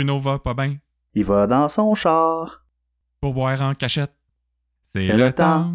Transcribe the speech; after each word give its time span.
Bruno 0.00 0.18
va 0.18 0.38
pas 0.38 0.54
bien. 0.54 0.78
Il 1.12 1.26
va 1.26 1.46
dans 1.46 1.68
son 1.68 1.94
char. 1.94 2.64
Pour 3.20 3.34
boire 3.34 3.60
en 3.60 3.74
cachette. 3.74 4.14
C'est 4.82 5.08
le 5.08 5.30
temps 5.30 5.74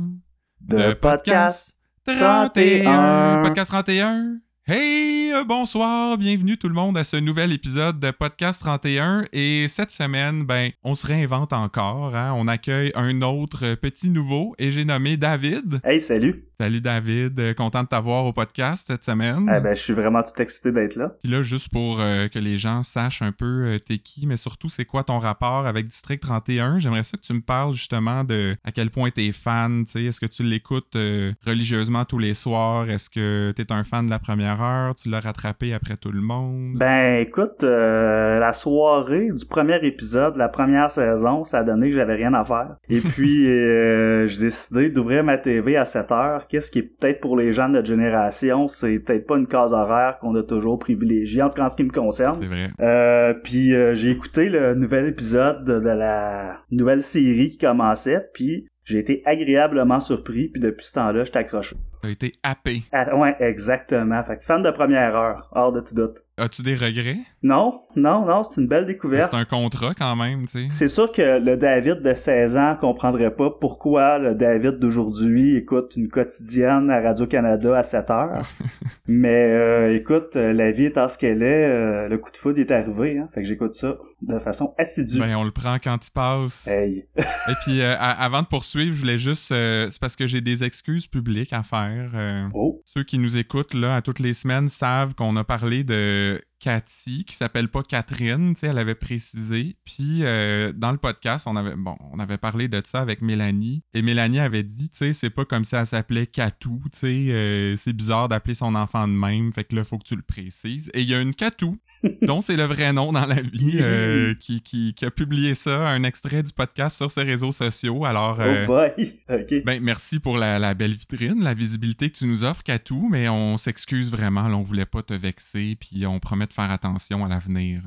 de 0.62 0.94
podcast 0.94 1.78
31. 2.08 3.44
Podcast 3.44 3.70
31. 3.70 4.40
Hey, 4.66 5.32
euh, 5.32 5.44
bonsoir, 5.44 6.18
bienvenue 6.18 6.58
tout 6.58 6.68
le 6.68 6.74
monde 6.74 6.98
à 6.98 7.04
ce 7.04 7.18
nouvel 7.18 7.54
épisode 7.54 8.00
de 8.00 8.10
Podcast 8.10 8.60
31. 8.62 9.26
Et 9.32 9.68
cette 9.68 9.92
semaine, 9.92 10.44
ben, 10.44 10.72
on 10.84 10.96
se 10.96 11.06
réinvente 11.06 11.54
encore. 11.54 12.16
Hein? 12.16 12.34
On 12.36 12.48
accueille 12.48 12.92
un 12.96 13.22
autre 13.22 13.76
petit 13.76 14.10
nouveau 14.10 14.56
et 14.58 14.72
j'ai 14.72 14.86
nommé 14.86 15.18
David. 15.18 15.82
Hey, 15.84 16.02
salut. 16.02 16.46
Salut 16.58 16.80
David, 16.80 17.38
euh, 17.38 17.54
content 17.54 17.84
de 17.84 17.90
t'avoir 17.90 18.24
au 18.24 18.32
podcast 18.32 18.88
cette 18.88 19.04
semaine. 19.04 19.52
Eh 19.54 19.60
ben, 19.60 19.76
je 19.76 19.82
suis 19.82 19.92
vraiment 19.92 20.24
tout 20.24 20.42
excité 20.42 20.72
d'être 20.72 20.96
là. 20.96 21.12
Puis 21.22 21.30
là, 21.30 21.42
juste 21.42 21.70
pour 21.70 22.00
euh, 22.00 22.30
que 22.30 22.40
les 22.40 22.56
gens 22.56 22.82
sachent 22.82 23.22
un 23.22 23.34
peu 23.34 23.66
euh, 23.66 23.78
t'es 23.78 23.98
qui, 23.98 24.26
mais 24.26 24.38
surtout 24.38 24.70
c'est 24.70 24.86
quoi 24.86 25.04
ton 25.04 25.20
rapport 25.20 25.68
avec 25.68 25.88
District 25.88 26.22
31, 26.22 26.80
j'aimerais 26.80 27.04
ça 27.04 27.18
que 27.18 27.24
tu 27.24 27.34
me 27.34 27.42
parles 27.42 27.74
justement 27.74 28.24
de 28.24 28.56
à 28.64 28.72
quel 28.72 28.90
point 28.90 29.10
t'es 29.10 29.34
fan, 29.34 29.84
tu 29.84 29.92
sais, 29.92 30.04
est-ce 30.06 30.22
que 30.22 30.28
tu 30.28 30.44
l'écoutes 30.44 30.96
euh, 30.96 31.34
religieusement 31.46 32.06
tous 32.06 32.20
les 32.20 32.34
soirs, 32.34 32.90
est-ce 32.90 33.10
que 33.10 33.52
t'es 33.52 33.70
un 33.74 33.84
fan 33.84 34.06
de 34.06 34.12
la 34.12 34.20
première 34.20 34.62
heure, 34.62 34.96
tu 34.96 35.10
l'as 35.10 35.20
rattrapé 35.20 35.74
après 35.74 35.98
tout 35.98 36.14
le 36.14 36.22
monde? 36.22 36.78
Ben, 36.78 37.20
écoute, 37.20 37.64
la 37.64 38.54
soirée 38.54 39.30
du 39.30 39.46
premier 39.46 39.86
épisode, 39.86 40.38
la 40.38 40.48
première 40.48 40.90
saison, 40.90 41.44
ça 41.44 41.60
a 41.60 41.64
donné 41.64 41.90
que 41.90 41.96
j'avais 41.98 42.16
rien 42.16 42.34
à 42.34 42.46
faire. 42.46 42.78
Et 42.88 43.00
puis, 43.02 43.44
j'ai 43.44 44.40
décidé 44.40 44.90
d'ouvrir 44.90 45.26
ma 45.26 45.38
TV 45.38 45.76
à 45.76 45.84
7 45.84 46.12
heures. 46.14 46.45
Qu'est-ce 46.50 46.72
qui 46.72 46.80
est 46.80 46.84
peut-être 46.84 47.20
pour 47.20 47.38
les 47.38 47.54
gens 47.54 47.68
de 47.68 47.74
notre 47.74 47.88
génération, 47.88 48.68
c'est 48.68 49.00
peut-être 49.00 49.28
pas 49.28 49.38
une 49.38 49.48
case 49.48 49.74
horaire 49.74 50.18
qu'on 50.20 50.36
a 50.36 50.44
toujours 50.44 50.80
privilégiée, 50.80 51.42
en 51.42 51.50
tout 51.50 51.58
cas 51.58 51.66
en 51.66 51.70
ce 51.70 51.76
qui 51.76 51.84
me 51.84 51.92
concerne. 51.92 52.40
C'est 52.42 52.48
vrai. 52.48 52.70
Euh, 52.80 53.34
puis 53.34 53.74
euh, 53.74 53.96
j'ai 53.96 54.12
écouté 54.12 54.50
le 54.50 54.76
nouvel 54.76 55.08
épisode 55.08 55.64
de, 55.66 55.74
la 55.74 56.60
nouvelle 56.72 57.04
série 57.04 57.52
qui 57.52 57.58
commençait, 57.58 58.30
puis 58.34 58.68
j'ai 58.84 59.00
été 59.00 59.24
agréablement 59.26 60.00
surpris, 60.00 60.50
puis 60.50 60.62
depuis 60.62 60.86
ce 60.86 60.94
temps-là, 60.94 61.24
je 61.24 61.32
accroché. 61.38 61.76
T'as 62.02 62.10
été 62.10 62.34
happé. 62.44 62.84
Ah, 62.92 63.18
ouais, 63.18 63.36
exactement. 63.40 64.24
Fait 64.24 64.38
que 64.38 64.46
fan 64.46 64.62
de 64.62 64.70
première 64.70 65.16
heure, 65.16 65.50
hors 65.54 65.72
de 65.72 65.82
tout 65.82 65.96
doute. 65.96 66.18
As-tu 66.38 66.62
des 66.62 66.76
regrets? 66.76 67.18
Non, 67.48 67.82
non, 67.96 68.26
non, 68.26 68.44
c'est 68.44 68.60
une 68.60 68.68
belle 68.68 68.88
découverte. 68.88 69.30
C'est 69.32 69.38
un 69.38 69.46
contrat 69.46 69.94
quand 69.94 70.16
même, 70.16 70.48
tu 70.48 70.52
sais. 70.54 70.68
C'est 70.72 70.88
sûr 70.88 71.12
que 71.12 71.38
le 71.38 71.58
David 71.58 72.02
de 72.02 72.16
16 72.16 72.58
ans 72.58 72.76
comprendrait 72.82 73.36
pas 73.36 73.52
pourquoi 73.52 74.18
le 74.18 74.34
David 74.34 74.80
d'aujourd'hui 74.80 75.56
écoute 75.56 75.94
une 75.96 76.08
quotidienne 76.08 76.90
à 76.90 77.02
Radio-Canada 77.02 77.78
à 77.78 77.84
7 77.84 78.10
heures. 78.10 78.42
Mais 79.08 79.52
euh, 79.52 79.96
écoute, 79.96 80.34
la 80.36 80.72
vie 80.72 80.86
étant 80.86 81.08
ce 81.08 81.20
qu'elle 81.20 81.44
est, 81.44 81.66
euh, 81.70 82.08
le 82.08 82.18
coup 82.18 82.32
de 82.32 82.38
foudre 82.38 82.60
est 82.60 82.72
arrivé, 82.72 83.20
hein. 83.20 83.30
Fait 83.36 83.44
que 83.44 83.48
j'écoute 83.48 83.74
ça 83.74 83.96
de 84.24 84.40
façon 84.40 84.74
assidue. 84.80 85.20
Ben, 85.20 85.36
on 85.36 85.44
le 85.44 85.52
prend 85.52 85.76
quand 85.78 86.00
il 86.08 86.12
passe. 86.12 86.66
Hey. 86.68 87.06
Et 87.16 87.54
puis, 87.64 87.82
euh, 87.82 87.96
avant 88.00 88.42
de 88.42 88.48
poursuivre, 88.48 88.96
je 88.96 89.00
voulais 89.02 89.20
juste. 89.20 89.52
euh, 89.52 89.88
c'est 89.92 90.02
parce 90.02 90.16
que 90.16 90.26
j'ai 90.26 90.42
des 90.42 90.64
excuses 90.64 91.06
publiques 91.06 91.54
à 91.54 91.62
faire. 91.62 92.10
euh, 92.16 92.48
Oh. 92.56 92.82
Ceux 92.86 93.04
qui 93.04 93.20
nous 93.20 93.38
écoutent 93.38 93.76
là 93.76 93.98
à 93.98 94.02
toutes 94.02 94.20
les 94.20 94.34
semaines 94.34 94.68
savent 94.68 95.14
qu'on 95.14 95.36
a 95.36 95.44
parlé 95.44 95.84
de 95.84 96.42
Cathy, 96.66 97.26
qui 97.26 97.36
s'appelle 97.36 97.68
pas 97.68 97.84
Catherine, 97.84 98.56
elle 98.64 98.80
avait 98.80 98.96
précisé. 98.96 99.76
Puis 99.86 100.24
euh, 100.24 100.74
dans 100.74 100.92
le 100.92 100.98
podcast, 100.98 101.46
on 101.48 101.56
avait 101.56 101.76
on 102.12 102.18
avait 102.18 102.40
parlé 102.40 102.68
de 102.68 102.82
ça 102.84 103.02
avec 103.02 103.22
Mélanie. 103.22 103.84
Et 103.94 104.02
Mélanie 104.02 104.40
avait 104.40 104.64
dit, 104.64 104.90
tu 104.90 104.98
sais, 104.98 105.14
c'est 105.14 105.30
pas 105.30 105.46
comme 105.46 105.64
si 105.64 105.76
elle 105.76 105.86
s'appelait 105.86 106.26
Catou, 106.26 106.82
tu 106.92 106.98
sais, 106.98 107.26
euh, 107.30 107.78
c'est 107.78 107.94
bizarre 107.94 108.30
d'appeler 108.30 108.56
son 108.56 108.74
enfant 108.74 109.08
de 109.08 109.14
même. 109.14 109.54
Fait 109.54 109.64
que 109.64 109.76
là, 109.76 109.84
faut 109.84 110.00
que 110.00 110.08
tu 110.08 110.16
le 110.16 110.24
précises. 110.24 110.90
Et 110.96 111.02
il 111.02 111.08
y 111.08 111.14
a 111.14 111.20
une 111.20 111.36
Catou, 111.36 111.78
dont 112.22 112.42
c'est 112.42 112.56
le 112.56 112.64
vrai 112.64 112.94
nom 112.94 113.12
dans 113.12 113.26
la 113.26 113.42
vie, 113.42 113.78
euh, 113.82 114.34
qui, 114.40 114.62
qui, 114.62 114.94
qui 114.94 115.06
a 115.06 115.12
publié 115.12 115.56
ça, 115.56 115.88
un 115.88 116.04
extrait 116.04 116.44
du 116.44 116.54
podcast 116.54 116.98
sur 116.98 117.12
ses 117.12 117.24
réseaux 117.24 117.52
sociaux. 117.52 118.06
Alors. 118.06 118.40
euh, 118.40 118.66
Oh 118.66 118.68
boy. 118.68 119.14
OK. 119.30 119.64
ben, 119.66 119.82
merci 119.82 120.20
pour 120.20 120.38
la, 120.38 120.60
la 120.60 120.74
belle 120.74 120.94
vitrine, 120.94 121.44
la 121.44 121.54
visibilité 121.54 122.10
que 122.10 122.18
tu 122.18 122.26
nous 122.26 122.44
offres, 122.44 122.64
Katou, 122.64 123.08
mais 123.10 123.30
on 123.30 123.58
s'excuse 123.58 124.12
vraiment, 124.12 124.48
là, 124.48 124.58
on 124.58 124.64
voulait 124.64 124.86
pas 124.86 125.02
te 125.04 125.14
vexer, 125.14 125.78
puis 125.80 126.06
on 126.06 126.20
promet 126.20 126.46
de 126.48 126.54
faire 126.54 126.72
attention 126.72 127.26
à 127.26 127.30
l'avenir. 127.30 127.82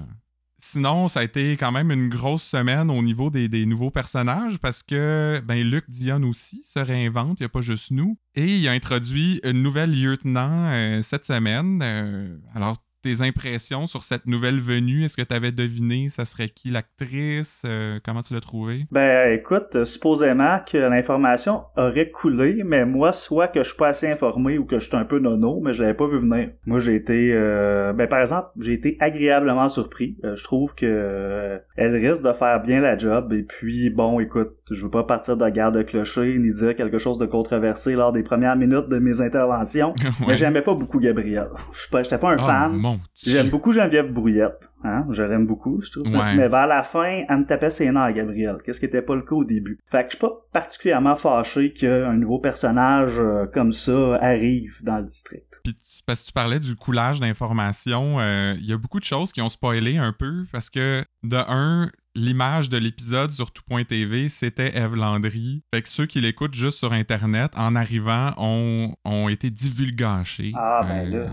Sinon, 0.60 1.06
ça 1.06 1.20
a 1.20 1.22
été 1.22 1.52
quand 1.56 1.70
même 1.70 1.92
une 1.92 2.08
grosse 2.08 2.42
semaine 2.42 2.90
au 2.90 3.00
niveau 3.00 3.30
des, 3.30 3.48
des 3.48 3.64
nouveaux 3.64 3.92
personnages 3.92 4.58
parce 4.58 4.82
que 4.82 5.40
ben, 5.46 5.62
Luc 5.62 5.84
Dion 5.88 6.20
aussi 6.24 6.64
se 6.64 6.80
réinvente, 6.80 7.38
il 7.38 7.44
n'y 7.44 7.46
a 7.46 7.48
pas 7.48 7.60
juste 7.60 7.92
nous. 7.92 8.18
Et 8.34 8.56
il 8.56 8.66
a 8.66 8.72
introduit 8.72 9.40
une 9.44 9.62
nouvelle 9.62 9.92
lieutenant 9.92 10.68
euh, 10.72 11.00
cette 11.02 11.24
semaine. 11.24 11.80
Euh, 11.80 12.36
alors, 12.56 12.76
tes 13.02 13.22
impressions 13.22 13.86
sur 13.86 14.04
cette 14.04 14.26
nouvelle 14.26 14.58
venue, 14.60 15.04
est-ce 15.04 15.16
que 15.16 15.22
tu 15.22 15.34
avais 15.34 15.52
deviné 15.52 16.08
ça 16.08 16.24
serait 16.24 16.48
qui 16.48 16.70
l'actrice? 16.70 17.62
Euh, 17.66 17.98
comment 18.04 18.22
tu 18.22 18.34
l'as 18.34 18.40
trouvé? 18.40 18.86
Ben 18.90 19.32
écoute, 19.32 19.74
euh, 19.74 19.84
supposément 19.84 20.58
que 20.70 20.78
l'information 20.78 21.62
aurait 21.76 22.10
coulé, 22.10 22.62
mais 22.64 22.84
moi, 22.84 23.12
soit 23.12 23.48
que 23.48 23.62
je 23.62 23.68
suis 23.68 23.76
pas 23.76 23.88
assez 23.88 24.10
informé 24.10 24.58
ou 24.58 24.64
que 24.64 24.78
je 24.78 24.86
suis 24.88 24.96
un 24.96 25.04
peu 25.04 25.18
nono, 25.18 25.60
mais 25.62 25.72
je 25.72 25.82
l'avais 25.82 25.94
pas 25.94 26.06
vu 26.08 26.18
venir. 26.18 26.50
Moi, 26.66 26.80
j'ai 26.80 26.94
été, 26.96 27.30
euh, 27.32 27.92
ben 27.92 28.08
par 28.08 28.20
exemple, 28.20 28.48
j'ai 28.60 28.72
été 28.72 28.96
agréablement 29.00 29.68
surpris. 29.68 30.16
Euh, 30.24 30.34
je 30.36 30.44
trouve 30.44 30.74
que 30.74 31.60
elle 31.76 31.94
risque 31.96 32.24
de 32.24 32.32
faire 32.32 32.60
bien 32.62 32.80
la 32.80 32.96
job. 32.98 33.32
Et 33.32 33.42
puis, 33.42 33.90
bon, 33.90 34.18
écoute, 34.20 34.52
je 34.70 34.82
veux 34.84 34.90
pas 34.90 35.04
partir 35.04 35.36
de 35.36 35.48
garde 35.48 35.76
de 35.76 35.82
clocher 35.82 36.36
ni 36.38 36.52
dire 36.52 36.74
quelque 36.76 36.98
chose 36.98 37.18
de 37.18 37.26
controversé 37.26 37.94
lors 37.94 38.12
des 38.12 38.22
premières 38.22 38.56
minutes 38.56 38.88
de 38.88 38.98
mes 38.98 39.20
interventions, 39.20 39.94
Ouais. 40.20 40.26
mais 40.28 40.36
j'aimais 40.36 40.62
pas 40.62 40.74
beaucoup 40.74 40.98
Gabriel. 40.98 41.48
Je 41.72 41.80
suis 41.80 41.90
pas, 41.90 42.02
j'étais 42.02 42.18
pas 42.18 42.30
un 42.30 42.36
Oh, 42.38 42.46
fan. 42.46 42.72
mon 42.72 42.87
Dieu. 42.94 43.32
J'aime 43.32 43.48
beaucoup 43.48 43.72
Geneviève 43.72 44.12
Brouillette. 44.12 44.70
Hein? 44.84 45.06
Je 45.10 45.22
l'aime 45.22 45.46
beaucoup, 45.46 45.80
je 45.82 45.90
trouve 45.90 46.08
ça. 46.10 46.34
Mais 46.34 46.48
vers 46.48 46.66
la 46.66 46.82
fin, 46.82 47.24
elle 47.28 47.38
me 47.38 47.44
tapait 47.44 47.70
ses 47.70 47.90
nerfs, 47.90 48.12
Gabrielle. 48.12 48.58
Qu'est-ce 48.64 48.80
qui 48.80 48.86
était 48.86 49.02
pas 49.02 49.14
le 49.14 49.22
cas 49.22 49.34
au 49.34 49.44
début. 49.44 49.78
Fait 49.90 50.04
que 50.04 50.12
je 50.12 50.16
suis 50.16 50.18
pas 50.18 50.32
particulièrement 50.52 51.16
fâché 51.16 51.72
qu'un 51.72 52.14
nouveau 52.14 52.38
personnage 52.38 53.18
euh, 53.18 53.46
comme 53.46 53.72
ça 53.72 54.16
arrive 54.20 54.78
dans 54.82 54.98
le 54.98 55.04
district. 55.04 55.60
Puis 55.64 55.76
parce 56.06 56.22
que 56.22 56.26
tu 56.28 56.32
parlais 56.32 56.60
du 56.60 56.76
coulage 56.76 57.20
d'informations, 57.20 58.18
euh, 58.18 58.54
il 58.58 58.66
y 58.66 58.72
a 58.72 58.78
beaucoup 58.78 59.00
de 59.00 59.04
choses 59.04 59.32
qui 59.32 59.42
ont 59.42 59.48
spoilé 59.48 59.98
un 59.98 60.12
peu 60.12 60.44
parce 60.52 60.70
que 60.70 61.04
de 61.22 61.36
un, 61.36 61.90
l'image 62.14 62.68
de 62.68 62.78
l'épisode 62.78 63.30
sur 63.30 63.50
tout.tv, 63.50 64.28
c'était 64.28 64.76
Eve 64.76 64.96
Landry. 64.96 65.62
Fait 65.72 65.82
que 65.82 65.88
ceux 65.88 66.06
qui 66.06 66.20
l'écoutent 66.20 66.54
juste 66.54 66.78
sur 66.78 66.92
Internet, 66.92 67.52
en 67.56 67.76
arrivant, 67.76 68.32
ont, 68.36 68.94
ont 69.04 69.28
été 69.28 69.50
divulgachés. 69.50 70.52
Ah, 70.54 70.80
ben 70.82 71.10
là. 71.10 71.30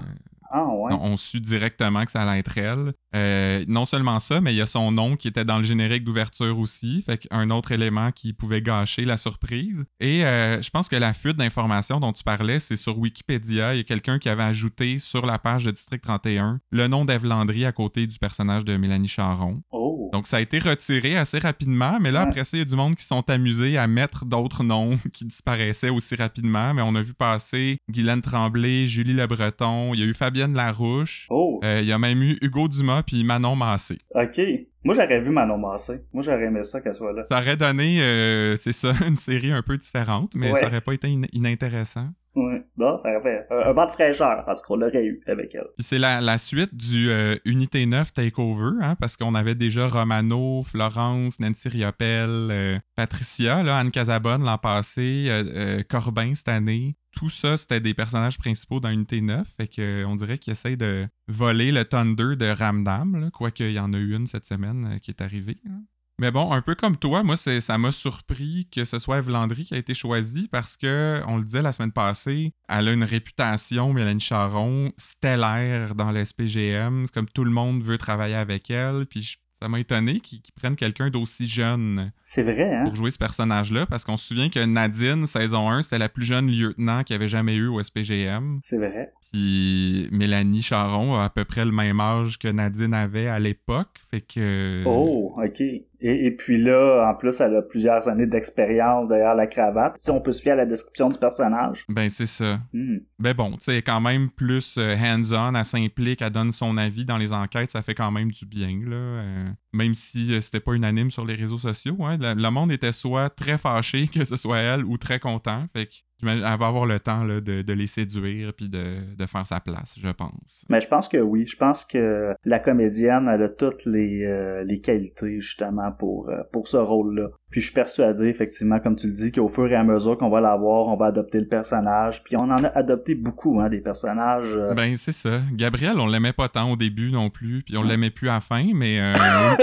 Ah 0.58 0.66
ouais. 0.66 0.94
on, 0.94 1.12
on 1.14 1.18
su 1.18 1.40
directement 1.42 2.06
que 2.06 2.12
ça 2.12 2.22
allait 2.22 2.40
être 2.40 2.58
elle. 2.58 2.94
Euh, 3.16 3.64
non 3.68 3.86
seulement 3.86 4.20
ça, 4.20 4.42
mais 4.42 4.54
il 4.54 4.58
y 4.58 4.62
a 4.62 4.66
son 4.66 4.92
nom 4.92 5.16
qui 5.16 5.28
était 5.28 5.46
dans 5.46 5.58
le 5.58 5.64
générique 5.64 6.04
d'ouverture 6.04 6.58
aussi, 6.60 7.02
fait 7.02 7.18
qu'un 7.18 7.50
autre 7.50 7.72
élément 7.72 8.12
qui 8.12 8.34
pouvait 8.34 8.62
gâcher 8.62 9.06
la 9.06 9.18
surprise. 9.18 9.86
Et 10.00 10.26
euh, 10.26 10.62
je 10.62 10.70
pense 10.70 10.88
que 10.90 10.96
la 10.96 11.14
fuite 11.14 11.38
d'informations 11.38 12.00
dont 12.00 12.14
tu 12.14 12.24
parlais, 12.24 12.60
c'est 12.60 12.76
sur 12.78 12.98
Wikipédia. 12.98 13.74
Il 13.74 13.78
y 13.78 13.82
a 13.82 13.84
quelqu'un 13.84 14.20
qui 14.20 14.30
avait 14.30 14.44
ajouté 14.44 15.00
sur 15.00 15.26
la 15.26 15.40
page 15.40 15.64
de 15.66 15.72
District 15.72 16.02
31 16.02 16.60
le 16.72 16.88
nom 16.88 17.06
d'Eve 17.06 17.26
Landry 17.26 17.66
à 17.66 17.72
côté 17.72 18.08
du 18.08 18.18
personnage 18.20 18.64
de 18.66 18.76
Mélanie 18.78 19.08
Charon. 19.08 19.62
Oh. 19.72 20.10
Donc 20.14 20.28
ça 20.28 20.38
a 20.38 20.42
été 20.42 20.60
retiré 20.60 21.18
assez 21.18 21.40
rapidement, 21.40 22.00
mais 22.00 22.12
là 22.12 22.22
Ouais. 22.24 22.28
après 22.30 22.44
ça, 22.46 22.56
il 22.56 22.60
y 22.60 22.62
a 22.62 22.66
du 22.66 22.76
monde 22.76 22.96
qui 22.96 23.04
sont 23.04 23.30
amusés 23.30 23.78
à 23.78 23.88
mettre 23.88 24.24
d'autres 24.26 24.64
noms 24.64 24.98
qui 25.14 25.26
disparaissaient 25.26 25.90
aussi 25.90 26.16
rapidement, 26.16 26.74
mais 26.74 26.82
on 26.82 26.96
a 26.96 27.02
vu 27.02 27.14
passer 27.14 27.78
Guylaine 27.90 28.22
Tremblay, 28.22 28.88
Julie 28.88 29.14
Le 29.14 29.28
Breton, 29.28 29.94
il 29.94 30.00
y 30.00 30.04
a 30.04 30.06
eu 30.06 30.14
Fabienne 30.46 30.56
Larouche, 30.58 31.28
Oh. 31.30 31.60
euh, 31.64 31.80
il 31.82 31.88
y 31.88 31.92
a 31.92 31.98
même 31.98 32.22
eu 32.22 32.38
Hugo 32.42 32.68
Dumas 32.68 33.04
puis 33.04 33.24
Manon 33.24 33.56
Massé. 33.56 33.98
Ok. 34.14 34.40
Moi, 34.84 34.94
j'aurais 34.94 35.20
vu 35.20 35.32
Manon 35.32 35.58
Massé. 35.58 36.02
Moi, 36.14 36.22
j'aurais 36.24 36.46
aimé 36.46 36.62
ça 36.64 36.80
qu'elle 36.82 36.94
soit 36.94 37.12
là. 37.14 37.24
Ça 37.26 37.40
aurait 37.40 37.58
donné, 37.58 38.02
euh, 38.02 38.56
c'est 38.56 38.74
ça, 38.74 38.92
une 39.08 39.18
série 39.18 39.52
un 39.52 39.62
peu 39.64 39.78
différente, 39.78 40.34
mais 40.36 40.52
Ouais. 40.52 40.60
ça 40.60 40.68
aurait 40.68 40.82
pas 40.82 40.94
été 40.94 41.08
in- 41.08 41.24
inintéressant. 41.34 42.10
Ouais. 42.36 42.64
Non, 42.78 42.98
ça 42.98 43.10
fait 43.22 43.48
un, 43.50 43.70
un 43.70 43.72
vent 43.74 43.86
de 43.86 43.92
fraîcheur, 43.92 44.44
en 44.48 44.54
tout 44.56 44.62
cas, 44.62 44.66
on 44.70 44.76
l'aurait 44.76 45.06
eu 45.06 45.22
avec 45.28 45.56
elle. 45.56 45.68
Puis 45.78 45.84
c'est 45.86 46.00
la, 46.00 46.20
la 46.20 46.38
suite 46.38 46.76
du 46.76 47.10
euh, 47.10 47.38
Unité 47.46 47.86
9 47.86 48.14
Takeover, 48.14 48.72
hein, 48.82 48.96
parce 49.00 49.16
qu'on 49.16 49.34
avait 49.36 49.56
déjà 49.56 49.88
Romano, 49.88 50.64
Florence, 50.64 51.40
Nancy 51.40 51.70
Riopelle, 51.70 52.50
euh, 52.52 52.80
Patricia, 52.96 53.58
Anne 53.78 53.92
Casabonne 53.92 54.44
l'an 54.44 54.58
passé, 54.58 55.28
euh, 55.30 55.44
euh, 55.80 55.84
Corbin 55.90 56.36
cette 56.36 56.50
année. 56.50 56.96
Tout 57.16 57.30
ça, 57.30 57.56
c'était 57.56 57.80
des 57.80 57.94
personnages 57.94 58.38
principaux 58.38 58.82
dans 58.82 58.90
Unité 58.90 59.22
9. 59.22 59.48
Fait 59.56 59.68
que, 59.68 59.82
euh, 60.04 60.06
on 60.08 60.18
dirait 60.18 60.38
qu'ils 60.38 60.52
essayent 60.52 60.76
de 60.76 61.08
voler 61.30 61.72
le 61.72 61.86
Thunder 61.86 62.36
de 62.36 62.54
Ramdam, 62.54 63.30
quoique 63.32 63.64
il 63.64 63.72
y 63.72 63.80
en 63.80 63.94
a 63.94 63.98
eu 63.98 64.14
une 64.14 64.28
cette 64.28 64.46
semaine 64.46 65.00
qui 65.02 65.12
est 65.12 65.22
arrivée. 65.22 65.58
là. 65.64 65.72
Mais 66.20 66.32
bon, 66.32 66.52
un 66.54 66.62
peu 66.62 66.76
comme 66.76 66.96
toi, 66.98 67.24
moi, 67.24 67.36
ça 67.36 67.78
m'a 67.78 67.92
surpris 67.92 68.68
que 68.72 68.86
ce 68.86 69.00
soit 69.00 69.18
Eve 69.18 69.30
Landry 69.30 69.66
qui 69.66 69.74
a 69.74 69.78
été 69.78 69.94
choisie 69.94 70.48
parce 70.50 70.78
que, 70.78 71.22
on 71.28 71.38
le 71.38 71.44
disait 71.44 71.62
la 71.62 71.72
semaine 71.74 71.92
passée, 71.92 72.54
elle 72.70 72.88
a 72.88 72.94
une 72.94 73.04
réputation, 73.04 73.92
Mélanie 73.92 74.22
Charon, 74.22 74.94
stellaire 74.98 75.96
dans 75.96 76.12
le 76.12 76.24
SPGM. 76.24 77.06
C'est 77.08 77.14
comme 77.14 77.28
tout 77.30 77.44
le 77.44 77.52
monde 77.52 77.84
veut 77.84 77.98
travailler 77.98 78.36
avec 78.36 78.70
elle. 78.72 79.06
Puis 79.10 79.22
je- 79.24 79.38
ça 79.62 79.70
m'a 79.70 79.80
étonné 79.80 80.20
qu'ils, 80.20 80.42
prennent 80.56 80.76
quelqu'un 80.76 81.10
d'aussi 81.10 81.48
jeune 81.48 82.12
C'est 82.22 82.44
vrai, 82.44 82.74
hein? 82.76 82.84
pour 82.84 82.96
jouer 82.96 83.10
ce 83.10 83.18
personnage-là 83.18 83.86
parce 83.86 84.04
qu'on 84.04 84.18
se 84.18 84.28
souvient 84.28 84.50
que 84.50 84.60
Nadine, 84.64 85.26
saison 85.28 85.70
1, 85.70 85.82
c'était 85.84 85.98
la 85.98 86.10
plus 86.10 86.26
jeune 86.26 86.52
lieutenant 86.52 87.04
qu'il 87.04 87.14
y 87.14 87.18
avait 87.18 87.28
jamais 87.30 87.56
eu 87.56 87.68
au 87.68 87.82
SPGM. 87.82 88.60
C'est 88.64 88.78
vrai. 88.78 89.12
Puis 89.36 90.08
Mélanie 90.14 90.62
Charon 90.62 91.16
a 91.16 91.26
à 91.26 91.30
peu 91.30 91.44
près 91.44 91.66
le 91.66 91.72
même 91.74 92.00
âge 92.00 92.40
que 92.40 92.48
Nadine 92.48 92.94
avait 92.94 93.28
à 93.28 93.38
l'époque. 93.38 94.00
Fait 94.10 94.22
que. 94.22 94.82
Oh, 94.86 95.36
ok. 95.38 95.62
Et, 96.08 96.32
puis 96.32 96.62
là, 96.62 97.10
en 97.10 97.16
plus, 97.16 97.42
elle 97.42 97.56
a 97.56 97.62
plusieurs 97.62 98.08
années 98.08 98.28
d'expérience 98.28 99.08
derrière 99.08 99.34
la 99.34 99.48
cravate. 99.48 99.98
Si 99.98 100.12
on 100.12 100.22
peut 100.22 100.34
se 100.34 100.42
fier 100.42 100.52
à 100.52 100.56
la 100.56 100.66
description 100.66 101.10
du 101.10 101.18
personnage. 101.18 101.84
Ben, 101.90 102.10
c'est 102.10 102.28
ça. 102.28 102.60
Hmm. 102.74 102.98
Ben 103.18 103.34
bon, 103.34 103.52
tu 103.54 103.72
sais, 103.72 103.82
quand 103.82 104.00
même 104.00 104.30
plus 104.30 104.76
euh, 104.78 104.96
hands-on, 104.96 105.56
elle 105.56 105.66
s'implique, 105.66 106.22
elle 106.22 106.30
donne 106.30 106.52
son 106.52 106.78
avis 106.78 107.06
dans 107.06 107.18
les 107.18 107.34
enquêtes, 107.34 107.72
ça 107.72 107.82
fait 107.82 107.96
quand 107.96 108.12
même 108.12 108.32
du 108.32 108.46
bien, 108.46 108.80
là. 108.86 108.96
Euh, 108.96 109.46
même 109.76 109.94
si 109.94 110.34
euh, 110.34 110.42
c'était 110.42 110.60
pas 110.60 110.74
unanime 110.74 111.12
sur 111.12 111.26
les 111.26 111.36
réseaux 111.36 111.60
sociaux, 111.60 111.98
hein, 112.02 112.18
le, 112.20 112.50
monde 112.50 112.72
était 112.72 112.92
soit 112.92 113.30
très 113.30 113.58
fâché 113.58 114.08
que 114.14 114.26
ce 114.26 114.38
soit 114.38 114.60
elle 114.60 114.86
ou 114.86 114.98
très 114.98 115.20
content. 115.20 115.66
Fait 115.74 115.88
que 115.88 115.94
elle 116.24 116.40
va 116.40 116.68
avoir 116.68 116.86
le 116.86 117.00
temps 117.00 117.24
là, 117.24 117.42
de, 117.42 117.74
les 117.74 117.88
séduire 117.88 118.54
puis 118.54 118.70
de, 118.70 119.26
faire 119.28 119.46
sa 119.46 119.60
place, 119.60 119.96
je 120.02 120.10
pense. 120.10 120.66
Mais 120.70 120.80
je 120.80 120.88
pense 120.88 121.08
que 121.08 121.18
oui. 121.18 121.46
Je 121.46 121.58
pense 121.58 121.84
que 121.86 122.34
la 122.46 122.60
comédienne, 122.60 123.30
elle 123.32 123.44
a 123.44 123.50
toutes 123.50 123.86
les, 123.86 124.64
les 124.66 124.80
qualités 124.80 125.42
justement 125.42 125.92
pour, 125.92 126.30
euh, 126.30 126.42
pour 126.52 126.68
ce 126.68 126.78
rôle-là. 126.78 127.30
Puis 127.50 127.62
je 127.62 127.68
suis 127.68 127.74
persuadé, 127.74 128.26
effectivement, 128.26 128.80
comme 128.80 128.96
tu 128.96 129.08
le 129.08 129.14
dis, 129.14 129.32
qu'au 129.32 129.48
fur 129.48 129.72
et 129.72 129.76
à 129.76 129.84
mesure 129.84 130.18
qu'on 130.18 130.30
va 130.30 130.42
l'avoir, 130.42 130.88
on 130.88 130.98
va 130.98 131.08
adopter 131.08 131.40
le 131.40 131.48
personnage. 131.48 132.24
Puis 132.24 132.36
on 132.36 132.44
en 132.44 132.64
a 132.64 132.68
adopté 132.70 133.16
beaucoup, 133.16 133.62
hein, 133.62 133.70
des 133.70 133.80
personnages. 133.80 134.54
Euh. 134.54 134.74
Ben, 134.74 134.98
c'est 134.98 135.14
ça. 135.14 135.40
Gabriel, 135.54 136.00
on 136.00 136.08
l'aimait 136.08 136.34
pas 136.34 136.50
tant 136.50 136.72
au 136.72 136.76
début 136.76 137.12
non 137.12 137.30
plus, 137.30 137.64
puis 137.64 137.78
on 137.78 137.84
l'aimait 137.84 138.10
plus 138.10 138.30
à 138.30 138.34
la 138.34 138.40
fin, 138.42 138.66
mais 138.74 139.00
euh, 139.00 139.14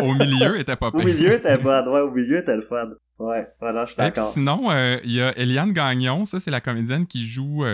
au, 0.03 0.15
milieu, 0.15 0.59
était 0.59 0.77
pas 0.77 0.91
pire. 0.91 1.01
Au 1.01 1.05
milieu, 1.05 1.33
était 1.35 1.59
fun. 1.63 1.87
Ouais, 1.87 2.01
au 2.01 2.11
milieu, 2.11 2.39
était 2.39 2.57
le 2.57 2.63
fun. 2.63 2.91
Ouais, 3.19 3.47
voilà, 3.61 3.85
je 3.85 3.93
suis 3.93 3.99
d'accord. 3.99 4.25
Sinon, 4.25 4.71
il 5.05 5.13
y 5.13 5.23
a 5.23 5.37
Eliane 5.39 5.73
Gagnon, 5.73 6.25
ça, 6.25 6.41
c'est 6.41 6.51
la 6.51 6.61
comédienne 6.61 7.07
qui 7.07 7.27
joue 7.27 7.65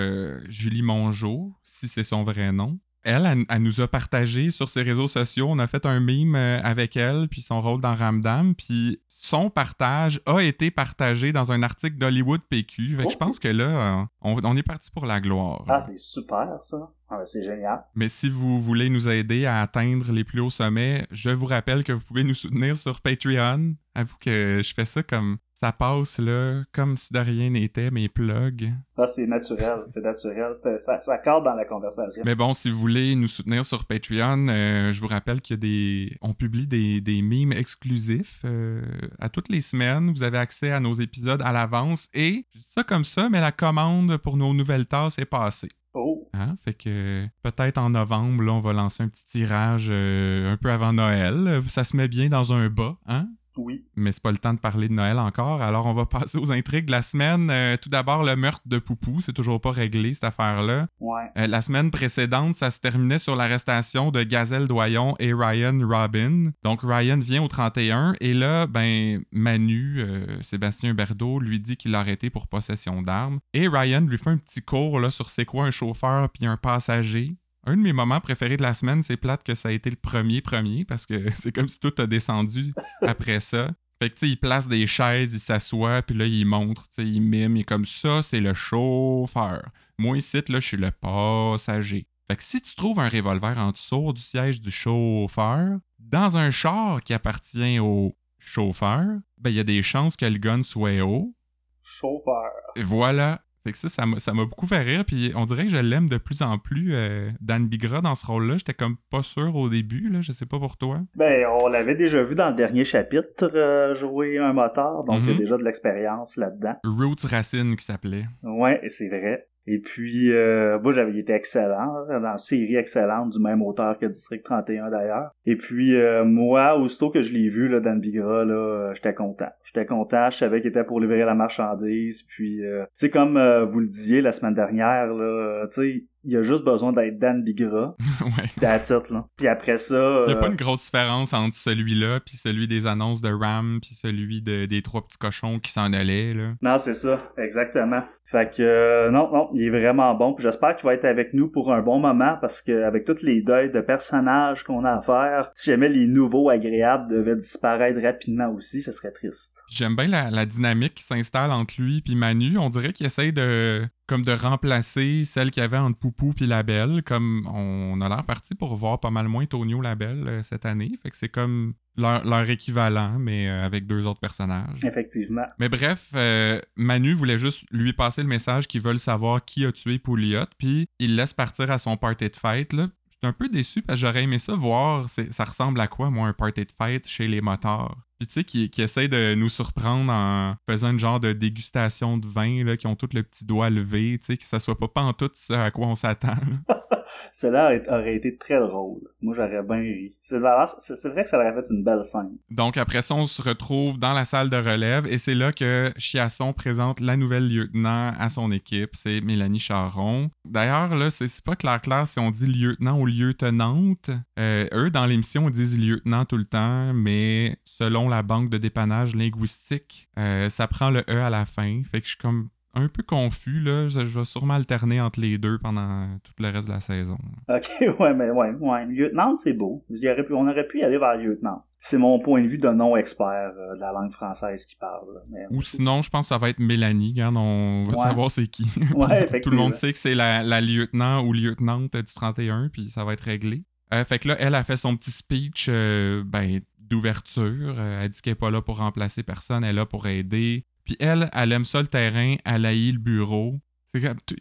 Julie 0.48 0.82
Mongeau, 0.82 1.52
si 1.64 1.88
c'est 1.88 2.04
son 2.04 2.24
vrai 2.24 2.52
nom 2.52 2.78
elle, 3.04 3.44
elle, 3.48 3.62
nous 3.62 3.80
a 3.80 3.88
partagé 3.88 4.50
sur 4.50 4.68
ses 4.68 4.82
réseaux 4.82 5.08
sociaux. 5.08 5.46
On 5.48 5.58
a 5.58 5.66
fait 5.66 5.86
un 5.86 6.00
meme 6.00 6.34
euh, 6.34 6.60
avec 6.62 6.96
elle, 6.96 7.28
puis 7.28 7.42
son 7.42 7.60
rôle 7.60 7.80
dans 7.80 7.94
Ramdam. 7.94 8.54
Puis 8.54 9.00
son 9.08 9.50
partage 9.50 10.20
a 10.26 10.40
été 10.40 10.70
partagé 10.70 11.32
dans 11.32 11.52
un 11.52 11.62
article 11.62 11.96
d'Hollywood 11.96 12.40
PQ. 12.48 12.98
je 12.98 13.04
oh, 13.04 13.18
pense 13.18 13.38
que 13.38 13.48
là, 13.48 14.00
euh, 14.00 14.04
on, 14.22 14.56
est 14.56 14.62
parti 14.62 14.90
pour 14.90 15.06
la 15.06 15.20
gloire. 15.20 15.64
Ah, 15.68 15.80
c'est 15.80 15.98
super, 15.98 16.58
ça. 16.62 16.90
Ah, 17.08 17.18
ben, 17.18 17.26
c'est 17.26 17.42
génial. 17.42 17.84
Mais 17.94 18.08
si 18.08 18.28
vous 18.28 18.60
voulez 18.60 18.90
nous 18.90 19.08
aider 19.08 19.46
à 19.46 19.62
atteindre 19.62 20.12
les 20.12 20.24
plus 20.24 20.40
hauts 20.40 20.50
sommets, 20.50 21.06
je 21.10 21.30
vous 21.30 21.46
rappelle 21.46 21.84
que 21.84 21.92
vous 21.92 22.04
pouvez 22.04 22.24
nous 22.24 22.34
soutenir 22.34 22.76
sur 22.76 23.00
Patreon. 23.00 23.74
Avoue 23.94 24.16
que 24.20 24.60
je 24.62 24.74
fais 24.74 24.84
ça 24.84 25.02
comme 25.02 25.38
ça 25.60 25.72
passe 25.72 26.20
là, 26.20 26.62
comme 26.72 26.96
si 26.96 27.12
de 27.12 27.18
rien 27.18 27.50
n'était, 27.50 27.90
mes 27.90 28.08
plugs. 28.08 28.72
Ah, 28.96 29.08
c'est 29.08 29.26
naturel, 29.26 29.80
c'est 29.86 30.02
naturel. 30.02 30.52
Ça, 30.54 31.00
ça 31.00 31.18
cadre 31.18 31.42
dans 31.42 31.54
la 31.54 31.64
conversation. 31.64 32.22
Mais 32.24 32.36
bon, 32.36 32.54
si 32.54 32.70
vous 32.70 32.78
voulez 32.78 33.16
nous 33.16 33.26
soutenir 33.26 33.64
sur 33.64 33.84
Patreon, 33.84 34.46
euh, 34.48 34.92
je 34.92 35.00
vous 35.00 35.08
rappelle 35.08 35.40
qu'il 35.40 35.54
y 35.54 35.58
a 35.58 35.60
des. 35.60 36.16
On 36.20 36.32
publie 36.32 36.68
des, 36.68 37.00
des 37.00 37.22
memes 37.22 37.52
exclusifs 37.52 38.42
euh, 38.44 38.82
à 39.18 39.28
toutes 39.28 39.48
les 39.48 39.60
semaines. 39.60 40.12
Vous 40.12 40.22
avez 40.22 40.38
accès 40.38 40.70
à 40.70 40.78
nos 40.78 40.94
épisodes 40.94 41.42
à 41.42 41.50
l'avance 41.50 42.08
et 42.14 42.46
je 42.54 42.58
dis 42.58 42.68
ça 42.68 42.84
comme 42.84 43.04
ça, 43.04 43.28
mais 43.28 43.40
la 43.40 43.50
commande 43.50 44.16
pour 44.18 44.36
nos 44.36 44.54
nouvelles 44.54 44.86
tasses 44.86 45.18
est 45.18 45.24
passée. 45.24 45.70
Oh. 45.92 46.28
Hein? 46.34 46.56
Fait 46.64 46.74
que 46.74 47.26
peut-être 47.42 47.78
en 47.78 47.90
novembre, 47.90 48.44
là, 48.44 48.52
on 48.52 48.60
va 48.60 48.72
lancer 48.72 49.02
un 49.02 49.08
petit 49.08 49.24
tirage 49.24 49.88
euh, 49.90 50.52
un 50.52 50.56
peu 50.56 50.70
avant 50.70 50.92
Noël. 50.92 51.62
Ça 51.66 51.82
se 51.82 51.96
met 51.96 52.06
bien 52.06 52.28
dans 52.28 52.52
un 52.52 52.68
bas, 52.68 52.96
hein? 53.06 53.28
Oui. 53.58 53.84
Mais 53.96 54.12
c'est 54.12 54.22
pas 54.22 54.30
le 54.30 54.38
temps 54.38 54.54
de 54.54 54.60
parler 54.60 54.88
de 54.88 54.92
Noël 54.92 55.18
encore. 55.18 55.60
Alors, 55.60 55.86
on 55.86 55.92
va 55.92 56.06
passer 56.06 56.38
aux 56.38 56.52
intrigues 56.52 56.86
de 56.86 56.92
la 56.92 57.02
semaine. 57.02 57.50
Euh, 57.50 57.76
tout 57.76 57.88
d'abord, 57.88 58.22
le 58.22 58.36
meurtre 58.36 58.62
de 58.66 58.78
Poupou. 58.78 59.20
C'est 59.20 59.32
toujours 59.32 59.60
pas 59.60 59.72
réglé, 59.72 60.14
cette 60.14 60.24
affaire-là. 60.24 60.86
Ouais. 61.00 61.24
Euh, 61.36 61.46
la 61.48 61.60
semaine 61.60 61.90
précédente, 61.90 62.54
ça 62.54 62.70
se 62.70 62.78
terminait 62.78 63.18
sur 63.18 63.34
l'arrestation 63.34 64.10
de 64.10 64.22
Gazelle 64.22 64.68
Doyon 64.68 65.16
et 65.18 65.32
Ryan 65.34 65.78
Robin. 65.82 66.52
Donc, 66.62 66.80
Ryan 66.82 67.18
vient 67.18 67.42
au 67.42 67.48
31 67.48 68.14
et 68.20 68.32
là, 68.32 68.66
ben, 68.66 69.22
Manu, 69.32 69.96
euh, 69.98 70.40
Sébastien 70.40 70.94
Berdo, 70.94 71.40
lui 71.40 71.58
dit 71.58 71.76
qu'il 71.76 71.90
l'a 71.90 72.00
arrêté 72.00 72.30
pour 72.30 72.46
possession 72.46 73.02
d'armes. 73.02 73.40
Et 73.52 73.66
Ryan 73.66 74.02
lui 74.02 74.18
fait 74.18 74.30
un 74.30 74.38
petit 74.38 74.62
cours 74.62 75.00
là, 75.00 75.10
sur 75.10 75.30
c'est 75.30 75.44
quoi 75.44 75.66
un 75.66 75.70
chauffeur 75.72 76.30
puis 76.30 76.46
un 76.46 76.56
passager. 76.56 77.34
Un 77.64 77.76
de 77.76 77.82
mes 77.82 77.92
moments 77.92 78.20
préférés 78.20 78.56
de 78.56 78.62
la 78.62 78.74
semaine, 78.74 79.02
c'est 79.02 79.16
plate 79.16 79.42
que 79.42 79.54
ça 79.54 79.68
a 79.68 79.72
été 79.72 79.90
le 79.90 79.96
premier 79.96 80.40
premier 80.40 80.84
parce 80.84 81.06
que 81.06 81.30
c'est 81.36 81.52
comme 81.52 81.68
si 81.68 81.80
tout 81.80 81.94
a 81.98 82.06
descendu 82.06 82.72
après 83.02 83.40
ça. 83.40 83.70
Fait 84.00 84.10
que 84.10 84.14
tu 84.14 84.26
sais, 84.26 84.32
il 84.32 84.36
place 84.36 84.68
des 84.68 84.86
chaises, 84.86 85.34
il 85.34 85.40
s'assoit, 85.40 86.02
puis 86.02 86.16
là, 86.16 86.24
il 86.24 86.46
montre, 86.46 86.88
tu 86.88 87.02
sais, 87.02 87.08
il 87.08 87.20
mime, 87.20 87.56
est 87.56 87.64
comme 87.64 87.84
ça, 87.84 88.22
c'est 88.22 88.38
le 88.38 88.54
chauffeur. 88.54 89.70
Moi, 89.98 90.18
ici, 90.18 90.40
là, 90.48 90.60
je 90.60 90.66
suis 90.66 90.76
le 90.76 90.92
passager. 90.92 92.06
Fait 92.30 92.36
que 92.36 92.44
si 92.44 92.62
tu 92.62 92.76
trouves 92.76 93.00
un 93.00 93.08
revolver 93.08 93.58
en 93.58 93.72
dessous 93.72 94.12
du 94.12 94.22
siège 94.22 94.60
du 94.60 94.70
chauffeur, 94.70 95.78
dans 95.98 96.36
un 96.36 96.50
char 96.50 97.00
qui 97.02 97.12
appartient 97.12 97.80
au 97.80 98.14
chauffeur, 98.38 99.06
ben, 99.38 99.50
il 99.50 99.56
y 99.56 99.60
a 99.60 99.64
des 99.64 99.82
chances 99.82 100.16
que 100.16 100.26
le 100.26 100.38
gun 100.38 100.62
soit 100.62 101.00
haut. 101.00 101.34
Chauffeur. 101.82 102.52
Et 102.76 102.82
voilà. 102.82 103.42
Fait 103.68 103.72
que 103.72 103.78
ça, 103.78 104.04
ça 104.18 104.32
m'a 104.32 104.44
beaucoup 104.44 104.66
fait 104.66 104.80
rire. 104.80 105.04
Puis 105.06 105.30
on 105.36 105.44
dirait 105.44 105.64
que 105.64 105.70
je 105.70 105.76
l'aime 105.76 106.08
de 106.08 106.16
plus 106.16 106.40
en 106.40 106.56
plus. 106.58 106.94
Euh, 106.94 107.28
Dan 107.42 107.66
Bigra 107.66 108.00
dans 108.00 108.14
ce 108.14 108.24
rôle-là, 108.24 108.56
j'étais 108.56 108.72
comme 108.72 108.96
pas 109.10 109.22
sûr 109.22 109.54
au 109.54 109.68
début. 109.68 110.08
Là, 110.08 110.22
je 110.22 110.32
sais 110.32 110.46
pas 110.46 110.58
pour 110.58 110.78
toi. 110.78 111.00
Ben, 111.16 111.46
on 111.60 111.68
l'avait 111.68 111.94
déjà 111.94 112.22
vu 112.22 112.34
dans 112.34 112.48
le 112.48 112.54
dernier 112.54 112.84
chapitre 112.84 113.50
euh, 113.54 113.94
jouer 113.94 114.38
un 114.38 114.54
moteur. 114.54 115.04
Donc 115.04 115.18
il 115.20 115.26
y 115.26 115.30
a 115.30 115.34
mhm. 115.34 115.38
déjà 115.38 115.56
de 115.58 115.64
l'expérience 115.64 116.36
là-dedans. 116.36 116.76
Roots 116.82 117.28
Racine 117.28 117.76
qui 117.76 117.84
s'appelait. 117.84 118.24
Ouais, 118.42 118.80
c'est 118.88 119.08
vrai. 119.08 119.46
Et 119.70 119.80
puis, 119.80 120.32
euh, 120.32 120.78
moi, 120.80 120.92
j'avais 120.92 121.18
été 121.18 121.34
excellent, 121.34 122.06
dans 122.08 122.32
une 122.32 122.38
série 122.38 122.76
excellente 122.76 123.30
du 123.34 123.38
même 123.38 123.60
auteur 123.60 123.98
que 123.98 124.06
District 124.06 124.42
31 124.42 124.88
d'ailleurs. 124.88 125.30
Et 125.44 125.56
puis, 125.56 125.94
euh, 125.94 126.24
moi, 126.24 126.78
aussitôt 126.78 127.10
que 127.10 127.20
je 127.20 127.34
l'ai 127.34 127.50
vu, 127.50 127.68
là, 127.68 127.78
Dan 127.80 128.00
Bigra, 128.00 128.46
là, 128.46 128.54
euh, 128.54 128.94
j'étais 128.94 129.12
content. 129.12 129.50
J'étais 129.64 129.84
content, 129.84 130.30
je 130.30 130.38
savais 130.38 130.62
qu'il 130.62 130.70
était 130.70 130.84
pour 130.84 131.00
livrer 131.00 131.18
la 131.18 131.34
marchandise. 131.34 132.22
Puis, 132.22 132.64
euh, 132.64 132.84
tu 132.84 132.90
sais, 132.94 133.10
comme 133.10 133.38
vous 133.70 133.80
le 133.80 133.86
disiez 133.86 134.22
la 134.22 134.32
semaine 134.32 134.54
dernière, 134.54 135.12
là, 135.12 135.66
tu 135.66 135.82
sais, 135.82 136.04
il 136.24 136.36
a 136.36 136.42
juste 136.42 136.64
besoin 136.64 136.92
d'être 136.92 137.18
Dan 137.18 137.42
Bigra. 137.42 137.96
ouais. 138.20 138.50
That's 138.60 138.90
it, 138.90 139.10
là. 139.10 139.26
Puis 139.36 139.48
après 139.48 139.78
ça... 139.78 140.24
Il 140.26 140.32
n'y 140.32 140.38
a 140.38 140.40
pas 140.40 140.48
une 140.48 140.56
grosse 140.56 140.84
différence 140.84 141.32
entre 141.32 141.56
celui-là, 141.56 142.20
puis 142.20 142.36
celui 142.36 142.68
des 142.68 142.86
annonces 142.86 143.20
de 143.20 143.32
Ram, 143.32 143.78
puis 143.80 143.94
celui 143.94 144.42
de, 144.42 144.66
des 144.66 144.82
trois 144.82 145.06
petits 145.06 145.18
cochons 145.18 145.58
qui 145.58 145.72
s'en 145.72 145.92
allaient, 145.92 146.34
là. 146.34 146.54
Non, 146.62 146.78
c'est 146.78 146.94
ça, 146.94 147.20
exactement. 147.36 148.02
Fait 148.30 148.54
que 148.54 148.62
euh, 148.62 149.10
non, 149.10 149.30
non, 149.32 149.48
il 149.54 149.62
est 149.62 149.70
vraiment 149.70 150.14
bon. 150.14 150.34
Puis 150.34 150.42
j'espère 150.42 150.76
qu'il 150.76 150.84
va 150.84 150.92
être 150.92 151.06
avec 151.06 151.32
nous 151.32 151.48
pour 151.48 151.72
un 151.72 151.80
bon 151.80 151.98
moment 151.98 152.36
parce 152.38 152.60
qu'avec 152.60 153.06
tous 153.06 153.22
les 153.22 153.40
deuils 153.40 153.72
de 153.72 153.80
personnages 153.80 154.64
qu'on 154.64 154.84
a 154.84 154.98
à 154.98 155.00
faire, 155.00 155.50
si 155.54 155.70
jamais 155.70 155.88
les 155.88 156.06
nouveaux 156.06 156.50
agréables 156.50 157.10
devaient 157.10 157.36
disparaître 157.36 158.02
rapidement 158.02 158.50
aussi, 158.50 158.82
ça 158.82 158.92
serait 158.92 159.12
triste. 159.12 159.56
J'aime 159.70 159.96
bien 159.96 160.08
la, 160.08 160.44
dynamique 160.44 160.94
qui 160.94 161.04
s'installe 161.04 161.52
entre 161.52 161.74
lui 161.78 162.04
et 162.06 162.14
Manu. 162.14 162.58
On 162.58 162.68
dirait 162.68 162.92
qu'il 162.92 163.06
essaye 163.06 163.32
de 163.32 163.82
comme 164.08 164.22
de 164.22 164.32
remplacer 164.32 165.24
celle 165.24 165.50
qu'il 165.50 165.60
y 165.60 165.64
avait 165.64 165.76
entre 165.76 165.98
Poupou 165.98 166.32
et 166.40 166.46
la 166.46 166.62
Belle. 166.62 167.02
Comme 167.04 167.46
on 167.46 168.00
a 168.00 168.08
l'air 168.08 168.24
parti 168.24 168.54
pour 168.54 168.74
voir 168.74 168.98
pas 168.98 169.10
mal 169.10 169.28
moins 169.28 169.46
Tonio 169.46 169.80
la 169.80 169.94
Belle 169.94 170.26
euh, 170.26 170.42
cette 170.42 170.66
année. 170.66 170.92
Fait 171.02 171.10
que 171.10 171.16
c'est 171.16 171.28
comme 171.28 171.74
leur, 171.96 172.48
équivalent, 172.48 173.18
mais 173.18 173.48
euh, 173.48 173.64
avec 173.64 173.86
deux 173.86 174.06
autres 174.06 174.20
personnages. 174.20 174.82
Effectivement. 174.82 175.46
Mais 175.58 175.68
bref, 175.68 176.10
euh, 176.14 176.60
Manu 176.76 177.12
voulait 177.12 177.38
juste 177.38 177.64
lui 177.70 177.92
passer 177.92 178.22
le 178.22 178.28
message 178.28 178.66
qu'ils 178.66 178.80
veulent 178.80 178.98
savoir 178.98 179.44
qui 179.44 179.66
a 179.66 179.72
tué 179.72 179.98
Pouliot, 179.98 180.46
puis 180.58 180.86
il 180.98 181.14
laisse 181.14 181.34
partir 181.34 181.70
à 181.70 181.78
son 181.78 181.96
party 181.96 182.30
de 182.30 182.36
fête. 182.36 182.72
Là. 182.72 182.88
Je 183.10 183.16
suis 183.26 183.28
un 183.28 183.32
peu 183.32 183.48
déçu 183.48 183.82
parce 183.82 184.00
que 184.00 184.06
j'aurais 184.06 184.22
aimé 184.22 184.38
ça 184.38 184.54
voir 184.54 185.06
ça 185.08 185.44
ressemble 185.44 185.80
à 185.80 185.88
quoi, 185.88 186.08
moi, 186.10 186.28
un 186.28 186.32
party 186.32 186.64
de 186.64 186.72
fête 186.80 187.06
chez 187.06 187.26
les 187.26 187.40
motards? 187.40 188.07
Puis 188.18 188.26
tu 188.26 188.34
sais, 188.34 188.44
qui, 188.44 188.68
qui 188.68 188.82
essaie 188.82 189.06
de 189.06 189.34
nous 189.36 189.48
surprendre 189.48 190.12
en 190.12 190.56
faisant 190.68 190.90
une 190.90 190.98
genre 190.98 191.20
de 191.20 191.32
dégustation 191.32 192.18
de 192.18 192.26
vin, 192.26 192.64
là, 192.64 192.76
qui 192.76 192.88
ont 192.88 192.96
tout 192.96 193.08
le 193.12 193.22
petit 193.22 193.44
doigt 193.44 193.70
levé, 193.70 194.18
tu 194.18 194.26
sais, 194.26 194.36
que 194.36 194.44
ça 194.44 194.58
soit 194.58 194.76
pas 194.76 194.88
pantoute 194.88 195.36
ce 195.36 195.52
à 195.52 195.70
quoi 195.70 195.86
on 195.86 195.94
s'attend. 195.94 196.36
Cela 197.32 197.72
aurait 197.88 198.16
été 198.16 198.36
très 198.36 198.58
drôle. 198.58 199.00
Moi, 199.20 199.34
j'aurais 199.34 199.62
bien 199.62 199.78
ri. 199.78 200.14
C'est 200.22 200.38
vrai 200.38 201.24
que 201.24 201.28
ça 201.28 201.38
aurait 201.38 201.52
fait 201.52 201.66
une 201.70 201.82
belle 201.82 202.04
scène. 202.04 202.36
Donc, 202.50 202.76
après 202.76 203.02
ça, 203.02 203.14
on 203.14 203.26
se 203.26 203.42
retrouve 203.42 203.98
dans 203.98 204.12
la 204.12 204.24
salle 204.24 204.50
de 204.50 204.56
relève 204.56 205.06
et 205.06 205.18
c'est 205.18 205.34
là 205.34 205.52
que 205.52 205.92
Chiasson 205.96 206.52
présente 206.52 207.00
la 207.00 207.16
nouvelle 207.16 207.48
lieutenant 207.48 208.12
à 208.18 208.28
son 208.28 208.50
équipe. 208.50 208.90
C'est 208.94 209.20
Mélanie 209.20 209.58
Charon. 209.58 210.30
D'ailleurs, 210.44 210.94
là, 210.94 211.10
c'est 211.10 211.28
pas 211.44 211.56
clair 211.56 211.80
clair 211.80 212.06
si 212.06 212.18
on 212.18 212.30
dit 212.30 212.46
lieutenant 212.46 212.98
ou 212.98 213.06
lieutenante. 213.06 214.10
Euh, 214.38 214.66
eux, 214.72 214.90
dans 214.90 215.06
l'émission, 215.06 215.50
disent 215.50 215.78
lieutenant 215.78 216.24
tout 216.24 216.36
le 216.36 216.44
temps, 216.44 216.92
mais 216.94 217.56
selon 217.64 218.08
la 218.08 218.22
banque 218.22 218.50
de 218.50 218.58
dépannage 218.58 219.14
linguistique, 219.14 220.08
euh, 220.18 220.48
ça 220.48 220.66
prend 220.66 220.90
le 220.90 221.00
E 221.08 221.20
à 221.20 221.30
la 221.30 221.44
fin. 221.46 221.82
Fait 221.90 222.00
que 222.00 222.06
je 222.06 222.10
suis 222.12 222.18
comme 222.18 222.48
un 222.78 222.88
peu 222.88 223.02
confus, 223.02 223.60
là. 223.60 223.88
Je, 223.88 224.06
je 224.06 224.18
vais 224.18 224.24
sûrement 224.24 224.54
alterner 224.54 225.00
entre 225.00 225.20
les 225.20 225.36
deux 225.38 225.58
pendant 225.58 226.08
tout 226.24 226.32
le 226.38 226.48
reste 226.50 226.66
de 226.68 226.72
la 226.72 226.80
saison. 226.80 227.18
Ok, 227.48 227.68
ouais, 228.00 228.14
mais 228.14 228.30
ouais, 228.30 228.52
ouais. 228.52 228.86
Lieutenant, 228.86 229.34
c'est 229.36 229.52
beau. 229.52 229.84
Aurait 229.90 230.24
pu- 230.24 230.32
on 230.34 230.48
aurait 230.48 230.66
pu 230.66 230.78
y 230.80 230.82
aller 230.82 230.98
vers 230.98 231.16
lieutenant. 231.16 231.64
C'est 231.80 231.98
mon 231.98 232.18
point 232.18 232.42
de 232.42 232.48
vue 232.48 232.58
de 232.58 232.68
non-expert 232.68 233.52
euh, 233.56 233.74
de 233.76 233.80
la 233.80 233.92
langue 233.92 234.10
française 234.12 234.66
qui 234.66 234.74
parle. 234.76 235.06
là. 235.14 235.20
Mais- 235.30 235.46
Ou 235.56 235.62
sinon, 235.62 236.02
je 236.02 236.10
pense 236.10 236.26
que 236.26 236.28
ça 236.34 236.38
va 236.38 236.48
être 236.50 236.58
Mélanie. 236.58 237.10
Regarde, 237.12 237.36
on 237.36 237.84
va 237.84 237.92
Ouais. 237.96 238.02
savoir 238.02 238.30
c'est 238.30 238.46
qui. 238.48 238.64
Puis 238.64 239.40
Tout 239.42 239.50
le 239.50 239.56
monde 239.56 239.74
sait 239.74 239.92
que 239.92 239.98
c'est 239.98 240.14
la, 240.16 240.42
la 240.42 240.60
lieutenant 240.60 241.22
ou 241.24 241.32
lieutenante 241.32 241.94
du 241.96 242.12
31, 242.14 242.68
puis 242.72 242.88
ça 242.88 243.04
va 243.04 243.12
être 243.12 243.20
réglé. 243.22 243.64
Euh, 243.94 244.02
fait 244.04 244.18
que 244.18 244.28
là, 244.28 244.36
elle 244.38 244.54
a 244.54 244.62
fait 244.64 244.76
son 244.76 244.96
petit 244.96 245.10
speech 245.12 245.66
euh, 245.68 246.22
ben, 246.26 246.60
d'ouverture. 246.78 247.74
Euh, 247.78 248.02
elle 248.02 248.10
dit 248.10 248.20
qu'elle 248.22 248.32
n'est 248.32 248.38
pas 248.38 248.50
là 248.50 248.60
pour 248.60 248.78
remplacer 248.78 249.22
personne, 249.22 249.62
elle 249.64 249.70
est 249.70 249.72
là 249.74 249.86
pour 249.86 250.06
aider. 250.06 250.64
Puis 250.88 250.96
elle, 250.98 251.30
elle 251.32 251.52
aime 251.52 251.64
ça 251.64 251.80
le 251.80 251.86
terrain, 251.86 252.34
elle 252.44 252.66
haït 252.66 252.90
le 252.92 252.98
bureau. 252.98 253.60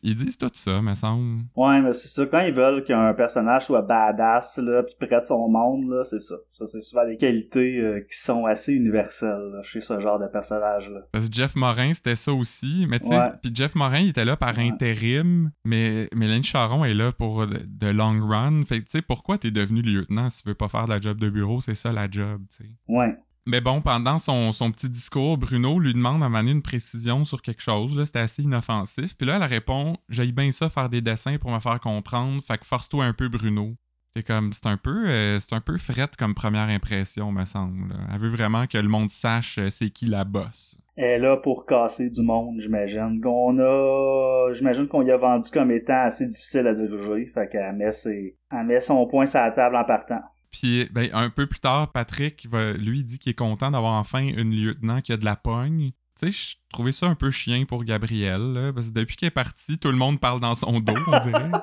Ils 0.03 0.13
disent 0.13 0.37
tout 0.37 0.51
ça, 0.53 0.81
me 0.81 0.93
semble. 0.93 1.41
Ouais, 1.55 1.81
mais 1.81 1.93
c'est 1.93 2.09
ça. 2.09 2.25
Quand 2.27 2.41
ils 2.41 2.53
veulent 2.53 2.83
qu'un 2.83 3.13
personnage 3.13 3.65
soit 3.65 3.81
badass, 3.81 4.57
là, 4.59 4.83
pis 4.83 4.93
près 4.99 5.19
de 5.21 5.25
son 5.25 5.47
monde, 5.49 5.89
là, 5.89 6.03
c'est 6.03 6.19
ça. 6.19 6.35
Ça, 6.51 6.65
c'est 6.67 6.81
souvent 6.81 7.07
des 7.07 7.15
qualités 7.17 7.77
euh, 7.79 8.01
qui 8.01 8.19
sont 8.19 8.45
assez 8.45 8.73
universelles 8.73 9.49
là, 9.53 9.63
chez 9.63 9.81
ce 9.81 9.99
genre 9.99 10.19
de 10.19 10.27
personnage-là. 10.27 10.99
Parce 11.11 11.29
que 11.29 11.33
Jeff 11.33 11.55
Morin, 11.55 11.93
c'était 11.93 12.15
ça 12.17 12.33
aussi. 12.33 12.85
Mais 12.89 12.99
tu 12.99 13.07
sais, 13.07 13.19
puis 13.41 13.51
Jeff 13.55 13.73
Morin, 13.73 13.99
il 14.01 14.09
était 14.09 14.25
là 14.25 14.35
par 14.35 14.55
Ouais. 14.57 14.67
intérim, 14.69 15.49
mais 15.65 16.07
Mélanie 16.13 16.43
Charon 16.43 16.83
est 16.85 16.93
là 16.93 17.11
pour 17.13 17.47
de, 17.47 17.59
de 17.65 17.87
long 17.89 18.19
run. 18.27 18.63
Fait 18.65 18.79
que 18.79 18.85
tu 18.85 18.91
sais, 18.91 19.01
pourquoi 19.01 19.37
t'es 19.37 19.49
devenu 19.51 19.81
lieutenant 19.81 20.29
si 20.29 20.43
tu 20.43 20.49
veux 20.49 20.55
pas 20.55 20.67
faire 20.67 20.85
de 20.85 20.89
la 20.91 20.99
job 21.01 21.19
de 21.19 21.29
bureau? 21.29 21.61
C'est 21.61 21.73
ça 21.75 21.91
la 21.93 22.09
job, 22.11 22.41
tu 22.51 22.63
sais. 22.65 22.69
Ouais. 22.87 23.15
Mais 23.47 23.61
bon, 23.61 23.79
pendant 23.79 24.19
son, 24.19 24.51
son 24.51 24.71
petit 24.71 24.89
discours, 24.89 25.37
Bruno 25.37 25.79
lui 25.79 25.93
demande 25.93 26.21
à 26.21 26.39
une 26.41 26.61
précision 26.61 27.23
sur 27.23 27.41
quelque 27.41 27.61
chose. 27.61 28.03
C'était 28.03 28.19
assez 28.19 28.43
inoffensif. 28.43 29.15
Puis 29.17 29.25
là, 29.25 29.37
elle 29.37 29.49
répond 29.49 29.95
J'aille 30.09 30.33
bien 30.33 30.51
ça 30.51 30.67
faire 30.67 30.89
des 30.89 30.99
dessins 30.99 31.37
pour 31.37 31.51
me 31.51 31.59
faire 31.59 31.79
comprendre. 31.79 32.43
Fait 32.43 32.57
que 32.57 32.65
force-toi 32.65 33.05
un 33.05 33.13
peu, 33.13 33.29
Bruno. 33.29 33.75
C'est 34.17 34.23
comme, 34.23 34.51
c'est 34.51 34.65
un 34.65 34.75
peu, 34.75 35.07
euh, 35.07 35.39
c'est 35.39 35.53
un 35.53 35.61
peu 35.61 35.77
frette 35.77 36.17
comme 36.17 36.33
première 36.33 36.67
impression, 36.67 37.31
me 37.31 37.45
semble. 37.45 37.95
Elle 38.11 38.19
veut 38.19 38.31
vraiment 38.31 38.67
que 38.67 38.77
le 38.77 38.89
monde 38.89 39.09
sache 39.09 39.59
euh, 39.59 39.69
c'est 39.69 39.91
qui 39.91 40.07
la 40.07 40.25
bosse. 40.25 40.75
Elle 40.97 41.05
est 41.05 41.19
là 41.19 41.37
pour 41.37 41.65
casser 41.67 42.09
du 42.09 42.23
monde, 42.23 42.59
j'imagine. 42.59 43.21
Qu'on 43.21 43.59
a, 43.59 44.51
j'imagine 44.53 44.87
qu'on 44.87 45.05
y 45.05 45.11
a 45.11 45.17
vendu 45.17 45.49
comme 45.51 45.71
étant 45.71 46.05
assez 46.05 46.25
difficile 46.25 46.65
à 46.65 46.73
diriger. 46.73 47.27
Fait 47.27 47.47
qu'elle 47.47 47.75
met 47.75 47.91
ses, 47.91 48.35
elle 48.51 48.65
met 48.65 48.79
son 48.79 49.05
point 49.05 49.27
sur 49.27 49.39
la 49.39 49.51
table 49.51 49.75
en 49.75 49.85
partant. 49.85 50.21
Puis, 50.51 50.87
ben, 50.91 51.09
un 51.13 51.29
peu 51.29 51.47
plus 51.47 51.59
tard, 51.59 51.91
Patrick, 51.91 52.47
va, 52.49 52.73
lui, 52.73 53.03
dit 53.03 53.19
qu'il 53.19 53.31
est 53.31 53.35
content 53.35 53.71
d'avoir 53.71 53.93
enfin 53.93 54.21
une 54.21 54.51
lieutenant 54.51 55.01
qui 55.01 55.11
a 55.13 55.17
de 55.17 55.25
la 55.25 55.35
pogne. 55.35 55.91
Tu 56.19 56.31
sais, 56.31 56.31
je 56.31 56.55
trouvais 56.73 56.91
ça 56.91 57.05
un 57.05 57.13
peu 57.13 57.29
chien 57.29 57.65
pour 57.65 57.83
Gabrielle, 57.83 58.53
là, 58.53 58.73
parce 58.73 58.87
que 58.89 58.93
depuis 58.93 59.15
qu'elle 59.17 59.27
est 59.27 59.31
partie, 59.31 59.77
tout 59.77 59.89
le 59.89 59.97
monde 59.97 60.19
parle 60.19 60.39
dans 60.39 60.55
son 60.55 60.79
dos, 60.79 60.95
on 61.07 61.19
dirait. 61.19 61.51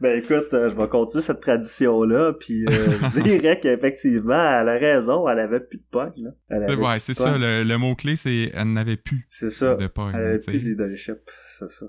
Ben 0.00 0.18
écoute, 0.18 0.52
euh, 0.52 0.70
je 0.70 0.74
vais 0.74 0.88
continuer 0.88 1.22
cette 1.22 1.40
tradition-là, 1.40 2.32
puis 2.32 2.64
euh, 2.64 2.98
je 3.14 3.20
dirais 3.20 3.60
qu'effectivement, 3.60 4.34
elle 4.34 4.68
a 4.68 4.76
raison, 4.76 5.28
elle 5.28 5.38
avait 5.38 5.60
plus 5.60 5.78
de 5.78 5.84
pogne, 5.88 6.12
là. 6.16 6.30
Elle 6.48 6.78
ouais, 6.80 6.94
plus 6.94 7.00
c'est 7.00 7.14
ça, 7.14 7.38
le, 7.38 7.62
le 7.62 7.78
mot-clé, 7.78 8.16
c'est 8.16 8.50
elle 8.52 8.72
n'avait 8.72 8.96
plus 8.96 9.24
C'est 9.28 9.50
ça. 9.50 9.76
de 9.76 9.86
pogne. 9.86 10.12
Elle 10.16 10.26
avait 10.26 10.38
tu 10.40 10.46
sais. 10.46 10.50
plus 10.50 10.60
de 10.60 10.68
leadership, 10.70 11.18
c'est 11.60 11.70
ça. 11.70 11.86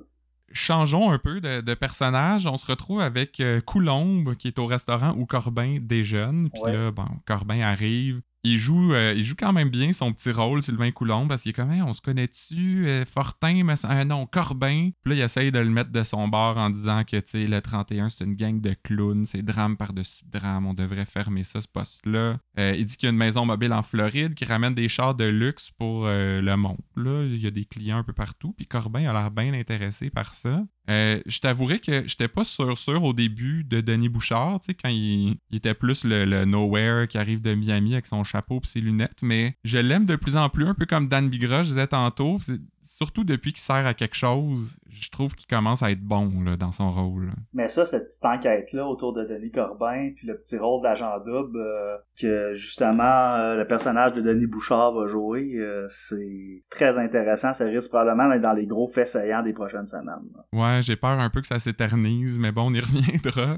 Changeons 0.52 1.12
un 1.12 1.18
peu 1.18 1.42
de, 1.42 1.62
de 1.62 1.74
personnage. 1.74 2.46
On 2.48 2.58
se 2.58 2.66
retrouve 2.68 3.02
avec 3.02 3.40
euh, 3.40 3.62
Coulombe, 3.62 4.36
qui 4.36 4.48
est 4.48 4.60
au 4.60 4.68
restaurant 4.68 5.14
où 5.18 5.26
Corbin 5.26 5.78
déjeune. 5.82 6.50
Puis 6.52 6.62
Ouais. 6.62 6.74
là, 6.74 6.92
bon, 6.92 7.08
Corbin 7.28 7.62
arrive. 7.62 8.22
Il 8.48 8.60
joue, 8.60 8.94
euh, 8.94 9.16
il 9.18 9.26
joue 9.26 9.34
quand 9.36 9.52
même 9.54 9.70
bien 9.70 9.92
son 9.92 10.14
petit 10.14 10.30
rôle, 10.32 10.62
Sylvain 10.62 10.92
Coulombe, 10.92 11.28
parce 11.28 11.42
qu'il 11.42 11.50
est 11.50 11.54
comme, 11.54 11.72
Hey, 11.72 11.82
on 11.82 11.94
se 11.94 12.02
connaît-tu? 12.02 12.88
Euh, 12.88 13.04
Fortin, 13.04 13.64
mais 13.64 13.76
c'est- 13.76 13.88
ah 13.90 14.06
non, 14.06 14.28
Corbin. 14.28 14.92
Puis 15.04 15.14
là, 15.14 15.16
il 15.16 15.22
essaye 15.22 15.52
de 15.52 15.58
le 15.58 15.70
mettre 15.72 15.92
de 15.92 16.04
son 16.04 16.28
bord 16.28 16.56
en 16.58 16.70
disant 16.70 17.04
que, 17.04 17.18
tu 17.18 17.24
sais, 17.26 17.48
le 17.48 17.60
31, 17.60 18.10
c'est 18.10 18.24
une 18.24 18.36
gang 18.36 18.62
de 18.62 18.76
clowns, 18.84 19.26
c'est 19.26 19.42
drame 19.42 19.78
par-dessus 19.78 20.24
drame, 20.32 20.68
on 20.68 20.76
devrait 20.76 21.06
fermer 21.08 21.44
ça, 21.44 21.60
ce 21.60 21.68
poste-là. 21.68 22.38
Euh, 22.60 22.76
il 22.78 22.86
dit 22.86 22.98
qu'il 22.98 23.08
y 23.08 23.10
a 23.10 23.12
une 23.14 23.18
maison 23.18 23.46
mobile 23.46 23.74
en 23.74 23.82
Floride 23.82 24.36
qui 24.36 24.46
ramène 24.46 24.76
des 24.76 24.90
chars 24.90 25.16
de 25.16 25.26
luxe 25.26 25.72
pour 25.78 26.06
euh, 26.06 26.40
le 26.42 26.56
monde. 26.56 26.78
Là, 26.96 27.24
il 27.26 27.38
y 27.42 27.48
a 27.48 27.52
des 27.52 27.66
clients 27.66 27.98
un 27.98 28.04
peu 28.04 28.14
partout, 28.14 28.54
puis 28.54 28.68
Corbin 28.68 29.10
a 29.10 29.14
l'air 29.14 29.32
bien 29.32 29.54
intéressé 29.54 30.12
par 30.12 30.36
ça. 30.36 30.64
Euh, 30.90 31.20
je 31.26 31.40
t'avouerai 31.40 31.80
que 31.80 32.08
j'étais 32.08 32.28
pas 32.28 32.44
sûr 32.44 32.78
sûr 32.78 33.04
au 33.04 33.14
début 33.14 33.64
de 33.64 33.82
Denis 33.82 34.10
Bouchard, 34.10 34.60
tu 34.60 34.68
sais, 34.68 34.74
quand 34.74 34.90
il, 34.90 35.38
était 35.52 35.74
plus 35.74 36.04
le, 36.04 36.46
nowhere 36.46 37.08
qui 37.08 37.18
arrive 37.18 37.42
de 37.42 37.54
Miami 37.56 37.94
avec 37.94 38.06
son 38.06 38.24
chapeau 38.24 38.60
et 38.64 38.68
ses 38.68 38.82
lunettes, 38.82 39.22
mais 39.24 39.56
je 39.64 39.78
l'aime 39.78 40.06
de 40.06 40.16
plus 40.16 40.38
en 40.38 40.50
plus, 40.50 40.66
un 40.66 40.74
peu 40.74 40.86
comme 40.86 41.08
Dan 41.08 41.30
Bigra, 41.30 41.64
je 41.64 41.70
disais 41.70 41.88
tantôt, 41.88 42.40
surtout 42.86 43.24
depuis 43.24 43.52
qu'il 43.52 43.62
sert 43.62 43.86
à 43.86 43.94
quelque 43.94 44.16
chose, 44.16 44.78
je 44.90 45.10
trouve 45.10 45.36
qu'il 45.36 45.48
commence 45.48 45.84
à 45.84 45.92
être 45.92 46.02
bon 46.02 46.32
là, 46.44 46.56
dans 46.56 46.72
son 46.72 46.90
rôle. 46.90 47.32
Mais 47.54 47.68
ça, 47.68 47.86
cette 47.86 48.06
petite 48.06 48.26
enquête-là 48.26 48.88
autour 48.88 49.14
de 49.14 49.24
Denis 49.26 49.52
Corbin, 49.52 50.12
puis 50.16 50.28
le 50.28 50.38
petit 50.38 50.58
rôle 50.58 50.82
d'agent 50.84 51.20
double 51.26 51.60
euh, 51.60 51.98
que 52.20 52.54
justement 52.54 53.36
euh, 53.36 53.56
le 53.56 53.68
personnage 53.68 54.14
de 54.14 54.22
Denis 54.22 54.48
Bouchard 54.48 54.94
va 54.94 55.08
jouer, 55.08 55.56
euh, 55.56 55.88
c'est 55.90 56.64
très 56.70 56.98
intéressant. 56.98 57.54
Ça 57.54 57.66
risque 57.66 57.90
probablement 57.90 58.30
d'être 58.30 58.42
dans 58.42 58.54
les 58.54 58.68
gros 58.68 58.88
faits 58.88 59.08
saillants 59.08 59.44
des 59.44 59.54
prochaines 59.54 59.86
semaines. 59.86 60.30
là. 60.36 60.46
Ouais, 60.54 60.82
j'ai 60.82 60.96
peur 60.96 61.20
un 61.20 61.30
peu 61.30 61.42
que 61.42 61.48
ça 61.48 61.60
s'éternise, 61.60 62.40
mais 62.40 62.52
bon, 62.52 62.70
on 62.70 62.74
y 62.74 62.80
reviendra. 62.82 63.58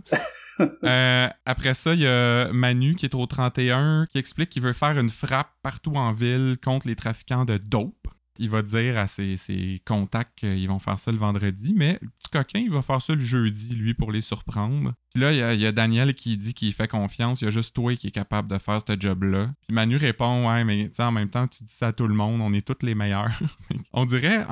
Euh, 0.83 1.27
après 1.45 1.73
ça, 1.73 1.93
il 1.93 2.01
y 2.01 2.07
a 2.07 2.51
Manu 2.51 2.95
qui 2.95 3.05
est 3.05 3.15
au 3.15 3.25
31 3.25 4.05
qui 4.09 4.17
explique 4.17 4.49
qu'il 4.49 4.63
veut 4.63 4.73
faire 4.73 4.97
une 4.97 5.09
frappe 5.09 5.51
partout 5.61 5.93
en 5.95 6.11
ville 6.11 6.57
contre 6.63 6.87
les 6.87 6.95
trafiquants 6.95 7.45
de 7.45 7.57
dope. 7.57 8.07
Il 8.39 8.49
va 8.49 8.61
dire 8.61 8.97
à 8.97 9.07
ses, 9.07 9.81
contacts 9.85 10.39
qu'ils 10.39 10.67
vont 10.67 10.79
faire 10.79 10.99
ça 10.99 11.11
le 11.11 11.17
vendredi, 11.17 11.73
mais 11.75 11.97
le 12.01 12.09
petit 12.19 12.29
coquin, 12.31 12.59
il 12.59 12.71
va 12.71 12.81
faire 12.81 13.01
ça 13.01 13.15
le 13.15 13.21
jeudi, 13.21 13.75
lui, 13.75 13.93
pour 13.93 14.11
les 14.11 14.21
surprendre. 14.21 14.93
Puis 15.13 15.21
là, 15.21 15.53
il 15.53 15.59
y 15.59 15.65
a, 15.65 15.71
Daniel 15.71 16.13
qui 16.13 16.37
dit 16.37 16.53
qu'il 16.53 16.73
fait 16.73 16.87
confiance, 16.87 17.41
il 17.41 17.45
y 17.45 17.47
a 17.47 17.51
juste 17.51 17.75
toi 17.75 17.95
qui 17.95 18.07
est 18.07 18.11
capable 18.11 18.47
de 18.47 18.57
faire 18.57 18.79
ce 18.87 18.99
job-là. 18.99 19.49
Puis 19.67 19.73
Manu 19.73 19.97
répond 19.97 20.47
Ouais, 20.47 20.63
mais 20.63 20.89
tu 20.89 20.95
sais, 20.95 21.03
en 21.03 21.11
même 21.11 21.29
temps, 21.29 21.47
tu 21.47 21.63
dis 21.63 21.73
ça 21.73 21.87
à 21.87 21.93
tout 21.93 22.07
le 22.07 22.13
monde, 22.13 22.41
on 22.41 22.53
est 22.53 22.65
tous 22.65 22.85
les 22.85 22.95
meilleurs. 22.95 23.39
on 23.93 24.05
dirait, 24.05 24.45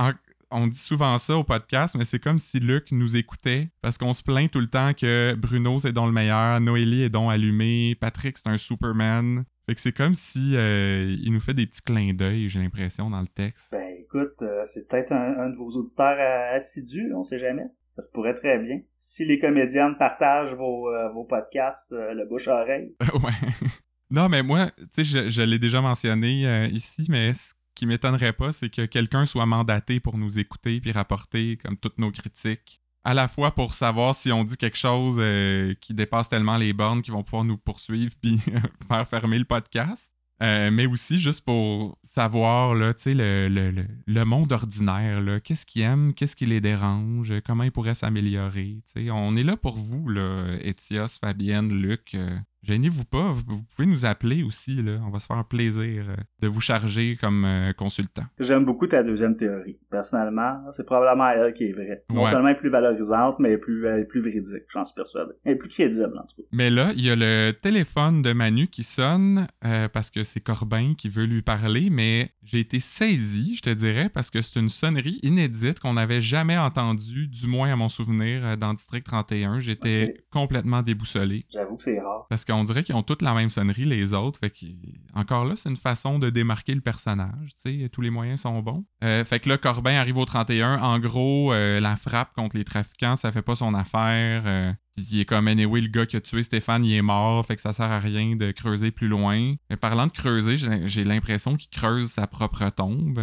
on 0.51 0.67
dit 0.67 0.79
souvent 0.79 1.17
ça 1.17 1.37
au 1.37 1.43
podcast, 1.43 1.95
mais 1.97 2.05
c'est 2.05 2.19
comme 2.19 2.39
si 2.39 2.59
Luc 2.59 2.91
nous 2.91 3.15
écoutait 3.15 3.69
parce 3.81 3.97
qu'on 3.97 4.13
se 4.13 4.23
plaint 4.23 4.49
tout 4.49 4.59
le 4.59 4.67
temps 4.67 4.93
que 4.93 5.35
Bruno 5.37 5.79
c'est 5.79 5.91
donc 5.91 6.07
le 6.07 6.13
meilleur, 6.13 6.59
Noélie 6.61 7.03
est 7.03 7.09
donc 7.09 7.31
allumé, 7.31 7.95
Patrick 7.99 8.37
c'est 8.37 8.47
un 8.47 8.57
Superman. 8.57 9.45
Fait 9.65 9.73
que 9.73 9.81
c'est 9.81 9.91
comme 9.91 10.13
si 10.13 10.55
euh, 10.55 11.15
il 11.19 11.33
nous 11.33 11.39
fait 11.39 11.55
des 11.55 11.65
petits 11.65 11.81
clins 11.81 12.13
d'œil, 12.13 12.49
j'ai 12.49 12.59
l'impression, 12.59 13.09
dans 13.09 13.21
le 13.21 13.27
texte. 13.27 13.69
Ben 13.71 13.95
écoute, 13.99 14.41
euh, 14.43 14.63
c'est 14.65 14.87
peut-être 14.87 15.11
un, 15.11 15.39
un 15.39 15.49
de 15.49 15.55
vos 15.55 15.69
auditeurs 15.71 16.17
euh, 16.19 16.55
assidus, 16.55 17.11
on 17.15 17.23
sait 17.23 17.39
jamais. 17.39 17.65
Ça 17.95 18.03
se 18.03 18.11
pourrait 18.11 18.35
très 18.35 18.59
bien. 18.59 18.81
Si 18.97 19.25
les 19.25 19.39
comédiennes 19.39 19.95
partagent 19.97 20.53
vos, 20.53 20.89
euh, 20.89 21.09
vos 21.09 21.23
podcasts, 21.23 21.93
le 21.93 22.27
bouche-oreille. 22.27 22.93
ouais. 23.13 23.67
Non, 24.11 24.29
mais 24.29 24.43
moi, 24.43 24.69
tu 24.77 24.85
sais, 24.91 25.03
je, 25.03 25.29
je 25.29 25.41
l'ai 25.41 25.59
déjà 25.59 25.81
mentionné 25.81 26.67
ici, 26.71 27.07
mais 27.09 27.33
ce 27.33 27.53
qui 27.73 27.87
m'étonnerait 27.87 28.33
pas, 28.33 28.51
c'est 28.51 28.69
que 28.69 28.85
quelqu'un 28.85 29.25
soit 29.25 29.45
mandaté 29.45 29.99
pour 29.99 30.17
nous 30.17 30.37
écouter 30.37 30.79
puis 30.81 30.91
rapporter 30.91 31.57
comme 31.57 31.77
toutes 31.77 31.97
nos 31.97 32.11
critiques. 32.11 32.81
À 33.05 33.13
la 33.13 33.27
fois 33.27 33.51
pour 33.51 33.75
savoir 33.75 34.15
si 34.15 34.31
on 34.31 34.43
dit 34.43 34.57
quelque 34.57 34.77
chose 34.77 35.17
euh, 35.19 35.75
qui 35.79 35.93
dépasse 35.93 36.27
tellement 36.27 36.57
les 36.57 36.73
bornes 36.73 37.03
qu'ils 37.03 37.13
vont 37.13 37.23
pouvoir 37.23 37.43
nous 37.43 37.57
poursuivre 37.57 38.13
puis 38.19 38.39
faire 38.87 39.07
fermer 39.07 39.37
le 39.37 39.45
podcast. 39.45 40.11
Euh, 40.43 40.69
mais 40.69 40.85
aussi 40.85 41.17
juste 41.17 41.45
pour 41.45 41.97
savoir 42.03 42.73
là, 42.73 42.91
le, 43.05 44.23
monde 44.23 44.51
ordinaire, 44.51 45.39
qu'est-ce 45.43 45.65
qu'ils 45.65 45.83
aiment, 45.83 46.13
qu'est-ce 46.13 46.35
qui 46.35 46.45
les 46.45 46.59
dérange, 46.59 47.33
comment 47.45 47.63
ils 47.63 47.71
pourraient 47.71 47.95
s'améliorer. 47.95 48.81
On 49.11 49.37
est 49.37 49.43
là 49.43 49.55
pour 49.55 49.77
vous, 49.77 50.09
là, 50.09 50.57
Étios, 50.61 51.07
Fabienne, 51.21 51.71
Luc. 51.71 52.15
euh, 52.15 52.37
Gênez-vous 52.65 53.05
pas, 53.05 53.31
vous, 53.31 53.61
pouvez 53.75 53.87
nous 53.87 54.05
appeler 54.07 54.41
aussi, 54.41 54.81
là. 54.81 54.93
On 55.05 55.11
va 55.11 55.19
se 55.19 55.27
faire 55.27 55.37
un 55.37 55.43
plaisir 55.43 56.05
euh, 56.09 56.15
de 56.41 56.47
vous 56.47 56.61
charger 56.61 57.15
comme 57.21 57.45
euh, 57.45 57.73
consultant. 57.73 58.23
J'aime 58.39 58.65
beaucoup 58.65 58.87
ta 58.87 59.03
deuxième 59.03 59.37
théorie. 59.37 59.77
Personnellement, 59.91 60.63
c'est 60.71 60.83
probablement 60.83 61.29
elle 61.29 61.53
qui 61.53 61.65
est 61.65 61.73
vraie. 61.73 62.03
Non 62.09 62.23
Ouais. 62.23 62.31
seulement 62.31 62.47
elle 62.47 62.55
est 62.55 62.59
plus 62.59 62.71
valorisante, 62.71 63.37
mais 63.37 63.49
elle 63.49 63.55
est 63.55 63.59
plus, 63.59 63.85
elle 63.85 63.99
est 63.99 64.05
plus 64.05 64.21
véridique, 64.21 64.63
j'en 64.73 64.83
suis 64.83 64.95
persuadé. 64.95 65.33
Elle 65.43 65.53
est 65.53 65.55
plus 65.57 65.69
crédible, 65.69 66.17
en 66.17 66.25
tout 66.25 66.37
cas. 66.37 66.47
Mais 66.51 66.71
là, 66.71 66.91
il 66.95 67.05
y 67.05 67.11
a 67.11 67.15
le 67.15 67.51
téléphone 67.51 68.23
de 68.23 68.33
Manu 68.33 68.65
qui 68.67 68.81
sonne 68.83 69.45
euh, 69.63 69.87
parce 69.87 70.09
que 70.09 70.23
c'est 70.23 70.39
Corbin 70.39 70.93
qui 70.97 71.07
veut 71.07 71.25
lui 71.25 71.43
parler, 71.43 71.89
mais 71.91 72.31
j'ai 72.43 72.61
été 72.61 72.79
saisi, 72.79 73.55
je 73.57 73.61
te 73.61 73.69
dirais, 73.69 74.09
parce 74.09 74.31
que 74.31 74.41
c'est 74.41 74.59
une 74.59 74.69
sonnerie 74.69 75.19
inédite 75.21 75.79
qu'on 75.79 75.93
n'avait 75.93 76.21
jamais 76.21 76.57
entendue, 76.57 77.27
du 77.27 77.45
moins 77.45 77.71
à 77.71 77.75
mon 77.75 77.89
souvenir, 77.89 78.57
dans 78.57 78.73
District 78.73 79.03
31. 79.05 79.59
J'étais 79.59 80.15
complètement 80.31 80.81
déboussolé. 80.81 81.45
J'avoue 81.51 81.75
que 81.77 81.83
c'est 81.83 81.99
rare. 81.99 82.25
Parce 82.29 82.43
qu'on 82.55 82.63
dirait 82.63 82.83
qu'ils 82.83 82.95
ont 82.95 83.03
toutes 83.03 83.21
la 83.21 83.33
même 83.33 83.49
sonnerie, 83.49 83.85
les 83.85 84.13
autres. 84.13 84.39
Fait 84.39 84.49
que, 84.49 84.65
encore 85.13 85.45
là, 85.45 85.55
c'est 85.55 85.69
une 85.69 85.77
façon 85.77 86.19
de 86.19 86.29
démarquer 86.29 86.73
le 86.73 86.81
personnage. 86.81 87.51
Tous 87.91 88.01
les 88.01 88.09
moyens 88.09 88.41
sont 88.41 88.59
bons. 88.61 88.85
Euh, 89.03 89.23
fait 89.25 89.39
que 89.39 89.49
là, 89.49 89.57
Corbin 89.57 89.95
arrive 89.95 90.17
au 90.17 90.25
31. 90.25 90.79
En 90.81 90.99
gros, 90.99 91.53
euh, 91.53 91.79
la 91.79 91.95
frappe 91.95 92.33
contre 92.33 92.57
les 92.57 92.63
trafiquants, 92.63 93.15
ça 93.15 93.31
fait 93.31 93.41
pas 93.41 93.55
son 93.55 93.73
affaire. 93.73 94.43
Euh, 94.45 94.73
il 94.97 95.19
est 95.19 95.25
comme, 95.25 95.49
anyway, 95.49 95.81
le 95.81 95.89
gars 95.89 96.05
qui 96.05 96.15
a 96.15 96.21
tué 96.21 96.41
Stéphane, 96.43 96.85
il 96.85 96.95
est 96.95 97.01
mort, 97.01 97.45
fait 97.45 97.57
que 97.57 97.61
ça 97.61 97.73
sert 97.73 97.91
à 97.91 97.99
rien 97.99 98.37
de 98.37 98.51
creuser 98.51 98.91
plus 98.91 99.09
loin. 99.09 99.55
Mais 99.69 99.75
parlant 99.75 100.07
de 100.07 100.11
creuser, 100.13 100.55
j'ai 100.57 101.03
l'impression 101.03 101.57
qu'il 101.57 101.69
creuse 101.69 102.11
sa 102.11 102.27
propre 102.27 102.69
tombe 102.69 103.19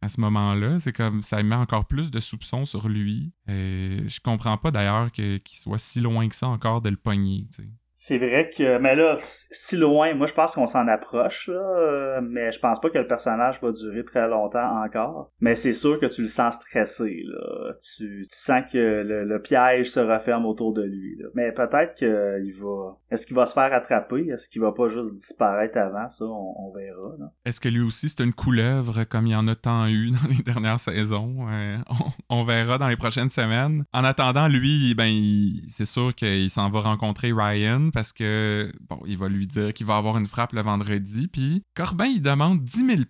à 0.00 0.08
ce 0.08 0.20
moment-là. 0.22 0.80
C'est 0.80 0.94
comme, 0.94 1.22
ça 1.22 1.42
met 1.42 1.54
encore 1.54 1.84
plus 1.84 2.10
de 2.10 2.18
soupçons 2.18 2.64
sur 2.64 2.88
lui. 2.88 3.34
Je 3.46 4.20
comprends 4.20 4.56
pas 4.56 4.70
d'ailleurs 4.70 5.12
qu'il 5.12 5.42
soit 5.50 5.76
si 5.76 6.00
loin 6.00 6.26
que 6.30 6.34
ça 6.34 6.48
encore 6.48 6.80
de 6.80 6.88
le 6.88 6.96
pogner. 6.96 7.46
C'est 8.04 8.18
vrai 8.18 8.50
que, 8.50 8.78
mais 8.78 8.96
là, 8.96 9.18
si 9.52 9.76
loin, 9.76 10.12
moi 10.14 10.26
je 10.26 10.34
pense 10.34 10.56
qu'on 10.56 10.66
s'en 10.66 10.88
approche, 10.88 11.46
là, 11.46 12.20
mais 12.20 12.50
je 12.50 12.58
pense 12.58 12.80
pas 12.80 12.90
que 12.90 12.98
le 12.98 13.06
personnage 13.06 13.60
va 13.62 13.70
durer 13.70 14.04
très 14.04 14.26
longtemps 14.26 14.82
encore. 14.84 15.30
Mais 15.38 15.54
c'est 15.54 15.72
sûr 15.72 16.00
que 16.00 16.06
tu 16.06 16.22
le 16.22 16.28
sens 16.28 16.56
stressé, 16.56 17.22
là. 17.24 17.74
Tu, 17.96 18.26
sens 18.28 18.64
que 18.72 19.04
le, 19.06 19.40
piège 19.40 19.88
se 19.88 20.00
referme 20.00 20.46
autour 20.46 20.72
de 20.72 20.82
lui. 20.82 21.16
Là. 21.20 21.28
Mais 21.34 21.52
peut-être 21.52 21.94
qu'il 21.94 22.54
va. 22.60 22.96
Est-ce 23.12 23.24
qu'il 23.24 23.36
va 23.36 23.46
se 23.46 23.52
faire 23.52 23.72
attraper? 23.72 24.26
Est-ce 24.30 24.48
qu'il 24.48 24.62
va 24.62 24.72
pas 24.72 24.88
juste 24.88 25.14
disparaître 25.14 25.78
avant? 25.78 26.08
Ça, 26.08 26.24
on, 26.24 26.72
verra. 26.74 27.30
Est-ce 27.44 27.60
que 27.60 27.68
lui 27.68 27.82
aussi 27.82 28.08
c'est 28.08 28.24
une 28.24 28.32
couleuvre 28.32 29.04
comme 29.04 29.28
il 29.28 29.32
y 29.32 29.36
en 29.36 29.46
a 29.46 29.54
tant 29.54 29.86
eu 29.86 30.10
dans 30.10 30.28
les 30.28 30.42
dernières 30.42 30.80
saisons? 30.80 31.46
Euh, 31.48 31.76
on, 32.28 32.42
verra 32.42 32.78
dans 32.78 32.88
les 32.88 32.96
prochaines 32.96 33.28
semaines. 33.28 33.84
En 33.92 34.02
attendant, 34.02 34.48
lui, 34.48 34.92
ben, 34.94 35.14
c'est 35.68 35.86
sûr 35.86 36.12
qu'il 36.16 36.50
s'en 36.50 36.68
va 36.68 36.80
rencontrer 36.80 37.32
Ryan 37.32 37.91
parce 37.92 38.12
que, 38.12 38.72
bon, 38.88 39.00
il 39.06 39.18
va 39.18 39.28
lui 39.28 39.46
dire 39.46 39.72
qu'il 39.74 39.86
va 39.86 39.96
avoir 39.96 40.18
une 40.18 40.26
frappe 40.26 40.52
le 40.52 40.62
vendredi, 40.62 41.28
puis 41.28 41.62
Corbin, 41.74 42.06
il 42.06 42.22
demande 42.22 42.62
10 42.62 42.86
000 42.86 43.02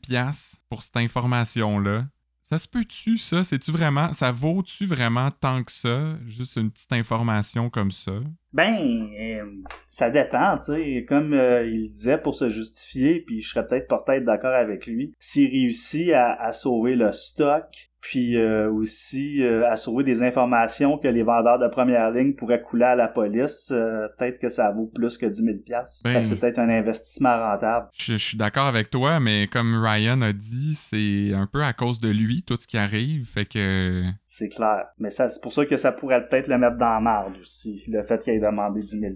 pour 0.69 0.83
cette 0.83 0.97
information-là. 0.97 2.07
Ça 2.53 2.59
se 2.59 2.69
peut-tu, 2.69 3.17
ça? 3.17 3.45
C'est-tu 3.45 3.71
vraiment... 3.71 4.13
Ça 4.13 4.31
vaut-tu 4.31 4.85
vraiment 4.85 5.31
tant 5.31 5.65
que 5.65 5.73
ça? 5.73 6.19
Juste 6.27 6.57
une 6.57 6.71
petite 6.71 6.93
information 6.93 7.71
comme 7.71 7.91
ça? 7.91 8.13
Ben, 8.53 9.09
euh, 9.19 9.47
ça 9.89 10.11
dépend, 10.11 10.59
tu 10.59 10.65
sais. 10.65 11.07
Comme 11.09 11.33
euh, 11.33 11.67
il 11.67 11.89
disait 11.89 12.19
pour 12.19 12.35
se 12.35 12.51
justifier, 12.51 13.21
puis 13.21 13.41
je 13.41 13.49
serais 13.49 13.67
peut-être 13.67 13.89
peut-être 14.05 14.27
d'accord 14.27 14.55
avec 14.55 14.87
lui. 14.87 15.15
S'il 15.19 15.51
réussit 15.51 16.13
à, 16.13 16.53
sauver 16.53 16.95
le 16.95 17.13
stock, 17.13 17.91
puis 18.03 18.37
euh, 18.37 18.69
aussi 18.69 19.43
euh, 19.43 19.71
à 19.71 19.77
sauver 19.77 20.03
des 20.03 20.23
informations 20.25 20.99
que 20.99 21.07
les 21.07 21.23
vendeurs 21.23 21.61
de 21.61 21.69
première 21.69 22.11
ligne 22.11 22.35
pourraient 22.35 22.61
couler 22.61 22.85
à 22.85 22.97
la 22.97 23.07
police, 23.07 23.69
euh, 23.71 24.09
peut-être 24.19 24.41
que 24.41 24.49
ça 24.49 24.73
vaut 24.73 24.91
plus 24.93 25.17
que 25.17 25.25
10 25.25 25.37
000 25.37 25.57
ben, 26.03 26.25
C'est 26.25 26.39
peut-être 26.39 26.59
un 26.59 26.69
investissement 26.69 27.39
rentable. 27.39 27.87
Je, 27.97 28.17
suis 28.17 28.37
d'accord 28.37 28.67
avec 28.67 28.91
toi, 28.91 29.21
mais 29.21 29.47
comme 29.47 29.81
Ryan 29.81 30.21
a 30.21 30.33
dit, 30.33 30.75
c'est 30.75 31.33
un 31.33 31.47
peu 31.47 31.63
à 31.63 31.73
cause 31.73 32.01
de 32.01 32.09
lui 32.09 32.43
tout 32.43 32.57
ce 32.61 32.67
qui 32.67 32.77
arrive, 32.77 33.25
fait 33.25 33.47
que... 33.47 34.03
C'est 34.27 34.49
clair. 34.49 34.87
Mais 34.99 35.11
ça, 35.11 35.29
c'est 35.29 35.41
pour 35.41 35.53
ça 35.53 35.65
que 35.65 35.77
ça 35.77 35.93
pourrait 35.93 36.27
peut-être 36.27 36.49
le 36.49 36.59
mettre 36.59 36.79
dans 36.79 36.95
la 36.95 37.01
marde 37.01 37.37
aussi, 37.41 37.85
le 37.87 38.03
fait 38.03 38.21
qu'il 38.21 38.33
ait 38.33 38.41
demandé 38.41 38.81
10 38.81 38.99
000 38.99 39.13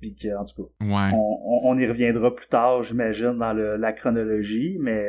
puis 0.00 0.16
qu'en 0.16 0.44
tout 0.44 0.62
cas, 0.62 0.86
ouais. 0.86 1.10
on, 1.14 1.76
y 1.76 1.86
reviendra 1.86 2.34
plus 2.34 2.46
tard, 2.46 2.82
j'imagine, 2.82 3.36
dans 3.36 3.52
la 3.52 3.92
chronologie, 3.92 4.78
mais 4.80 5.04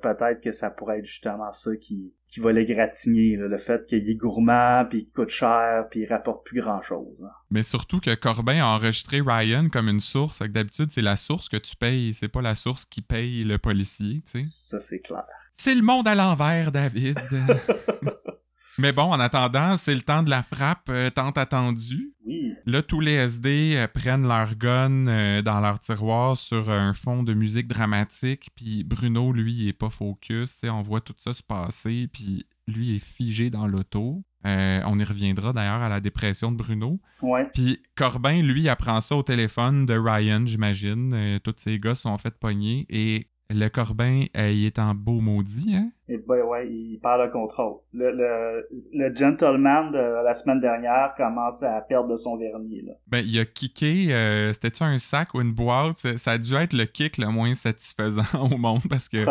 peut-être 0.00 0.40
que 0.40 0.52
ça 0.52 0.70
pourrait 0.70 1.00
être 1.00 1.06
justement 1.06 1.50
ça 1.50 1.74
qui 1.76 2.12
qui 2.32 2.40
va 2.40 2.50
l'égratigner, 2.50 3.36
le 3.36 3.58
fait 3.58 3.86
qu'il 3.86 4.08
est 4.08 4.14
gourmand, 4.14 4.86
puis 4.88 5.04
qu'il 5.04 5.12
coûte 5.12 5.28
cher, 5.28 5.86
puis 5.90 6.00
il 6.00 6.06
rapporte 6.06 6.46
plus 6.46 6.62
grand-chose. 6.62 7.22
Hein. 7.22 7.30
Mais 7.50 7.62
surtout 7.62 8.00
que 8.00 8.14
Corbin 8.14 8.64
a 8.64 8.68
enregistré 8.68 9.20
Ryan 9.20 9.68
comme 9.68 9.88
une 9.88 10.00
source, 10.00 10.38
que 10.38 10.46
d'habitude, 10.46 10.90
c'est 10.90 11.02
la 11.02 11.16
source 11.16 11.50
que 11.50 11.58
tu 11.58 11.76
payes, 11.76 12.14
c'est 12.14 12.28
pas 12.28 12.40
la 12.40 12.54
source 12.54 12.86
qui 12.86 13.02
paye 13.02 13.44
le 13.44 13.58
policier, 13.58 14.22
tu 14.24 14.44
sais. 14.44 14.44
Ça, 14.46 14.80
c'est 14.80 15.00
clair. 15.00 15.24
C'est 15.54 15.74
le 15.74 15.82
monde 15.82 16.08
à 16.08 16.14
l'envers, 16.14 16.72
David. 16.72 17.20
Mais 18.78 18.92
bon, 18.92 19.12
en 19.12 19.20
attendant, 19.20 19.76
c'est 19.76 19.94
le 19.94 20.00
temps 20.00 20.22
de 20.22 20.30
la 20.30 20.42
frappe 20.42 20.88
euh, 20.88 21.10
tant 21.10 21.30
attendue. 21.32 22.14
Oui. 22.24 22.51
Là, 22.66 22.82
tous 22.82 23.00
les 23.00 23.12
SD 23.12 23.74
euh, 23.76 23.86
prennent 23.88 24.26
leur 24.26 24.54
gun 24.56 25.06
euh, 25.06 25.42
dans 25.42 25.60
leur 25.60 25.78
tiroir 25.78 26.36
sur 26.36 26.70
un 26.70 26.92
fond 26.92 27.22
de 27.22 27.34
musique 27.34 27.68
dramatique, 27.68 28.50
puis 28.54 28.84
Bruno, 28.84 29.32
lui, 29.32 29.52
il 29.52 29.68
est 29.68 29.72
pas 29.72 29.90
focus. 29.90 30.60
On 30.64 30.82
voit 30.82 31.00
tout 31.00 31.14
ça 31.16 31.32
se 31.32 31.42
passer, 31.42 32.08
puis 32.12 32.46
lui 32.68 32.96
est 32.96 33.04
figé 33.04 33.50
dans 33.50 33.66
l'auto. 33.66 34.22
on 34.44 34.98
y 34.98 35.04
reviendra 35.04 35.52
d'ailleurs 35.52 35.82
à 35.82 35.88
la 35.88 36.00
dépression 36.00 36.52
de 36.52 36.56
Bruno. 36.56 37.00
Ouais. 37.20 37.48
Puis 37.52 37.82
Corbin, 37.96 38.42
lui, 38.42 38.68
apprend 38.68 39.00
ça 39.00 39.16
au 39.16 39.22
téléphone 39.22 39.86
de 39.86 39.94
Ryan, 39.94 40.46
j'imagine. 40.46 41.40
tous 41.42 41.54
ces 41.56 41.78
gars 41.78 41.94
sont 41.94 42.16
fait 42.18 42.38
pogner 42.38 42.86
et 42.88 43.28
le 43.50 43.68
Corbin, 43.68 44.24
il 44.34 44.64
est 44.64 44.78
en 44.78 44.94
beau 44.94 45.20
maudit, 45.20 45.74
hein? 45.74 45.90
Et 46.12 46.18
ben 46.18 46.42
ouais, 46.42 46.68
il 46.68 46.98
parle 46.98 47.24
le 47.24 47.30
contrôle. 47.30 47.76
Le, 47.94 48.10
le, 48.10 48.68
le, 48.92 49.16
gentleman 49.16 49.92
de 49.92 50.22
la 50.22 50.34
semaine 50.34 50.60
dernière 50.60 51.14
commence 51.16 51.62
à 51.62 51.80
perdre 51.80 52.10
de 52.10 52.16
son 52.16 52.36
vernis. 52.36 52.82
Là. 52.82 52.92
Ben, 53.06 53.24
il 53.24 53.38
a 53.40 53.46
kické, 53.46 54.12
euh, 54.12 54.52
c'était-tu 54.52 54.82
un 54.82 54.98
sac 54.98 55.32
ou 55.32 55.40
une 55.40 55.54
boîte? 55.54 55.96
Ça 56.18 56.32
a 56.32 56.38
dû 56.38 56.54
être 56.54 56.74
le 56.74 56.84
kick 56.84 57.16
le 57.16 57.28
moins 57.28 57.54
satisfaisant 57.54 58.24
au 58.52 58.58
monde 58.58 58.82
parce 58.90 59.08
que 59.08 59.24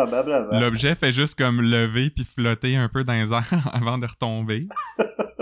l'objet 0.60 0.96
fait 0.96 1.12
juste 1.12 1.38
comme 1.38 1.60
lever 1.60 2.10
puis 2.10 2.24
flotter 2.24 2.74
un 2.74 2.88
peu 2.88 3.04
dans 3.04 3.12
les 3.12 3.32
airs 3.32 3.70
avant 3.72 3.98
de 3.98 4.06
retomber. 4.06 4.66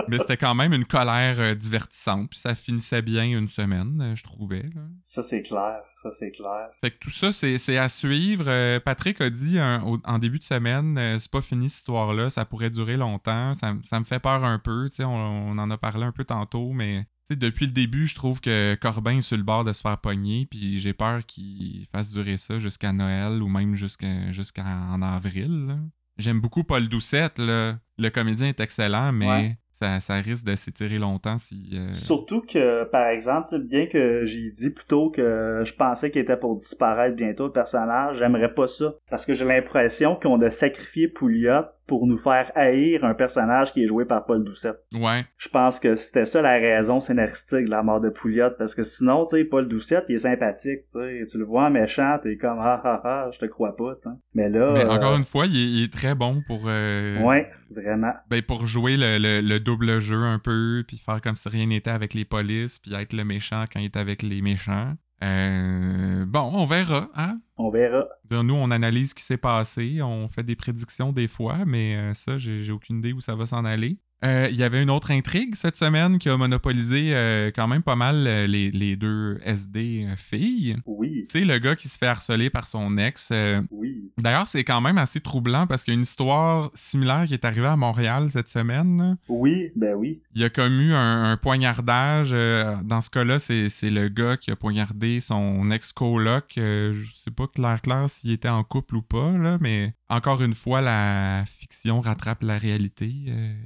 Mais 0.08 0.18
c'était 0.18 0.36
quand 0.36 0.54
même 0.54 0.74
une 0.74 0.84
colère 0.84 1.40
euh, 1.40 1.54
divertissante. 1.54 2.30
Puis 2.30 2.40
ça 2.40 2.54
finissait 2.54 3.00
bien 3.00 3.24
une 3.24 3.48
semaine, 3.48 4.00
euh, 4.02 4.16
je 4.16 4.24
trouvais. 4.24 4.64
Ça, 5.04 5.22
c'est 5.22 5.42
clair. 5.42 5.80
Ça, 6.02 6.10
c'est 6.10 6.32
clair. 6.32 6.68
Fait 6.80 6.90
que 6.90 6.98
tout 6.98 7.10
ça, 7.10 7.30
c'est 7.32 7.78
à 7.78 7.88
suivre. 7.88 8.78
Patrick 8.80 9.20
a 9.20 9.30
dit 9.30 9.58
en 9.60 10.18
début 10.18 10.38
de 10.38 10.44
semaine, 10.44 11.18
pas 11.30 11.42
fini 11.42 11.70
cette 11.70 11.78
histoire-là, 11.78 12.30
ça 12.30 12.44
pourrait 12.44 12.70
durer 12.70 12.96
longtemps. 12.96 13.54
Ça, 13.54 13.72
me 13.72 14.04
fait 14.04 14.18
peur 14.18 14.44
un 14.44 14.58
peu, 14.58 14.88
on, 15.00 15.04
on 15.04 15.58
en 15.58 15.70
a 15.70 15.78
parlé 15.78 16.04
un 16.04 16.12
peu 16.12 16.24
tantôt, 16.24 16.72
mais 16.72 17.06
depuis 17.36 17.66
le 17.66 17.72
début, 17.72 18.06
je 18.06 18.14
trouve 18.14 18.40
que 18.40 18.76
Corbin 18.80 19.18
est 19.18 19.22
sur 19.22 19.36
le 19.36 19.42
bord 19.42 19.64
de 19.64 19.72
se 19.72 19.80
faire 19.80 19.98
pogner, 19.98 20.46
puis 20.46 20.78
j'ai 20.78 20.92
peur 20.92 21.24
qu'il 21.24 21.86
fasse 21.92 22.10
durer 22.10 22.36
ça 22.36 22.58
jusqu'à 22.58 22.92
Noël 22.92 23.42
ou 23.42 23.48
même 23.48 23.74
jusqu'en 23.74 25.02
avril. 25.02 25.78
J'aime 26.18 26.40
beaucoup 26.40 26.64
Paul 26.64 26.88
Doucette, 26.88 27.38
le 27.38 28.08
comédien 28.12 28.48
est 28.48 28.60
excellent, 28.60 29.12
mais 29.12 29.56
ça, 29.80 30.14
risque 30.16 30.44
de 30.44 30.54
s'étirer 30.54 30.98
longtemps 30.98 31.38
si. 31.38 31.70
Euh, 31.72 31.92
Surtout 31.92 32.42
que, 32.42 32.84
par 32.84 33.08
exemple, 33.08 33.58
bien 33.60 33.86
que 33.86 34.24
j'ai 34.24 34.50
dit 34.50 34.70
plutôt 34.70 35.10
que 35.10 35.62
je 35.64 35.72
pensais 35.74 36.10
qu'il 36.10 36.20
était 36.20 36.36
pour 36.36 36.56
disparaître 36.56 37.16
bientôt 37.16 37.46
le 37.46 37.52
personnage, 37.52 38.18
j'aimerais 38.18 38.52
pas 38.52 38.66
ça. 38.66 38.94
Parce 39.08 39.24
que 39.24 39.32
j'ai 39.32 39.44
l'impression 39.44 40.16
qu'on 40.16 40.40
a 40.42 40.50
sacrifié 40.50 41.08
Pouliot 41.08 41.64
pour 41.90 42.06
nous 42.06 42.18
faire 42.18 42.52
haïr 42.54 43.04
un 43.04 43.14
personnage 43.14 43.72
qui 43.72 43.82
est 43.82 43.88
joué 43.88 44.04
par 44.04 44.24
Paul 44.24 44.44
Doucette. 44.44 44.78
Ouais. 44.92 45.24
Je 45.38 45.48
pense 45.48 45.80
que 45.80 45.96
c'était 45.96 46.24
ça 46.24 46.40
la 46.40 46.52
raison 46.52 47.00
scénaristique 47.00 47.64
de 47.64 47.70
la 47.70 47.82
mort 47.82 48.00
de 48.00 48.10
Pouliot, 48.10 48.50
parce 48.56 48.76
que 48.76 48.84
sinon, 48.84 49.24
tu 49.24 49.30
sais, 49.30 49.44
Paul 49.44 49.66
Doucette, 49.66 50.04
il 50.08 50.14
est 50.14 50.18
sympathique, 50.20 50.82
tu 50.84 51.00
sais, 51.00 51.22
tu 51.28 51.38
le 51.38 51.44
vois 51.44 51.68
méchant, 51.68 52.16
t'es 52.22 52.36
comme 52.36 52.60
ah 52.60 52.80
ah 52.84 53.00
ah, 53.02 53.30
je 53.32 53.40
te 53.40 53.46
crois 53.46 53.74
pas, 53.74 53.96
tu. 54.00 54.08
Mais 54.34 54.48
là. 54.48 54.72
Mais 54.72 54.84
encore 54.84 55.14
euh, 55.14 55.18
une 55.18 55.24
fois, 55.24 55.46
il 55.46 55.82
est, 55.82 55.92
très 55.92 56.14
bon 56.14 56.44
pour. 56.46 56.62
Euh, 56.66 57.20
ouais, 57.24 57.50
vraiment. 57.72 58.12
Ben 58.28 58.40
pour 58.40 58.66
jouer 58.66 58.96
le, 58.96 59.40
le, 59.40 59.58
double 59.58 59.98
jeu 59.98 60.22
un 60.22 60.38
peu, 60.38 60.84
puis 60.86 60.96
faire 60.96 61.20
comme 61.20 61.34
si 61.34 61.48
rien 61.48 61.66
n'était 61.66 61.90
avec 61.90 62.14
les 62.14 62.24
polices, 62.24 62.78
puis 62.78 62.94
être 62.94 63.12
le 63.12 63.24
méchant 63.24 63.64
quand 63.72 63.80
il 63.80 63.86
est 63.86 63.96
avec 63.96 64.22
les 64.22 64.42
méchants. 64.42 64.94
Euh, 65.22 66.24
bon, 66.26 66.50
on 66.54 66.64
verra, 66.64 67.10
hein? 67.14 67.40
On 67.56 67.70
verra. 67.70 68.06
Nous, 68.30 68.54
on 68.54 68.70
analyse 68.70 69.10
ce 69.10 69.14
qui 69.14 69.22
s'est 69.22 69.36
passé, 69.36 70.00
on 70.02 70.28
fait 70.28 70.42
des 70.42 70.56
prédictions 70.56 71.12
des 71.12 71.28
fois, 71.28 71.64
mais 71.66 71.96
euh, 71.96 72.14
ça, 72.14 72.38
j'ai 72.38 72.72
aucune 72.72 72.98
idée 72.98 73.12
où 73.12 73.20
ça 73.20 73.34
va 73.34 73.46
s'en 73.46 73.64
aller. 73.64 73.98
Euh, 74.22 74.48
il 74.50 74.56
y 74.56 74.62
avait 74.62 74.82
une 74.82 74.90
autre 74.90 75.10
intrigue 75.10 75.54
cette 75.54 75.76
semaine 75.76 76.18
qui 76.18 76.28
a 76.28 76.36
monopolisé 76.36 77.14
euh, 77.14 77.50
quand 77.54 77.66
même 77.66 77.82
pas 77.82 77.96
mal 77.96 78.26
euh, 78.26 78.46
les, 78.46 78.96
deux 78.96 79.40
SD 79.44 80.08
filles. 80.16 80.76
Oui. 80.84 81.24
C'est 81.28 81.44
le 81.44 81.58
gars 81.58 81.74
qui 81.74 81.88
se 81.88 81.96
fait 81.96 82.06
harceler 82.06 82.50
par 82.50 82.66
son 82.66 82.98
ex. 82.98 83.32
oui. 83.70 84.10
D'ailleurs, 84.18 84.48
c'est 84.48 84.64
quand 84.64 84.80
même 84.80 84.98
assez 84.98 85.20
troublant 85.20 85.66
parce 85.66 85.84
qu'il 85.84 85.94
y 85.94 85.96
a 85.96 85.98
une 85.98 86.02
histoire 86.02 86.70
similaire 86.74 87.24
qui 87.26 87.34
est 87.34 87.44
arrivée 87.44 87.68
à 87.68 87.76
Montréal 87.76 88.28
cette 88.28 88.48
semaine. 88.48 89.16
Oui, 89.28 89.70
ben 89.76 89.94
oui. 89.94 90.20
Il 90.34 90.42
y 90.42 90.44
a 90.44 90.50
comme 90.50 90.80
eu 90.80 90.92
un, 90.92 91.36
poignardage. 91.36 92.32
dans 92.32 93.00
ce 93.00 93.08
cas-là, 93.10 93.38
c'est 93.38 93.90
le 93.90 94.08
gars 94.08 94.36
qui 94.36 94.50
a 94.50 94.56
poignardé 94.56 95.20
son 95.20 95.70
ex-coloc. 95.70 96.52
je 96.56 97.06
sais 97.14 97.30
pas 97.30 97.46
clair 97.46 97.80
clair 97.80 98.10
s'il 98.10 98.32
était 98.32 98.48
en 98.48 98.64
couple 98.64 98.96
ou 98.96 99.02
pas, 99.02 99.32
là, 99.32 99.58
mais 99.60 99.94
encore 100.08 100.42
une 100.42 100.54
fois, 100.54 100.80
la 100.80 101.44
fiction 101.46 102.00
rattrape 102.00 102.42
la 102.42 102.58
réalité. 102.58 103.12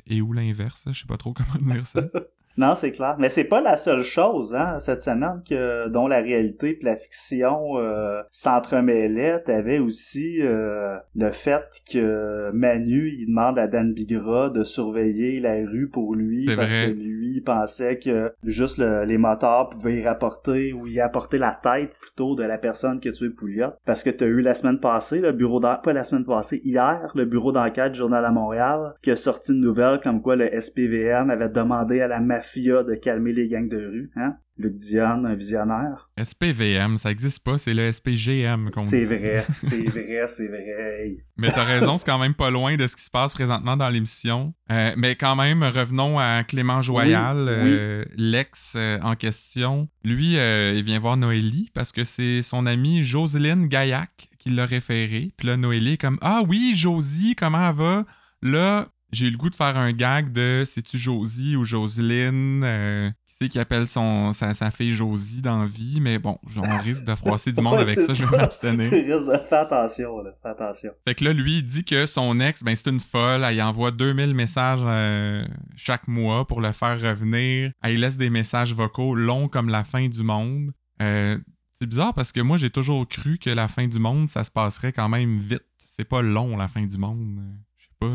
et 0.07 0.21
où 0.21 0.33
l'inverse, 0.45 0.85
je 0.87 1.01
sais 1.01 1.07
pas 1.07 1.17
trop 1.17 1.33
comment 1.33 1.73
dire 1.73 1.87
ça. 1.87 2.03
Non, 2.57 2.75
c'est 2.75 2.93
clair. 2.93 3.17
Mais 3.19 3.29
c'est 3.29 3.45
pas 3.45 3.61
la 3.61 3.77
seule 3.77 4.03
chose, 4.03 4.55
hein, 4.55 4.79
cette 4.79 5.01
semaine 5.01 5.43
que 5.49 5.89
dont 5.89 6.07
la 6.07 6.21
réalité 6.21 6.79
et 6.81 6.85
la 6.85 6.97
fiction 6.97 7.79
euh, 7.79 8.23
s'entremêlaient. 8.31 9.43
T'avais 9.45 9.79
aussi 9.79 10.39
euh, 10.41 10.97
le 11.17 11.31
fait 11.31 11.65
que 11.91 12.51
Manu 12.53 13.13
il 13.19 13.27
demande 13.27 13.59
à 13.59 13.67
Dan 13.67 13.93
Bigra 13.93 14.51
de 14.51 14.63
surveiller 14.63 15.41
la 15.41 15.55
rue 15.55 15.89
pour 15.89 16.15
lui 16.15 16.47
parce 16.55 16.73
que 16.73 16.91
lui 16.91 17.37
il 17.37 17.43
pensait 17.43 17.99
que 17.99 18.33
juste 18.45 18.79
les 18.79 19.19
moteurs 19.19 19.71
pouvaient 19.71 19.97
y 19.97 20.07
rapporter 20.07 20.73
ou 20.73 20.87
y 20.87 21.01
apporter 21.01 21.39
la 21.39 21.59
tête 21.61 21.91
plutôt 22.01 22.37
de 22.37 22.45
la 22.45 22.59
personne 22.59 23.01
qui 23.01 23.09
a 23.09 23.13
tué 23.13 23.31
Pouliot. 23.31 23.73
Parce 23.85 24.03
que 24.03 24.11
t'as 24.11 24.27
eu 24.27 24.41
la 24.41 24.55
semaine 24.55 24.79
passée, 24.79 25.19
le 25.19 25.33
bureau 25.33 25.59
d'enquête, 25.59 25.85
pas 25.85 25.93
la 25.93 26.05
semaine 26.05 26.25
passée, 26.25 26.61
hier, 26.65 27.11
le 27.15 27.25
bureau 27.25 27.51
d'enquête 27.51 27.93
du 27.93 27.99
Journal 27.99 28.25
à 28.25 28.31
Montréal 28.31 28.95
qui 29.03 29.11
a 29.11 29.17
sorti 29.17 29.53
une 29.53 29.61
nouvelle 29.61 30.01
comme 30.01 30.23
quoi 30.23 30.37
le 30.37 30.49
SPVM 30.61 31.31
avait 31.31 31.49
demandé 31.49 32.01
à 32.01 32.09
la 32.09 32.21
mafia 32.21 32.44
mafia 32.45 32.83
de 32.83 32.95
calmer 32.95 33.33
les 33.33 33.49
gangs 33.49 33.69
de 33.69 33.77
rue, 33.77 34.11
hein? 34.17 34.37
Luc 34.57 34.77
Dion, 34.77 35.25
un 35.25 35.35
visionnaire. 35.35 36.11
SPVM, 36.23 36.97
ça 36.97 37.11
existe 37.11 37.43
pas, 37.43 37.59
c'est 37.59 37.75
le 37.75 37.91
SPGM 37.91 38.71
qu'on 38.71 38.83
dit. 38.83 38.89
C'est 38.91 39.05
vrai, 39.05 39.45
c'est 39.51 39.83
vrai, 39.83 40.25
c'est 40.29 40.47
vrai. 40.47 41.17
Mais 41.37 41.51
t'as 41.51 41.65
raison, 41.65 41.99
c'est 41.99 42.07
quand 42.07 42.21
même 42.21 42.35
pas 42.35 42.53
loin 42.53 42.77
de 42.77 42.87
ce 42.87 42.95
qui 42.95 43.03
se 43.03 43.11
passe 43.11 43.33
présentement 43.33 43.77
dans 43.77 43.89
l'émission. 43.89 44.55
Euh, 44.71 44.93
mais 44.97 45.17
quand 45.17 45.35
même, 45.35 45.65
revenons 45.65 46.21
à 46.21 46.45
Clément 46.45 46.83
Joyal, 46.83 47.47
euh, 47.49 48.05
l'ex 48.17 48.75
euh, 48.77 49.01
en 49.03 49.17
question. 49.17 49.89
Lui, 50.05 50.35
il 50.35 50.83
vient 50.85 51.01
voir 51.01 51.17
Noélie 51.17 51.71
parce 51.75 51.91
que 51.91 52.05
c'est 52.05 52.43
son 52.43 52.65
amie 52.67 53.03
Jocelyne 53.03 53.67
Gaillac 53.67 54.29
qui 54.39 54.51
l'a 54.51 54.67
référé. 54.67 55.33
Puis 55.37 55.49
là, 55.49 55.57
Noélie 55.57 55.95
est 55.95 56.01
comme 56.01 56.19
Ah 56.21 56.43
oui, 56.47 56.75
Josie, 56.77 57.35
comment 57.35 57.71
elle 57.71 57.75
va? 57.75 58.05
Là, 58.41 58.89
j'ai 59.15 59.27
eu 59.27 59.31
le 59.31 59.37
goût 59.37 59.51
de 59.51 59.55
faire 59.55 59.77
un 59.77 59.93
gag 59.93 60.33
de 60.33 60.63
c'est-tu 60.67 60.99
Josie 60.99 61.57
ou 61.57 61.65
Jocelyne? 61.65 63.15
qui 63.45 63.55
qui 63.55 63.59
appelle 63.59 63.87
son, 63.87 64.33
sa, 64.33 64.71
fille 64.71 64.93
Josie 64.93 65.43
dans 65.43 65.67
vie, 65.67 66.01
mais 66.01 66.19
bon, 66.19 66.39
on 66.57 66.79
risque 66.79 67.05
de 67.05 67.15
froisser 67.15 67.53
du 67.53 67.61
monde 67.61 67.79
avec 67.79 68.01
ça, 68.01 68.15
je 68.15 68.27
vais 68.27 68.37
m'abstenir. 68.37 68.89
Tu 68.89 69.13
risques 69.13 69.27
de 69.27 69.39
faire 69.49 69.61
attention, 69.61 70.19
là, 70.23 70.31
fais 70.43 70.49
attention. 70.49 70.93
Fait 71.07 71.15
que 71.15 71.25
là, 71.25 71.33
lui, 71.33 71.59
il 71.59 71.67
dit 71.67 71.85
que 71.85 72.07
son 72.07 72.41
ex, 72.41 72.63
ben 72.63 72.75
c'est 72.75 72.89
une 72.89 73.01
folle, 73.01 73.45
elle 73.45 73.63
envoie 73.63 73.91
2000 73.91 74.35
messages 74.35 74.81
euh, 74.83 75.45
chaque 75.77 76.09
mois 76.09 76.47
pour 76.47 76.61
le 76.61 76.73
faire 76.73 77.01
revenir, 77.01 77.73
elle 77.83 78.01
laisse 78.01 78.17
des 78.17 78.31
messages 78.31 78.75
vocaux 78.75 79.15
longs 79.15 79.49
comme 79.49 79.69
la 79.69 79.85
fin 79.85 80.09
du 80.09 80.23
monde. 80.23 80.73
Euh, 81.03 81.39
c'est 81.79 81.87
bizarre 81.87 82.15
parce 82.15 82.33
que 82.33 82.41
moi, 82.41 82.57
j'ai 82.57 82.71
toujours 82.71 83.07
cru 83.07 83.39
que 83.39 83.51
la 83.51 83.69
fin 83.69 83.87
du 83.87 83.99
monde, 83.99 84.29
ça 84.29 84.45
se 84.45 84.51
passerait 84.51 84.93
quand 84.93 85.09
même 85.09 85.39
vite. 85.39 85.63
C'est 85.87 86.09
pas 86.09 86.23
long, 86.23 86.57
la 86.57 86.67
fin 86.67 86.83
du 86.83 86.99
monde. 86.99 87.41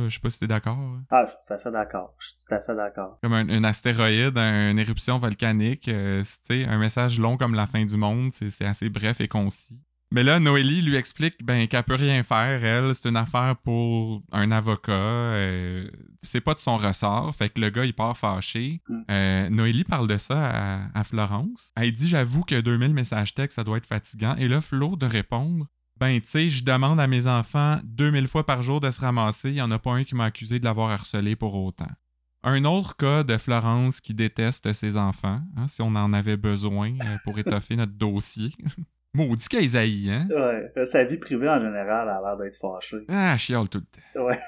Je 0.08 0.14
sais 0.14 0.20
pas 0.20 0.30
si 0.30 0.40
t'es 0.40 0.48
d'accord. 0.48 0.78
Hein. 0.78 1.04
Ah, 1.10 1.26
je 1.26 1.32
suis 1.32 1.40
tout 1.48 1.54
à 1.54 1.58
fait 1.58 1.72
d'accord. 1.72 2.14
Je 2.20 2.28
suis 2.28 2.36
tout 2.48 2.54
à 2.54 2.60
fait 2.60 2.76
d'accord. 2.76 3.20
Comme 3.22 3.34
un, 3.34 3.64
astéroïde, 3.64 4.38
une 4.38 4.80
éruption 4.80 5.18
volcanique, 5.18 5.88
euh, 5.88 6.24
un 6.50 6.78
message 6.78 7.20
long 7.20 7.38
comme 7.38 7.56
la 7.56 7.68
fin 7.68 7.86
du 7.86 7.98
monde, 7.98 8.32
c'est 8.34 8.66
assez 8.66 8.90
bref 8.90 9.22
et 9.22 9.28
concis. 9.28 9.80
Mais 10.12 10.24
là, 10.24 10.40
Noélie 10.40 10.82
lui 10.82 10.96
explique 10.96 11.44
ben, 11.44 11.68
qu'elle 11.68 11.84
peut 11.84 11.96
rien 11.96 12.24
faire, 12.24 12.66
elle, 12.66 12.96
c'est 12.96 13.08
une 13.08 13.16
affaire 13.16 13.56
pour 13.64 14.24
un 14.32 14.52
avocat. 14.52 14.92
Euh, 14.92 15.88
c'est 16.24 16.42
pas 16.42 16.56
de 16.56 16.60
son 16.60 16.78
ressort. 16.78 17.34
Fait 17.36 17.50
que 17.50 17.60
le 17.60 17.70
gars, 17.70 17.86
il 17.86 17.94
part 17.94 18.18
fâché. 18.18 18.82
Mm. 18.90 19.02
Euh, 19.12 19.50
Noélie 19.50 19.84
parle 19.84 20.08
de 20.08 20.18
ça 20.18 20.50
à, 20.50 21.00
à 21.00 21.04
Florence. 21.04 21.72
Elle 21.76 21.92
dit 21.92 22.08
J'avoue 22.08 22.44
que 22.44 22.60
2000 22.60 22.94
messages 22.94 23.36
textes, 23.36 23.58
ça 23.58 23.64
doit 23.64 23.78
être 23.78 23.86
fatigant. 23.86 24.36
Et 24.38 24.48
là, 24.48 24.62
Flo 24.62 24.96
de 24.96 25.06
répondre 25.06 25.68
ben, 26.00 26.20
tu 26.22 26.28
sais, 26.28 26.50
je 26.50 26.64
demande 26.64 27.00
à 27.00 27.08
mes 27.08 27.28
enfants 27.28 27.78
2000 27.84 28.28
fois 28.28 28.46
par 28.46 28.64
jour 28.64 28.80
de 28.80 28.90
se 28.90 29.02
ramasser, 29.02 29.50
il 29.50 29.56
n'y 29.56 29.62
en 29.62 29.72
a 29.72 29.80
pas 29.80 29.92
un 29.92 30.04
qui 30.04 30.16
m'a 30.16 30.26
accusé 30.26 30.60
de 30.60 30.66
l'avoir 30.66 30.92
harcelé 30.92 31.36
pour 31.36 31.54
autant. 31.56 31.90
Un 32.44 32.64
autre 32.64 32.96
cas 32.96 33.24
de 33.24 33.38
Florence 33.38 34.00
qui 34.00 34.14
déteste 34.14 34.72
ses 34.72 34.96
enfants, 34.96 35.42
hein, 35.58 35.68
si 35.68 35.82
on 35.82 35.88
en 35.96 36.14
avait 36.14 36.38
besoin 36.38 36.92
euh, 36.92 37.18
pour 37.26 37.38
étoffer 37.38 37.76
notre 37.76 37.92
dossier. 37.92 38.52
Maudit 39.14 39.48
qu'Isaïe, 39.50 40.10
hein? 40.10 40.28
Ouais, 40.30 40.86
sa 40.86 41.04
vie 41.04 41.18
privée 41.18 41.50
en 41.50 41.60
général 41.60 42.08
a 42.08 42.22
l'air 42.22 42.38
d'être 42.38 42.58
fâchée. 42.58 43.06
Ah, 43.10 43.36
chiale 43.36 43.68
tout 43.68 43.80
le 43.80 44.22
temps. 44.22 44.26
Ouais. 44.26 44.40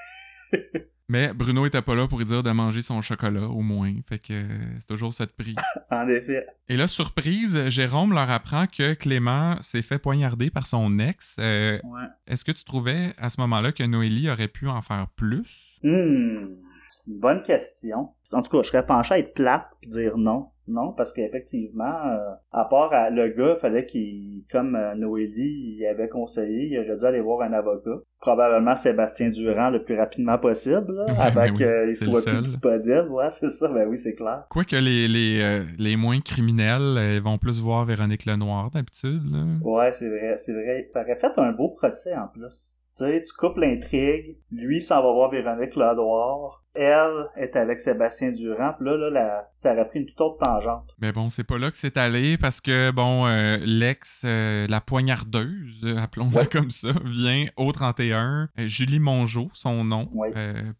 Mais 1.12 1.34
Bruno 1.34 1.66
était 1.66 1.82
pas 1.82 1.94
là 1.94 2.08
pour 2.08 2.16
lui 2.16 2.24
dire 2.24 2.42
de 2.42 2.50
manger 2.52 2.80
son 2.80 3.02
chocolat, 3.02 3.46
au 3.46 3.60
moins. 3.60 3.92
Fait 4.08 4.18
que 4.18 4.32
c'est 4.78 4.86
toujours 4.86 5.12
cette 5.12 5.36
prix. 5.36 5.54
en 5.90 6.08
effet. 6.08 6.46
Et 6.70 6.76
là, 6.78 6.86
surprise, 6.86 7.68
Jérôme 7.68 8.14
leur 8.14 8.30
apprend 8.30 8.66
que 8.66 8.94
Clément 8.94 9.60
s'est 9.60 9.82
fait 9.82 9.98
poignarder 9.98 10.48
par 10.48 10.66
son 10.66 10.98
ex. 10.98 11.36
Euh, 11.38 11.78
ouais. 11.84 12.06
Est-ce 12.26 12.46
que 12.46 12.52
tu 12.52 12.64
trouvais 12.64 13.12
à 13.18 13.28
ce 13.28 13.42
moment-là 13.42 13.72
que 13.72 13.82
Noélie 13.82 14.30
aurait 14.30 14.48
pu 14.48 14.68
en 14.68 14.80
faire 14.80 15.06
plus? 15.14 15.78
Hmm, 15.82 16.46
c'est 16.90 17.10
une 17.10 17.18
bonne 17.18 17.42
question. 17.42 18.08
En 18.32 18.40
tout 18.40 18.50
cas, 18.50 18.62
je 18.62 18.68
serais 18.68 18.86
penché 18.86 19.12
à 19.12 19.18
être 19.18 19.34
plate 19.34 19.66
puis 19.82 19.90
dire 19.90 20.16
non. 20.16 20.48
Non, 20.68 20.92
parce 20.92 21.12
qu'effectivement, 21.12 22.06
euh, 22.06 22.34
à 22.52 22.64
part 22.64 22.92
le 23.10 23.28
gars, 23.30 23.56
fallait 23.60 23.84
qu'il, 23.84 24.44
comme 24.50 24.76
euh, 24.76 24.94
Noélie, 24.94 25.76
il 25.78 25.86
avait 25.86 26.08
conseillé, 26.08 26.68
il 26.68 26.78
aurait 26.78 26.96
dû 26.96 27.04
aller 27.04 27.20
voir 27.20 27.42
un 27.42 27.52
avocat. 27.52 28.00
Probablement 28.20 28.76
Sébastien 28.76 29.30
Durand 29.30 29.70
le 29.70 29.82
plus 29.82 29.98
rapidement 29.98 30.38
possible, 30.38 30.94
là, 30.94 31.06
avant 31.18 31.52
qu'il 31.52 31.96
soit 31.96 32.24
plus 32.24 32.42
disponible. 32.42 33.08
Ouais, 33.10 33.30
c'est 33.30 33.48
ça, 33.48 33.68
ben 33.68 33.88
oui, 33.88 33.98
c'est 33.98 34.14
clair. 34.14 34.44
Quoique 34.48 34.76
les, 34.76 35.08
les, 35.08 35.40
euh, 35.42 35.64
les 35.78 35.96
moins 35.96 36.20
criminels 36.20 37.20
vont 37.20 37.38
plus 37.38 37.60
voir 37.60 37.84
Véronique 37.84 38.24
Lenoir 38.24 38.70
d'habitude. 38.70 39.22
Ouais, 39.64 39.92
c'est 39.92 40.08
vrai, 40.08 40.36
c'est 40.38 40.52
vrai. 40.52 40.88
Ça 40.92 41.02
aurait 41.02 41.16
fait 41.16 41.32
un 41.38 41.50
beau 41.50 41.70
procès 41.70 42.14
en 42.14 42.28
plus. 42.28 42.78
Tu 42.96 43.04
sais, 43.04 43.22
tu 43.22 43.32
coupes 43.36 43.56
l'intrigue, 43.56 44.36
lui 44.52 44.80
s'en 44.80 45.02
va 45.02 45.12
voir 45.12 45.30
Véronique 45.30 45.74
Lenoir, 45.74 46.61
elle 46.74 47.28
est 47.36 47.56
avec 47.56 47.80
Sébastien 47.80 48.30
Durand. 48.30 48.74
Puis 48.78 48.86
là, 48.86 49.10
là 49.10 49.48
ça 49.56 49.72
aurait 49.72 49.88
pris 49.88 50.00
une 50.00 50.06
toute 50.06 50.20
autre 50.20 50.38
tangente. 50.38 50.94
Mais 50.98 51.12
bon, 51.12 51.30
c'est 51.30 51.44
pas 51.44 51.58
là 51.58 51.70
que 51.70 51.76
c'est 51.76 51.96
allé 51.96 52.38
parce 52.38 52.60
que, 52.60 52.90
bon, 52.90 53.26
euh, 53.26 53.58
l'ex, 53.60 54.22
euh, 54.24 54.66
la 54.68 54.80
poignardeuse, 54.80 55.86
appelons-la 55.98 56.46
comme 56.46 56.70
ça, 56.70 56.92
vient 57.04 57.46
au 57.56 57.72
31. 57.72 58.48
Euh, 58.58 58.66
Julie 58.66 59.00
Mongeau, 59.00 59.50
son 59.52 59.84
nom, 59.84 60.10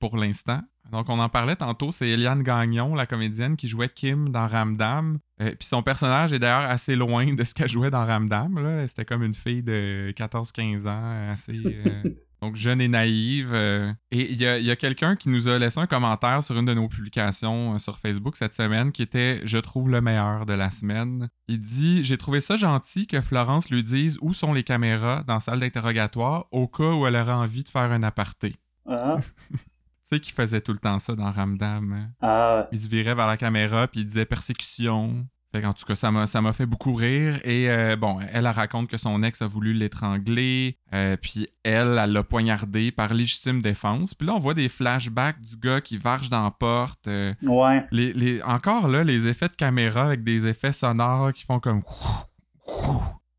pour 0.00 0.16
l'instant. 0.16 0.60
Donc, 0.90 1.08
on 1.08 1.18
en 1.18 1.30
parlait 1.30 1.56
tantôt, 1.56 1.90
c'est 1.90 2.08
Eliane 2.08 2.42
Gagnon, 2.42 2.94
la 2.94 3.06
comédienne 3.06 3.56
qui 3.56 3.66
jouait 3.66 3.88
Kim 3.88 4.28
dans 4.28 4.46
Ramdam. 4.46 5.18
Puis 5.38 5.66
son 5.66 5.82
personnage 5.82 6.34
est 6.34 6.38
d'ailleurs 6.38 6.70
assez 6.70 6.96
loin 6.96 7.32
de 7.32 7.44
ce 7.44 7.54
qu'elle 7.54 7.70
jouait 7.70 7.90
dans 7.90 8.04
Ramdam. 8.04 8.86
C'était 8.86 9.06
comme 9.06 9.22
une 9.22 9.32
fille 9.32 9.62
de 9.62 10.12
14-15 10.14 10.86
ans, 10.88 11.30
assez 11.32 11.54
donc 12.42 12.56
jeune 12.56 12.80
et 12.80 12.88
naïve. 12.88 13.50
Euh, 13.54 13.92
et 14.10 14.32
il 14.32 14.42
y 14.42 14.70
a, 14.70 14.76
quelqu'un 14.76 15.14
qui 15.14 15.28
nous 15.28 15.48
a 15.48 15.58
laissé 15.58 15.78
un 15.78 15.86
commentaire 15.86 16.42
sur 16.42 16.58
une 16.58 16.66
de 16.66 16.74
nos 16.74 16.88
publications 16.88 17.74
euh, 17.74 17.78
sur 17.78 17.98
Facebook 17.98 18.36
cette 18.36 18.52
semaine 18.52 18.90
qui 18.90 19.02
était 19.02 19.40
Je 19.44 19.58
trouve 19.58 19.88
le 19.88 20.00
meilleur 20.00 20.44
de 20.44 20.52
la 20.52 20.72
semaine. 20.72 21.30
Il 21.46 21.60
dit 21.60 22.04
J'ai 22.04 22.18
trouvé 22.18 22.40
ça 22.40 22.56
gentil 22.56 23.06
que 23.06 23.20
Florence 23.20 23.70
lui 23.70 23.84
dise 23.84 24.18
où 24.20 24.34
sont 24.34 24.52
les 24.52 24.64
caméras 24.64 25.22
dans 25.26 25.34
la 25.34 25.40
salle 25.40 25.60
d'interrogatoire 25.60 26.46
au 26.50 26.66
cas 26.66 26.92
où 26.92 27.06
elle 27.06 27.14
aurait 27.14 27.32
envie 27.32 27.62
de 27.62 27.68
faire 27.68 27.92
un 27.92 28.02
aparté. 28.02 28.56
Ah. 28.88 29.16
tu 29.52 29.58
sais 30.02 30.18
qu'il 30.18 30.34
faisait 30.34 30.60
tout 30.60 30.72
le 30.72 30.78
temps 30.78 30.98
ça 30.98 31.14
dans 31.14 31.30
Ramdam. 31.30 32.12
Ah. 32.20 32.66
Il 32.72 32.80
se 32.80 32.88
virait 32.88 33.14
vers 33.14 33.28
la 33.28 33.36
caméra 33.36 33.86
puis 33.86 34.00
il 34.00 34.06
disait 34.06 34.26
persécution, 34.26 35.28
en 35.54 35.72
tout 35.72 35.84
cas, 35.84 35.94
ça 35.94 36.10
m'a, 36.10 36.26
ça 36.26 36.40
m'a 36.40 36.52
fait 36.52 36.66
beaucoup 36.66 36.94
rire. 36.94 37.40
Et 37.44 37.70
euh, 37.70 37.96
bon, 37.96 38.18
elle, 38.32 38.46
raconte 38.46 38.88
que 38.88 38.96
son 38.96 39.22
ex 39.22 39.42
a 39.42 39.46
voulu 39.46 39.72
l'étrangler, 39.72 40.78
euh, 40.94 41.16
puis 41.20 41.48
elle, 41.62 41.98
elle 41.98 42.12
l'a 42.12 42.22
poignardé 42.22 42.90
par 42.90 43.12
légitime 43.12 43.60
défense. 43.60 44.14
Puis 44.14 44.26
là, 44.26 44.34
on 44.34 44.38
voit 44.38 44.54
des 44.54 44.68
flashbacks 44.68 45.40
du 45.40 45.56
gars 45.56 45.80
qui 45.80 45.98
varge 45.98 46.30
dans 46.30 46.44
la 46.44 46.50
porte. 46.50 47.06
Euh, 47.06 47.34
ouais. 47.42 47.84
Les, 47.90 48.42
encore 48.42 48.88
là, 48.88 49.04
les 49.04 49.28
effets 49.28 49.48
de 49.48 49.56
caméra 49.56 50.04
avec 50.04 50.24
des 50.24 50.46
effets 50.46 50.72
sonores 50.72 51.32
qui 51.32 51.44
font 51.44 51.60
comme. 51.60 51.82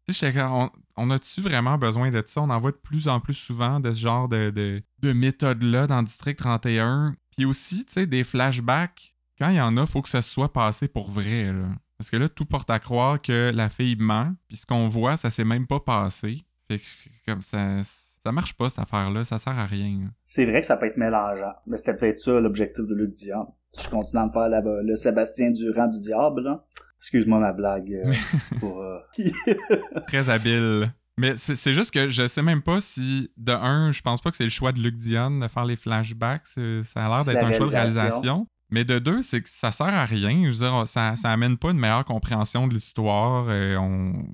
Tu 0.06 0.14
sais, 0.14 0.34
on, 0.42 0.70
on 0.98 1.10
a-tu 1.10 1.42
vraiment 1.42 1.78
besoin 1.78 2.12
de 2.12 2.24
ça? 2.26 2.42
On 2.42 2.50
en 2.50 2.60
voit 2.60 2.72
de 2.72 2.78
plus 2.78 3.08
en 3.08 3.20
plus 3.20 3.34
souvent 3.34 3.80
de 3.80 3.94
ce 3.94 4.00
genre 4.00 4.28
de, 4.28 4.50
de, 4.50 4.84
de 5.02 5.14
méthode-là 5.14 5.88
dans 5.88 6.04
District 6.04 6.38
31. 6.38 7.14
Puis 7.36 7.46
aussi, 7.46 7.86
tu 7.86 7.94
sais, 7.94 8.06
des 8.06 8.24
flashbacks. 8.24 9.16
Quand 9.40 9.50
il 9.50 9.56
y 9.56 9.62
en 9.62 9.78
a, 9.78 9.86
faut 9.86 10.02
que 10.02 10.10
ça 10.10 10.22
soit 10.22 10.54
passé 10.54 10.88
pour 10.88 11.10
vrai. 11.10 11.52
Là. 11.52 11.70
Parce 11.98 12.10
que 12.10 12.18
là, 12.18 12.30
tout 12.30 12.46
porte 12.46 12.70
à 12.70 12.80
croire 12.80 13.22
que 13.22 13.52
la 13.54 13.70
fille 13.70 13.96
ment, 13.98 14.34
puis 14.48 14.58
ce 14.58 14.66
qu'on 14.66 14.88
voit, 14.88 15.18
ça 15.18 15.30
s'est 15.30 15.44
même 15.44 15.68
pas 15.68 15.80
passé. 15.80 16.44
Fait 16.68 16.80
que 16.80 16.84
comme 17.26 17.42
ça, 17.42 17.84
ça 17.84 18.32
marche 18.32 18.54
pas 18.54 18.70
cette 18.70 18.80
affaire-là, 18.80 19.24
ça 19.24 19.38
sert 19.38 19.58
à 19.58 19.66
rien. 19.66 20.12
C'est 20.24 20.46
vrai 20.46 20.62
que 20.62 20.68
ça 20.68 20.78
peut 20.78 20.88
être 20.88 20.98
mélangeant, 20.98 21.54
mais 21.68 21.78
c'était 21.78 21.96
peut-être 21.96 22.20
ça 22.20 22.32
l'objectif 22.40 22.86
de 22.86 22.96
Luc 22.96 23.14
Diable. 23.14 23.50
Je 23.82 23.90
continue 23.90 24.22
à 24.22 24.28
me 24.28 24.32
faire 24.32 24.50
le 24.50 24.96
Sébastien 24.96 25.52
Durand 25.52 25.88
du 25.88 26.00
diable, 26.00 26.42
là. 26.42 26.64
Excuse-moi 27.00 27.40
ma 27.40 27.52
blague. 27.52 27.92
Euh, 27.94 28.14
pour, 28.60 28.82
euh, 28.82 29.00
Très 30.08 30.30
habile. 30.30 30.90
Mais 31.18 31.36
c'est 31.38 31.74
juste 31.74 31.94
que 31.94 32.10
je 32.10 32.28
sais 32.28 32.42
même 32.42 32.64
pas 32.64 32.82
si, 32.82 33.30
de 33.38 33.52
un, 33.52 33.92
je 33.92 34.02
pense 34.02 34.20
pas 34.22 34.32
que 34.32 34.38
c'est 34.38 34.46
le 34.46 34.50
choix 34.50 34.72
de 34.72 34.80
Luc 34.80 34.96
Dion 34.96 35.40
de 35.40 35.48
faire 35.48 35.66
les 35.66 35.76
flashbacks. 35.76 36.48
Ça 36.48 37.06
a 37.06 37.10
l'air 37.10 37.26
d'être 37.26 37.44
un 37.44 37.52
choix 37.52 37.68
de 37.68 37.72
réalisation. 37.72 38.48
Mais 38.74 38.86
de 38.86 38.98
deux, 38.98 39.22
c'est 39.22 39.40
que 39.40 39.50
ça 39.50 39.70
sert 39.70 39.86
à 39.94 40.04
rien. 40.04 40.46
Je 40.46 40.48
veux 40.48 40.68
dire, 40.68 40.88
ça, 40.88 41.16
ça 41.16 41.30
amène 41.30 41.58
pas 41.58 41.70
une 41.70 41.78
meilleure 41.78 42.06
compréhension 42.06 42.66
de 42.66 42.74
l'histoire. 42.74 43.46
Euh, 43.48 43.78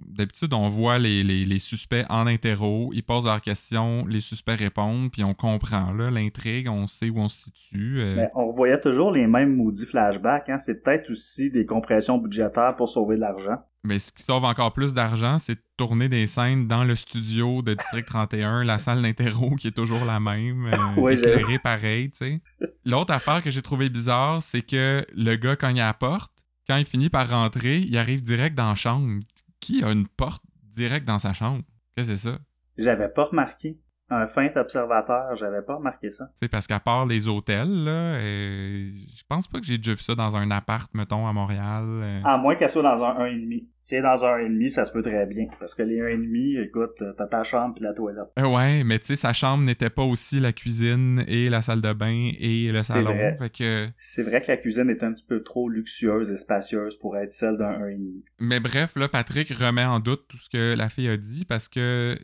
d'habitude, 0.08 0.54
on 0.54 0.70
voit 0.70 0.98
les, 0.98 1.60
suspects 1.60 2.06
en 2.10 2.26
interro, 2.26 2.92
ils 2.94 3.04
posent 3.04 3.26
leurs 3.26 3.42
questions, 3.42 4.06
les 4.08 4.22
suspects 4.22 4.56
répondent, 4.58 5.12
puis 5.12 5.26
on 5.26 5.34
comprend 5.34 5.92
l'intrigue, 5.92 6.70
on 6.70 6.88
sait 6.88 7.10
où 7.10 7.18
on 7.18 7.28
se 7.28 7.52
situe. 7.52 8.00
Euh. 8.00 8.28
On 8.34 8.50
voyait 8.52 8.80
toujours 8.80 9.12
les 9.12 9.28
mêmes 9.28 9.58
maudits 9.58 9.86
flashbacks. 9.86 10.48
Hein. 10.48 10.58
C'est 10.58 10.82
peut-être 10.82 11.12
aussi 11.12 11.52
des 11.52 11.66
compressions 11.66 12.18
budgétaires 12.18 12.78
pour 12.78 12.88
sauver 12.88 13.18
de 13.18 13.22
l'argent. 13.22 13.58
Mais 13.84 14.00
ce 14.00 14.12
qui 14.12 14.24
sauve 14.24 14.44
encore 14.44 14.74
plus 14.74 14.94
d'argent, 14.94 15.40
c'est 15.40 15.56
de 15.56 15.62
tourner 15.78 16.10
des 16.10 16.28
scènes 16.28 16.68
dans 16.68 16.84
le 16.84 16.96
studio 16.96 17.62
de 17.62 17.74
District 17.74 18.06
31, 18.06 18.66
la 18.66 18.78
salle 18.78 19.02
d'interro 19.02 19.56
qui 19.56 19.68
est 19.68 19.76
toujours 19.76 20.04
la 20.04 20.20
même, 20.20 20.68
euh, 20.68 21.10
éclairée 21.12 21.60
pareil, 21.60 22.12
tu 22.12 22.18
sais. 22.18 22.42
L'autre 22.84 23.14
affaire 23.14 23.42
que 23.42 23.52
j'ai 23.52 23.62
trouvé 23.62 23.90
bizarre, 23.90 24.44
c'est 24.44 24.62
que 24.62 25.06
le 25.16 25.36
gars, 25.36 25.56
quand 25.56 25.70
il 25.70 25.80
a 25.80 25.86
la 25.86 25.94
porte, 25.94 26.32
quand 26.68 26.76
il 26.76 26.86
finit 26.86 27.10
par 27.10 27.30
rentrer, 27.30 27.78
il 27.80 27.98
arrive 27.98 28.22
direct 28.22 28.56
dans 28.56 28.70
la 28.70 28.76
chambre. 28.76 29.22
Qui 29.60 29.84
a 29.84 29.92
une 29.92 30.08
porte 30.08 30.44
direct 30.64 31.06
dans 31.06 31.20
sa 31.20 31.34
chambre? 31.34 31.64
Qu'est-ce 31.96 32.10
que 32.10 32.16
c'est 32.16 32.30
ça? 32.30 32.40
J'avais 32.78 33.10
pas 33.10 33.26
remarqué. 33.26 33.78
Un 34.12 34.28
fin 34.28 34.48
observateur, 34.56 35.36
j'avais 35.36 35.62
pas 35.62 35.76
remarqué 35.76 36.10
ça. 36.10 36.30
C'est 36.36 36.48
parce 36.50 36.66
qu'à 36.66 36.80
part 36.80 37.06
les 37.06 37.28
hôtels, 37.28 37.84
là, 37.84 37.92
euh, 37.92 38.90
je 39.16 39.24
pense 39.30 39.48
pas 39.48 39.60
que 39.60 39.66
j'ai 39.66 39.78
déjà 39.78 39.92
vu 39.94 40.02
ça 40.02 40.16
dans 40.16 40.36
un 40.36 40.50
appart, 40.50 40.90
mettons, 40.96 41.28
à 41.28 41.34
Montréal. 41.34 41.84
euh. 41.86 42.22
À 42.24 42.38
moins 42.38 42.56
qu'elle 42.56 42.70
soit 42.70 42.82
dans 42.82 43.04
un 43.04 43.14
1,5. 43.26 43.64
Est 43.92 44.02
dans 44.02 44.24
un 44.26 44.38
1,5, 44.40 44.70
ça 44.70 44.86
se 44.86 44.92
peut 44.92 45.02
très 45.02 45.26
bien. 45.26 45.48
Parce 45.60 45.74
que 45.76 45.82
les 45.84 45.98
1,5, 46.00 46.64
écoute, 46.66 47.04
t'as 47.18 47.28
ta 47.28 47.44
chambre 47.44 47.74
puis 47.76 47.84
la 47.84 47.94
toilette. 47.94 48.26
Euh, 48.38 48.48
ouais, 48.48 48.84
mais 48.84 49.00
tu 49.00 49.06
sais, 49.08 49.16
sa 49.16 49.34
chambre 49.34 49.64
n'était 49.64 49.90
pas 49.90 50.04
aussi 50.04 50.40
la 50.40 50.54
cuisine 50.54 51.24
et 51.28 51.50
la 51.50 51.62
salle 51.62 51.82
de 51.82 51.94
bain 51.94 52.32
et 52.40 52.72
le 52.72 52.82
salon. 52.84 53.14
Fait 53.40 53.50
que... 53.52 53.88
C'est 54.00 54.24
vrai 54.24 54.42
que 54.42 54.48
la 54.52 54.58
cuisine 54.58 54.90
est 54.90 55.04
un 55.04 55.14
petit 55.14 55.26
peu 55.28 55.42
trop 55.44 55.70
luxueuse 55.70 56.30
et 56.32 56.38
spacieuse 56.38 56.98
pour 56.98 57.18
être 57.18 57.34
celle 57.34 57.58
d'un 57.58 57.72
1,5. 57.80 58.22
Mais 58.40 58.60
bref, 58.60 58.96
là, 58.96 59.08
Patrick 59.08 59.50
remet 59.50 59.86
en 59.86 60.00
doute 60.00 60.26
tout 60.28 60.38
ce 60.38 60.50
que 60.50 60.76
la 60.76 60.90
fille 60.90 61.10
a 61.10 61.18
dit 61.18 61.46
parce 61.46 61.68
que 61.68 61.80
euh, 61.80 62.16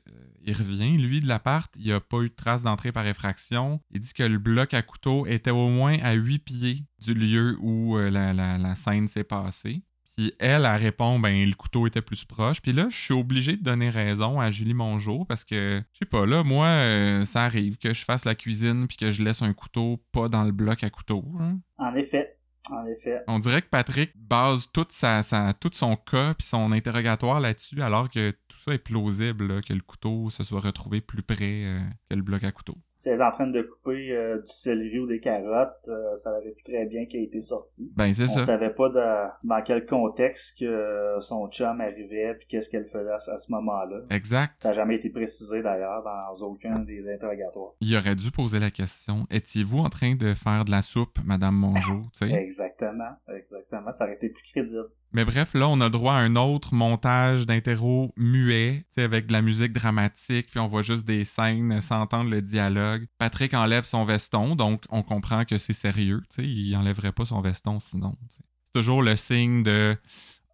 il 0.43 0.53
revient, 0.53 0.97
lui, 0.97 1.21
de 1.21 1.27
l'appart. 1.27 1.73
Il 1.77 1.85
n'y 1.85 1.91
a 1.91 1.99
pas 1.99 2.21
eu 2.21 2.29
de 2.29 2.35
trace 2.35 2.63
d'entrée 2.63 2.91
par 2.91 3.07
effraction. 3.07 3.79
Il 3.91 4.01
dit 4.01 4.13
que 4.13 4.23
le 4.23 4.37
bloc 4.37 4.73
à 4.73 4.81
couteau 4.81 5.25
était 5.25 5.51
au 5.51 5.69
moins 5.69 5.97
à 6.03 6.13
8 6.13 6.39
pieds 6.39 6.77
du 7.03 7.13
lieu 7.13 7.55
où 7.61 7.97
euh, 7.97 8.09
la, 8.09 8.33
la- 8.33 8.57
la 8.57 8.75
scène 8.75 9.07
s'est 9.07 9.23
passée. 9.23 9.81
Puis 10.15 10.33
elle, 10.39 10.63
elle 10.65 10.81
répond, 10.81 11.19
ben, 11.19 11.45
le 11.47 11.55
couteau 11.55 11.87
était 11.87 12.01
plus 12.01 12.23
proche. 12.23 12.61
Puis 12.61 12.71
là, 12.71 12.87
je 12.89 12.95
suis 12.97 13.13
obligé 13.13 13.57
de 13.57 13.63
donner 13.63 13.89
raison 13.89 14.39
à 14.39 14.49
Julie 14.49 14.73
Mongeau 14.73 15.25
parce 15.25 15.43
que, 15.43 15.83
je 15.93 15.97
sais 15.99 16.05
pas, 16.05 16.25
là, 16.25 16.43
moi, 16.43 16.67
euh, 16.67 17.25
ça 17.25 17.43
arrive 17.43 17.77
que 17.77 17.93
je 17.93 18.03
fasse 18.05 18.23
la 18.25 18.33
cuisine 18.35 18.87
puis 18.87 18.95
que 18.97 19.11
je 19.11 19.21
laisse 19.21 19.41
un 19.41 19.53
couteau 19.53 20.01
pas 20.13 20.29
dans 20.29 20.43
le 20.43 20.51
bloc 20.53 20.83
à 20.85 20.89
couteau. 20.89 21.25
hein. 21.39 21.59
En 21.77 21.93
effet. 21.95 22.31
En 22.71 22.83
effet. 22.87 23.19
On 23.27 23.37
dirait 23.37 23.61
que 23.61 23.67
Patrick 23.69 24.11
base 24.15 24.67
toute 24.73 24.91
sa, 24.91 25.21
sa- 25.21 25.53
tout 25.53 25.69
son 25.73 25.95
cas 25.97 26.33
puis 26.33 26.47
son 26.47 26.71
interrogatoire 26.71 27.39
là-dessus, 27.39 27.79
alors 27.83 28.09
que 28.09 28.31
tout 28.47 28.57
ça 28.57 28.73
est 28.73 28.79
plausible, 28.79 29.47
là, 29.47 29.61
que 29.61 29.73
le 29.73 29.81
couteau 29.81 30.31
se 30.31 30.43
soit 30.43 30.61
retrouvé 30.61 30.99
plus 31.01 31.21
près 31.21 31.65
euh, 31.65 31.79
que 32.09 32.15
le 32.15 32.23
bloc 32.23 32.43
à 32.43 32.51
couteau. 32.51 32.75
Si 33.05 33.09
elle 33.09 33.19
est 33.19 33.23
en 33.23 33.31
train 33.31 33.45
de 33.45 33.61
couper 33.61 34.13
euh, 34.13 34.41
du 34.41 34.49
céleri 34.49 34.97
ou 34.97 35.05
des 35.05 35.19
carottes, 35.19 35.77
euh, 35.89 36.15
ça 36.15 36.31
aurait 36.31 36.49
pu 36.49 36.63
très 36.63 36.87
bien 36.87 37.05
qu'elle 37.05 37.21
ait 37.21 37.25
été 37.25 37.39
sortie. 37.39 37.93
Ben, 37.95 38.11
c'est 38.15 38.23
On 38.23 38.25
ça. 38.25 38.45
savait 38.45 38.71
pas 38.71 38.89
de- 38.89 39.47
dans 39.47 39.61
quel 39.61 39.85
contexte 39.85 40.57
que 40.57 40.65
euh, 40.65 41.21
son 41.21 41.47
chum 41.49 41.81
arrivait 41.81 42.33
puis 42.33 42.47
qu'est-ce 42.47 42.67
qu'elle 42.67 42.87
faisait 42.87 43.11
à, 43.11 43.19
ce- 43.19 43.29
à 43.29 43.37
ce 43.37 43.51
moment-là. 43.51 43.97
Exact. 44.09 44.53
Ça 44.57 44.69
n'a 44.69 44.73
jamais 44.73 44.95
été 44.95 45.11
précisé 45.11 45.61
d'ailleurs 45.61 46.01
dans 46.03 46.47
aucun 46.47 46.79
des 46.79 47.07
interrogatoires. 47.13 47.73
Il 47.79 47.95
aurait 47.95 48.15
dû 48.15 48.31
poser 48.31 48.57
la 48.57 48.71
question 48.71 49.25
étiez-vous 49.29 49.77
en 49.77 49.89
train 49.89 50.15
de 50.15 50.33
faire 50.33 50.65
de 50.65 50.71
la 50.71 50.81
soupe, 50.81 51.19
Madame 51.23 51.53
Mongeau? 51.55 52.01
Exactement, 52.23 53.11
exactement. 53.29 53.93
Ça 53.93 54.05
aurait 54.05 54.15
été 54.15 54.29
plus 54.29 54.43
crédible. 54.51 54.87
Mais 55.15 55.23
bref, 55.23 55.53
là, 55.53 55.69
on 55.69 55.79
a 55.79 55.89
droit 55.89 56.15
à 56.15 56.17
un 56.17 56.35
autre 56.35 56.73
montage 56.73 57.45
d'interro 57.45 58.13
muet, 58.17 58.83
avec 58.97 59.27
de 59.27 59.31
la 59.31 59.41
musique 59.41 59.71
dramatique, 59.71 60.47
puis 60.51 60.59
on 60.59 60.67
voit 60.67 60.81
juste 60.81 61.05
des 61.05 61.23
scènes 61.23 61.79
sans 61.79 62.01
entendre 62.01 62.29
le 62.29 62.41
dialogue. 62.41 63.07
Patrick 63.17 63.53
enlève 63.53 63.85
son 63.85 64.03
veston, 64.03 64.57
donc 64.57 64.83
on 64.89 65.03
comprend 65.03 65.45
que 65.45 65.57
c'est 65.57 65.71
sérieux, 65.71 66.21
il 66.37 66.75
enlèverait 66.75 67.13
pas 67.13 67.25
son 67.25 67.39
veston 67.39 67.79
sinon. 67.79 68.11
C'est 68.29 68.73
toujours 68.73 69.01
le 69.01 69.15
signe 69.15 69.63
de 69.63 69.95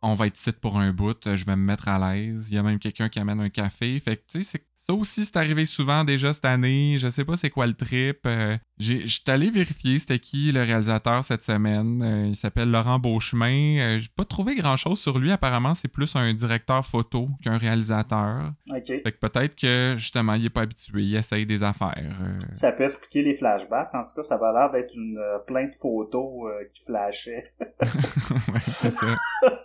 on 0.03 0.13
va 0.13 0.27
être 0.27 0.37
site 0.37 0.59
pour 0.59 0.77
un 0.77 0.93
bout, 0.93 1.17
je 1.25 1.43
vais 1.43 1.55
me 1.55 1.63
mettre 1.63 1.87
à 1.87 2.13
l'aise. 2.13 2.49
Il 2.51 2.53
y 2.53 2.59
a 2.59 2.63
même 2.63 2.77
quelqu'un 2.77 3.09
qui 3.09 3.17
amène 3.17 3.39
un 3.39 3.49
café. 3.49 3.99
Fait 3.99 4.17
que, 4.17 4.21
tu 4.27 4.43
sais, 4.43 4.63
ça 4.91 4.97
aussi, 4.97 5.25
c'est 5.25 5.37
arrivé 5.37 5.65
souvent 5.65 6.03
déjà 6.03 6.33
cette 6.33 6.45
année. 6.45 6.97
Je 6.99 7.07
sais 7.09 7.23
pas 7.25 7.35
c'est 7.37 7.49
quoi 7.49 7.67
le 7.67 7.73
trip. 7.73 8.19
Euh, 8.25 8.57
j'ai- 8.77 9.07
J'étais 9.07 9.31
allé 9.31 9.49
vérifier 9.49 9.99
c'était 9.99 10.19
qui 10.19 10.51
le 10.51 10.61
réalisateur 10.63 11.23
cette 11.23 11.43
semaine. 11.43 12.01
Euh, 12.03 12.27
il 12.27 12.35
s'appelle 12.35 12.69
Laurent 12.69 12.99
Beauchemin. 12.99 13.79
Euh, 13.79 13.99
J'ai 13.99 14.09
pas 14.15 14.25
trouvé 14.25 14.55
grand-chose 14.55 14.99
sur 14.99 15.17
lui. 15.19 15.31
Apparemment, 15.31 15.73
c'est 15.73 15.87
plus 15.87 16.15
un 16.15 16.33
directeur 16.33 16.85
photo 16.85 17.29
qu'un 17.43 17.57
réalisateur. 17.57 18.51
OK. 18.69 18.85
Fait 18.85 19.01
que 19.11 19.27
peut-être 19.27 19.55
que, 19.55 19.95
justement, 19.97 20.33
il 20.33 20.45
est 20.45 20.49
pas 20.49 20.61
habitué. 20.61 21.03
Il 21.03 21.15
essaye 21.15 21.45
des 21.45 21.63
affaires. 21.63 21.93
Euh, 22.21 22.37
Ça 22.53 22.71
peut 22.71 22.83
expliquer 22.83 23.21
les 23.23 23.35
flashbacks. 23.35 23.93
En 23.93 24.03
tout 24.03 24.13
cas, 24.15 24.23
ça 24.23 24.37
va 24.37 24.51
l'air 24.51 24.71
d'être 24.71 24.93
une 24.95 25.17
euh, 25.17 25.69
photos 25.79 26.49
euh, 26.49 26.63
qui 26.73 26.83
flashaient. 26.85 27.53
ouais, 27.81 28.59
c'est 28.67 28.91
ça. 28.91 29.07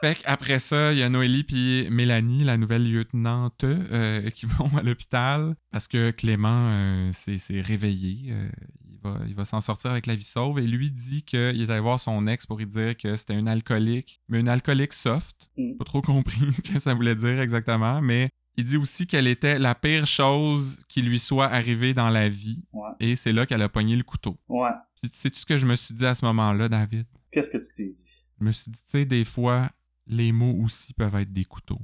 Fait 0.00 0.16
qu'après 0.16 0.58
ça, 0.58 0.92
il 0.92 0.98
y 0.98 1.02
a 1.02 1.08
Noélie 1.08 1.44
puis 1.44 1.88
Mélanie, 1.90 2.44
la 2.44 2.56
nouvelle 2.56 2.90
lieutenante, 2.90 3.64
euh, 3.64 4.30
qui 4.30 4.46
vont 4.58 4.70
à 4.76 4.82
l'hôpital 4.82 5.54
parce 5.70 5.88
que 5.88 6.10
Clément 6.10 6.68
euh, 6.70 7.12
s'est 7.12 7.60
réveillé. 7.60 8.32
euh, 8.32 8.48
il 8.90 8.98
va, 9.02 9.18
il 9.26 9.34
va 9.34 9.44
s'en 9.44 9.60
sortir 9.60 9.90
avec 9.90 10.06
la 10.06 10.14
vie 10.14 10.22
sauve 10.24 10.58
et 10.60 10.66
lui 10.66 10.90
dit 10.90 11.22
qu'il 11.24 11.60
est 11.60 11.70
allé 11.70 11.80
voir 11.80 11.98
son 11.98 12.26
ex 12.28 12.46
pour 12.46 12.58
lui 12.58 12.66
dire 12.66 12.96
que 12.96 13.16
c'était 13.16 13.36
une 13.36 13.48
alcoolique, 13.48 14.20
mais 14.28 14.38
une 14.40 14.48
alcoolique 14.48 14.92
soft. 14.92 15.50
Mm. 15.56 15.76
Pas 15.76 15.84
trop 15.84 16.02
compris 16.02 16.52
ce 16.64 16.72
que 16.72 16.78
ça 16.78 16.94
voulait 16.94 17.16
dire 17.16 17.40
exactement, 17.40 18.00
mais 18.00 18.28
il 18.56 18.64
dit 18.64 18.76
aussi 18.76 19.06
qu'elle 19.06 19.26
était 19.28 19.58
la 19.58 19.74
pire 19.74 20.06
chose 20.06 20.84
qui 20.88 21.02
lui 21.02 21.18
soit 21.18 21.46
arrivée 21.48 21.94
dans 21.94 22.10
la 22.10 22.28
vie 22.28 22.62
Ouais. 22.72 22.90
et 23.00 23.16
c'est 23.16 23.32
là 23.32 23.46
qu'elle 23.46 23.62
a 23.62 23.68
pogné 23.68 23.96
le 23.96 24.02
couteau. 24.04 24.36
Ouais. 24.48 24.70
Sais 25.12 25.30
tout 25.30 25.38
ce 25.38 25.46
que 25.46 25.58
je 25.58 25.66
me 25.66 25.74
suis 25.74 25.94
dit 25.94 26.06
à 26.06 26.14
ce 26.14 26.24
moment-là, 26.26 26.68
David? 26.68 27.06
Qu'est-ce 27.32 27.50
que 27.50 27.58
tu 27.58 27.74
t'es 27.74 27.88
dit? 27.88 28.04
Je 28.42 28.46
me 28.48 28.50
suis 28.50 28.72
dit, 28.72 28.82
tu 28.82 28.90
sais, 28.90 29.04
des 29.04 29.24
fois, 29.24 29.70
les 30.08 30.32
mots 30.32 30.64
aussi 30.64 30.94
peuvent 30.94 31.14
être 31.14 31.32
des 31.32 31.44
couteaux. 31.44 31.78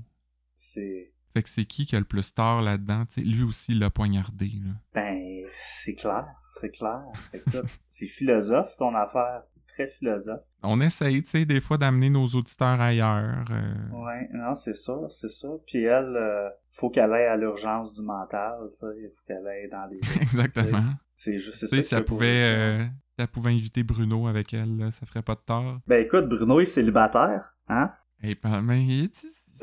C'est. 0.56 1.12
Fait 1.32 1.42
que 1.44 1.48
c'est 1.48 1.64
qui 1.66 1.86
qui 1.86 1.94
a 1.94 2.00
le 2.00 2.04
plus 2.04 2.34
tort 2.34 2.62
là-dedans? 2.62 3.04
Tu 3.06 3.14
sais, 3.14 3.20
lui 3.20 3.44
aussi 3.44 3.72
il 3.72 3.78
l'a 3.78 3.90
poignardé. 3.90 4.46
Là. 4.46 4.72
Ben, 4.92 5.44
c'est 5.52 5.94
clair. 5.94 6.26
C'est 6.60 6.70
clair. 6.70 7.02
C'est 7.88 8.08
philosophe 8.08 8.74
ton 8.76 8.92
affaire. 8.96 9.42
Très 9.68 9.86
philosophe. 9.86 10.40
On 10.64 10.80
essaye, 10.80 11.22
tu 11.22 11.30
sais, 11.30 11.44
des 11.44 11.60
fois 11.60 11.78
d'amener 11.78 12.10
nos 12.10 12.26
auditeurs 12.26 12.80
ailleurs. 12.80 13.44
euh. 13.52 13.90
Ouais, 13.92 14.28
non, 14.34 14.56
c'est 14.56 14.74
sûr, 14.74 15.06
c'est 15.12 15.28
sûr. 15.30 15.60
Puis 15.64 15.84
elle, 15.84 16.16
euh, 16.16 16.48
faut 16.72 16.90
qu'elle 16.90 17.12
aille 17.12 17.26
à 17.26 17.36
l'urgence 17.36 17.94
du 17.94 18.02
mental, 18.02 18.58
tu 18.72 18.78
sais. 18.78 18.86
Faut 19.14 19.22
qu'elle 19.28 19.46
aille 19.46 19.68
dans 19.70 19.86
les. 19.86 20.00
Exactement. 20.20 20.82
C'est 21.14 21.38
juste, 21.38 21.54
c'est 21.58 21.68
Tu 21.68 21.76
sais, 21.76 21.82
ça. 21.82 22.02
pouvait, 22.02 22.26
euh, 22.56 22.84
elle 23.18 23.28
pouvait 23.28 23.50
inviter 23.52 23.82
Bruno 23.82 24.26
avec 24.26 24.52
elle, 24.54 24.76
là, 24.76 24.90
ça 24.90 25.06
ferait 25.06 25.22
pas 25.22 25.34
de 25.34 25.40
tort. 25.46 25.80
Ben 25.86 26.04
écoute, 26.04 26.28
Bruno 26.28 26.60
est 26.60 26.66
célibataire, 26.66 27.54
hein? 27.68 27.90
Et 28.22 28.34
pas- 28.34 28.60
mais 28.60 28.84
ils 28.84 29.10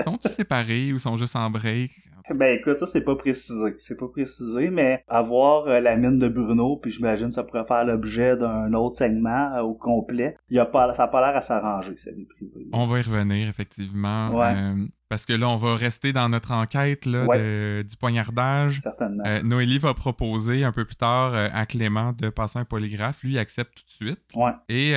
sont-ils 0.04 0.30
séparés 0.30 0.94
ou 0.94 1.00
sont 1.00 1.18
juste 1.18 1.36
en 1.36 1.50
break? 1.50 1.92
Ben 2.34 2.58
écoute, 2.58 2.78
ça 2.78 2.86
c'est 2.88 3.04
pas 3.04 3.16
précisé. 3.16 3.76
C'est 3.78 3.98
pas 3.98 4.08
précisé, 4.08 4.70
mais 4.70 5.04
avoir 5.08 5.68
euh, 5.68 5.80
la 5.80 5.96
mine 5.96 6.18
de 6.18 6.28
Bruno, 6.28 6.78
puis 6.82 6.92
j'imagine 6.92 7.30
ça 7.32 7.44
pourrait 7.44 7.66
faire 7.68 7.86
l'objet 7.86 8.36
d'un 8.36 8.74
autre 8.74 8.96
segment 8.96 9.54
euh, 9.56 9.62
au 9.62 9.74
complet. 9.76 10.36
Il 10.50 10.56
y 10.56 10.60
a 10.60 10.66
pas, 10.66 10.94
ça 10.94 11.04
a 11.04 11.08
pas 11.08 11.26
l'air 11.26 11.38
à 11.38 11.42
s'arranger, 11.42 11.96
sa 11.98 12.12
vie 12.12 12.26
privée. 12.26 12.68
On 12.74 12.86
va 12.86 13.00
y 13.00 13.02
revenir, 13.04 13.48
effectivement. 13.48 14.30
Ouais. 14.32 14.54
Euh, 14.56 14.86
parce 15.08 15.28
que 15.28 15.34
là, 15.34 15.48
on 15.48 15.56
va 15.56 15.76
rester 15.76 16.14
dans 16.14 16.28
notre 16.30 16.52
enquête 16.52 17.06
là, 17.06 17.26
Ouais. 17.26 17.38
de- 17.38 17.82
du 17.88 17.96
poignardage. 17.96 18.80
Certainement. 18.82 19.24
Noélie 19.44 19.78
va 19.78 19.94
proposer 19.94 20.64
un 20.64 20.72
peu 20.72 20.84
plus 20.84 20.96
tard 20.96 21.34
à 21.36 21.66
Clément 21.68 22.12
de 22.14 22.30
passer 22.30 22.58
un 22.58 22.66
polygraphe. 22.66 23.22
Lui, 23.24 23.34
il 23.34 23.38
accepte 23.38 23.76
tout 23.78 23.84
de 23.86 23.92
suite. 24.08 24.20
Ouais, 24.36 24.52
Et 24.68 24.96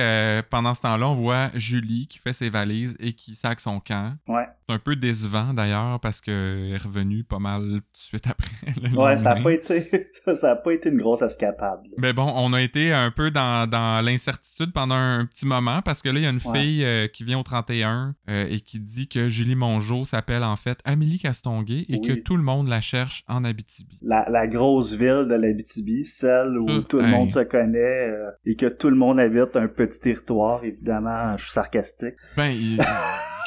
pendant 0.49 0.73
ce 0.73 0.81
temps-là, 0.81 1.07
on 1.09 1.13
voit 1.13 1.49
Julie 1.53 2.07
qui 2.07 2.17
fait 2.17 2.33
ses 2.33 2.49
valises 2.49 2.97
et 2.99 3.13
qui 3.13 3.35
sac 3.35 3.59
son 3.59 3.79
camp. 3.79 4.15
ouais. 4.27 4.47
C'est 4.67 4.75
un 4.75 4.79
peu 4.79 4.95
décevant 4.95 5.51
d'ailleurs 5.55 5.99
parce 5.99 6.21
qu'elle 6.21 6.73
est 6.73 6.77
revenue 6.77 7.18
pas 7.23 7.39
mal 7.39 7.61
tout 7.61 7.77
de 7.77 7.81
suite 7.93 8.27
après. 8.27 8.73
le 8.81 8.97
Ouais, 8.97 9.17
ça 9.17 9.31
a 9.31 9.35
lendemain. 9.35 9.43
pas 9.43 9.53
été, 9.53 10.11
ça 10.35 10.51
a 10.51 10.55
pas 10.55 10.73
été 10.73 10.89
une 10.89 10.97
grosse 10.97 11.21
escapade. 11.21 11.79
là. 11.83 11.91
Mais 11.97 12.13
bon, 12.13 12.31
on 12.35 12.53
a 12.53 12.61
été 12.61 12.93
un 12.93 13.11
peu 13.11 13.31
dans, 13.31 13.69
dans 13.69 14.03
l'incertitude 14.03 14.71
pendant 14.73 14.95
un 14.95 15.25
petit 15.25 15.45
moment 15.45 15.81
parce 15.81 16.01
que 16.01 16.09
là, 16.09 16.19
il 16.19 16.23
y 16.23 16.25
a 16.25 16.29
une 16.29 16.39
Ouais. 16.45 16.59
fille 16.59 16.85
euh, 16.85 17.07
qui 17.07 17.23
vient 17.23 17.39
au 17.39 17.43
31 17.43 18.15
euh, 18.29 18.45
et 18.49 18.61
qui 18.61 18.79
dit 18.79 19.07
que 19.07 19.29
Julie 19.29 19.55
Mongeau 19.55 20.05
s'appelle 20.05 20.43
en 20.43 20.55
fait 20.55 20.79
Amélie 20.85 21.19
Castonguay 21.19 21.85
et 21.89 21.97
Oui. 21.99 22.01
que 22.01 22.13
tout 22.13 22.37
le 22.37 22.43
monde 22.43 22.67
la 22.69 22.81
cherche 22.81 23.23
en 23.27 23.43
Abitibi. 23.43 23.99
La, 24.01 24.27
la 24.29 24.47
grosse 24.47 24.91
ville 24.91 25.25
de 25.29 25.35
l'Abitibi, 25.35 26.05
celle 26.05 26.57
où 26.57 26.69
Euh, 26.69 26.79
tout 26.81 26.97
le 26.97 27.07
monde 27.07 27.29
se 27.31 27.39
connaît 27.39 28.09
euh, 28.09 28.29
et 28.45 28.55
que 28.55 28.67
tout 28.67 28.89
le 28.89 28.95
monde 28.95 29.19
habite 29.19 29.55
un 29.55 29.67
petit 29.67 29.99
territoire, 29.99 30.63
évidemment, 30.63 31.37
je 31.37 31.43
suis 31.43 31.51
sarcastique. 31.53 32.15
Ben, 32.37 32.55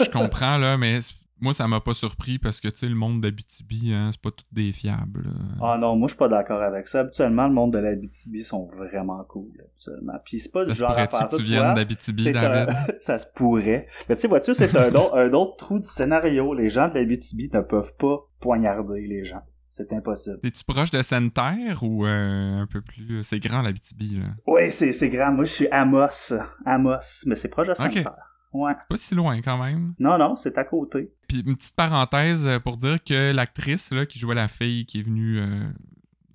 je 0.01 0.11
comprends 0.11 0.59
là, 0.59 0.77
mais 0.77 0.99
moi, 1.43 1.53
ça 1.55 1.69
m'a 1.69 1.81
pas 1.81 1.93
surpris 1.95 2.39
parce 2.39 2.61
que 2.61 2.69
tu 2.69 2.79
sais, 2.79 2.89
le 2.89 2.95
monde 2.95 3.21
d'Abitibi, 3.21 3.93
hein, 3.93 4.11
c'est 4.13 4.21
pas 4.21 4.31
tout 4.31 4.45
des 4.53 4.73
fiables. 4.73 5.25
là. 5.25 5.31
Ah 5.61 5.79
non, 5.79 5.97
moi 5.97 6.09
je 6.09 6.13
suis 6.15 6.19
pas 6.19 6.29
d'accord 6.29 6.63
avec 6.63 6.89
ça. 6.89 7.01
Habituellement, 7.01 7.47
le 7.49 7.53
monde 7.55 7.73
de 7.73 7.79
l'Abitibi 7.79 8.43
sont 8.45 8.67
vraiment 8.77 9.23
cool, 9.29 9.51
habituellement. 9.61 10.19
Puis 10.25 10.41
c'est 10.41 10.53
pas 10.53 10.65
du 10.65 10.75
genre 10.75 10.91
à 10.93 10.95
faire 10.95 11.09
que 11.09 11.17
ça, 11.17 11.27
tu 11.29 11.37
tu 11.37 11.43
viennes 11.43 11.75
d'Abitibi, 11.75 12.33
David? 12.33 12.71
un- 12.71 12.87
ça 13.01 13.19
se 13.19 13.27
pourrait. 13.35 13.89
Mais 14.09 14.15
tu 14.15 14.23
sais, 14.23 14.29
vois-tu, 14.29 14.55
c'est 14.55 14.75
un, 14.77 14.95
autre- 14.95 15.17
un 15.19 15.33
autre 15.33 15.57
trou 15.57 15.79
du 15.79 15.87
scénario. 15.89 16.55
Les 16.55 16.71
gens 16.71 16.89
de 16.89 16.95
l'Abitibi 16.95 17.51
ne 17.53 17.61
peuvent 17.61 17.93
pas 17.99 18.19
poignarder 18.41 19.07
les 19.07 19.25
gens. 19.25 19.43
C'est 19.69 19.91
impossible. 19.95 20.39
Es-tu 20.45 20.65
proche 20.65 20.91
de 20.91 21.01
Sainte-Terre 21.01 21.83
ou 21.83 22.05
euh, 22.05 22.61
un 22.61 22.67
peu 22.67 22.83
plus... 22.83 23.25
C'est 23.25 23.39
grand, 23.39 23.63
l'Abitibi, 23.63 24.19
là? 24.19 24.27
Oui, 24.47 24.71
c'est, 24.71 24.93
c'est 24.93 25.09
grand. 25.09 25.33
Moi, 25.33 25.47
je 25.47 25.53
suis 25.53 25.69
Amos. 25.71 26.35
Amos. 26.67 27.25
Mais 27.27 27.37
c'est 27.37 27.49
proche 27.49 27.69
de 27.69 27.75
Sainte-Terre. 27.75 28.32
Ouais. 28.53 28.73
Pas 28.89 28.97
si 28.97 29.15
loin, 29.15 29.41
quand 29.43 29.63
même. 29.63 29.95
Non, 29.99 30.19
non, 30.19 30.37
c'est 30.37 30.57
à 30.59 30.65
côté. 30.65 31.11
Puis 31.29 31.41
une 31.47 31.57
petite 31.57 31.75
parenthèse 31.77 32.47
euh, 32.47 32.59
pour 32.59 32.77
dire 32.77 33.03
que 33.03 33.33
l'actrice 33.33 33.91
là, 33.93 34.07
qui 34.07 34.19
jouait 34.19 34.35
la 34.35 34.49
fille 34.49 34.85
qui 34.87 35.01
est 35.01 35.03
venue 35.03 35.39
euh, 35.39 35.69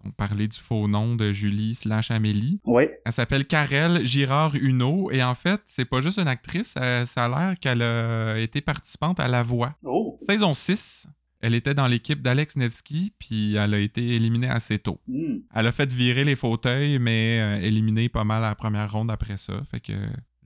on 0.07 0.11
parlait 0.11 0.47
du 0.47 0.57
faux 0.57 0.87
nom 0.87 1.15
de 1.15 1.33
Julie 1.33 1.75
slash 1.75 2.11
Amélie, 2.11 2.61
Oui. 2.65 2.83
elle 3.05 3.11
s'appelle 3.11 3.45
Karel 3.45 4.05
Girard 4.05 4.55
Huneau 4.55 5.11
et 5.11 5.21
en 5.21 5.35
fait, 5.35 5.61
c'est 5.65 5.85
pas 5.85 6.01
juste 6.01 6.17
une 6.17 6.27
actrice, 6.27 6.75
euh, 6.79 7.05
ça 7.05 7.25
a 7.25 7.29
l'air 7.29 7.59
qu'elle 7.59 7.81
a 7.81 8.37
été 8.39 8.61
participante 8.61 9.19
à 9.19 9.27
La 9.27 9.43
Voix. 9.43 9.75
Oh. 9.83 10.17
Saison 10.21 10.53
6. 10.53 11.07
Elle 11.39 11.53
était 11.53 11.75
dans 11.75 11.85
l'équipe 11.85 12.21
d'Alex 12.23 12.55
Nevsky, 12.55 13.13
puis 13.19 13.55
elle 13.55 13.73
a 13.75 13.79
été 13.79 14.15
éliminée 14.15 14.49
assez 14.49 14.79
tôt. 14.79 14.99
Hmm. 15.07 15.37
Elle 15.53 15.67
a 15.67 15.71
fait 15.71 15.91
virer 15.91 16.23
les 16.23 16.35
fauteuils, 16.35 16.97
mais 16.97 17.39
euh, 17.39 17.61
éliminée 17.61 18.09
pas 18.09 18.23
mal 18.23 18.43
à 18.43 18.49
la 18.49 18.55
première 18.55 18.91
ronde 18.91 19.11
après 19.11 19.37
ça. 19.37 19.53
Fait 19.69 19.79
que 19.79 19.93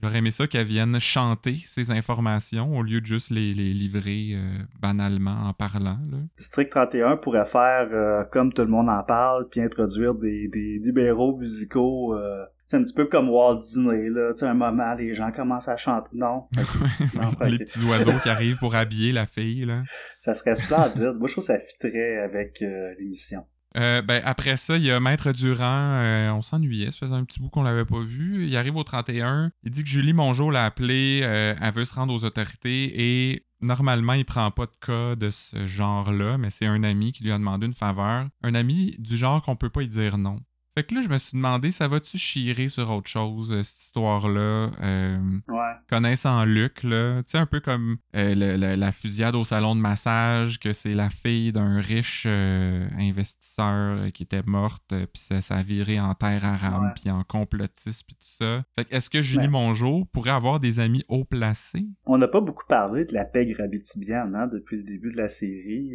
j'aurais 0.01 0.17
aimé 0.19 0.31
ça 0.31 0.47
qu'elle 0.47 0.65
vienne 0.67 0.99
chanter 0.99 1.57
ces 1.65 1.91
informations 1.91 2.77
au 2.77 2.83
lieu 2.83 3.01
de 3.01 3.05
juste 3.05 3.29
les, 3.29 3.53
les 3.53 3.73
livrer 3.73 4.31
euh, 4.33 4.57
banalement 4.79 5.47
en 5.47 5.53
parlant. 5.53 5.99
Là. 6.11 6.17
District 6.37 6.69
31 6.69 7.17
pourrait 7.17 7.45
faire 7.45 7.87
euh, 7.91 8.23
comme 8.31 8.51
tout 8.53 8.61
le 8.63 8.67
monde 8.69 8.89
en 8.89 9.03
parle, 9.03 9.47
puis 9.49 9.61
introduire 9.61 10.13
des, 10.15 10.47
des 10.47 10.79
numéros 10.83 11.37
musicaux. 11.37 12.15
euh, 12.15 12.43
c'est 12.67 12.77
un 12.77 12.83
petit 12.83 12.93
peu 12.93 13.05
comme 13.05 13.29
Walt 13.29 13.57
Disney, 13.59 14.07
là. 14.09 14.31
Tu 14.31 14.39
sais, 14.39 14.45
un 14.45 14.53
moment, 14.53 14.93
les 14.93 15.13
gens 15.13 15.29
commencent 15.33 15.67
à 15.67 15.75
chanter. 15.75 16.09
Non, 16.13 16.45
Non, 17.15 17.31
les 17.45 17.57
petits 17.59 17.83
oiseaux 17.83 18.17
qui 18.23 18.29
arrivent 18.29 18.59
pour 18.59 18.75
habiller 18.75 19.11
la 19.11 19.25
fille. 19.25 19.65
Là. 19.65 19.83
ça 20.19 20.33
serait 20.33 20.55
splendide. 20.55 21.15
Moi, 21.19 21.27
je 21.27 21.33
trouve 21.33 21.45
que 21.45 21.53
ça 21.53 21.59
fitterait 21.59 22.19
avec 22.19 22.61
euh, 22.61 22.93
l'émission. 22.97 23.43
Euh, 23.77 24.01
ben, 24.01 24.21
après 24.25 24.57
ça, 24.57 24.77
il 24.77 24.83
y 24.83 24.91
a 24.91 24.99
Maître 24.99 25.31
Durand. 25.31 25.63
euh, 26.01 26.31
on 26.31 26.41
s'ennuyait, 26.41 26.91
ça 26.91 26.99
faisait 26.99 27.13
un 27.15 27.23
petit 27.23 27.39
bout 27.39 27.49
qu'on 27.49 27.63
l'avait 27.63 27.85
pas 27.85 27.99
vu. 28.01 28.45
Il 28.47 28.55
arrive 28.57 28.75
au 28.75 28.83
31. 28.83 29.51
Il 29.63 29.71
dit 29.71 29.83
que 29.83 29.89
Julie 29.89 30.13
Mongeau 30.13 30.49
l'a 30.51 30.65
appelé. 30.65 31.21
euh, 31.23 31.55
elle 31.59 31.73
veut 31.73 31.85
se 31.85 31.93
rendre 31.93 32.13
aux 32.13 32.25
autorités 32.25 33.29
et 33.31 33.45
normalement, 33.61 34.13
il 34.13 34.25
prend 34.25 34.49
pas 34.51 34.65
de 34.65 34.75
cas 34.85 35.15
de 35.15 35.29
ce 35.29 35.65
genre-là, 35.65 36.37
mais 36.37 36.49
c'est 36.49 36.65
un 36.65 36.83
ami 36.83 37.11
qui 37.11 37.23
lui 37.23 37.31
a 37.31 37.37
demandé 37.37 37.65
une 37.65 37.73
faveur. 37.73 38.27
Un 38.43 38.55
ami 38.55 38.95
du 38.99 39.15
genre 39.17 39.41
qu'on 39.41 39.55
peut 39.55 39.69
pas 39.69 39.83
y 39.83 39.87
dire 39.87 40.17
non. 40.17 40.37
Fait 40.73 40.83
que 40.85 40.95
là, 40.95 41.01
je 41.01 41.09
me 41.09 41.17
suis 41.17 41.35
demandé, 41.35 41.69
ça 41.71 41.89
va-tu 41.89 42.17
chirer 42.17 42.69
sur 42.69 42.89
autre 42.91 43.09
chose, 43.09 43.51
euh, 43.51 43.61
cette 43.61 43.81
histoire-là? 43.81 44.71
Euh, 44.81 45.17
Ouais. 45.49 45.73
connaissant 45.89 46.45
Luc, 46.45 46.83
là, 46.83 47.21
tu 47.23 47.31
sais, 47.31 47.37
un 47.39 47.45
peu 47.45 47.59
comme 47.59 47.97
euh, 48.15 48.33
le- 48.33 48.55
le- 48.55 48.75
la 48.75 48.91
fusillade 48.93 49.35
au 49.35 49.43
salon 49.43 49.75
de 49.75 49.81
massage, 49.81 50.59
que 50.59 50.71
c'est 50.71 50.93
la 50.93 51.09
fille 51.09 51.51
d'un 51.51 51.81
riche 51.81 52.23
euh, 52.25 52.87
investisseur 52.97 54.11
qui 54.13 54.23
était 54.23 54.43
morte, 54.45 54.83
puis 54.89 55.21
ça, 55.21 55.41
ça 55.41 55.57
a 55.57 55.63
viré 55.63 55.99
en 55.99 56.13
terre 56.15 56.45
arabe, 56.45 56.93
puis 56.95 57.09
en 57.09 57.23
complotiste, 57.25 58.05
puis 58.07 58.15
tout 58.15 58.43
ça. 58.43 58.63
Fait 58.77 58.85
que 58.85 58.95
est-ce 58.95 59.09
que 59.09 59.21
Julie 59.21 59.41
Ouais. 59.45 59.47
Mongeau 59.51 60.05
pourrait 60.13 60.31
avoir 60.31 60.59
des 60.61 60.79
amis 60.79 61.03
haut 61.09 61.25
placés? 61.25 61.85
On 62.05 62.17
n'a 62.17 62.27
pas 62.29 62.39
beaucoup 62.41 62.65
parlé 62.67 63.03
de 63.05 63.13
la 63.13 63.25
pègre 63.25 63.61
abitibienne 63.61 64.33
hein, 64.35 64.47
depuis 64.47 64.77
le 64.77 64.83
début 64.83 65.11
de 65.11 65.17
la 65.17 65.27
série. 65.27 65.91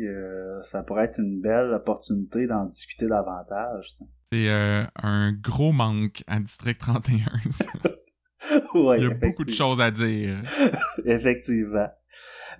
Ça 0.62 0.82
pourrait 0.82 1.04
être 1.04 1.18
une 1.20 1.40
belle 1.40 1.72
opportunité 1.72 2.46
d'en 2.46 2.64
discuter 2.66 3.06
davantage. 3.06 3.94
tu 3.96 4.04
sais. 4.04 4.10
C'est 4.32 4.48
euh, 4.48 4.84
un 5.02 5.32
gros 5.32 5.72
manque 5.72 6.22
à 6.26 6.40
District 6.40 6.78
31. 6.78 7.50
ça. 7.50 7.64
Ouais, 8.74 8.98
Il 8.98 9.04
y 9.04 9.06
a 9.06 9.14
beaucoup 9.14 9.44
de 9.44 9.50
choses 9.50 9.80
à 9.80 9.90
dire. 9.90 10.36
Effectivement. 11.04 11.88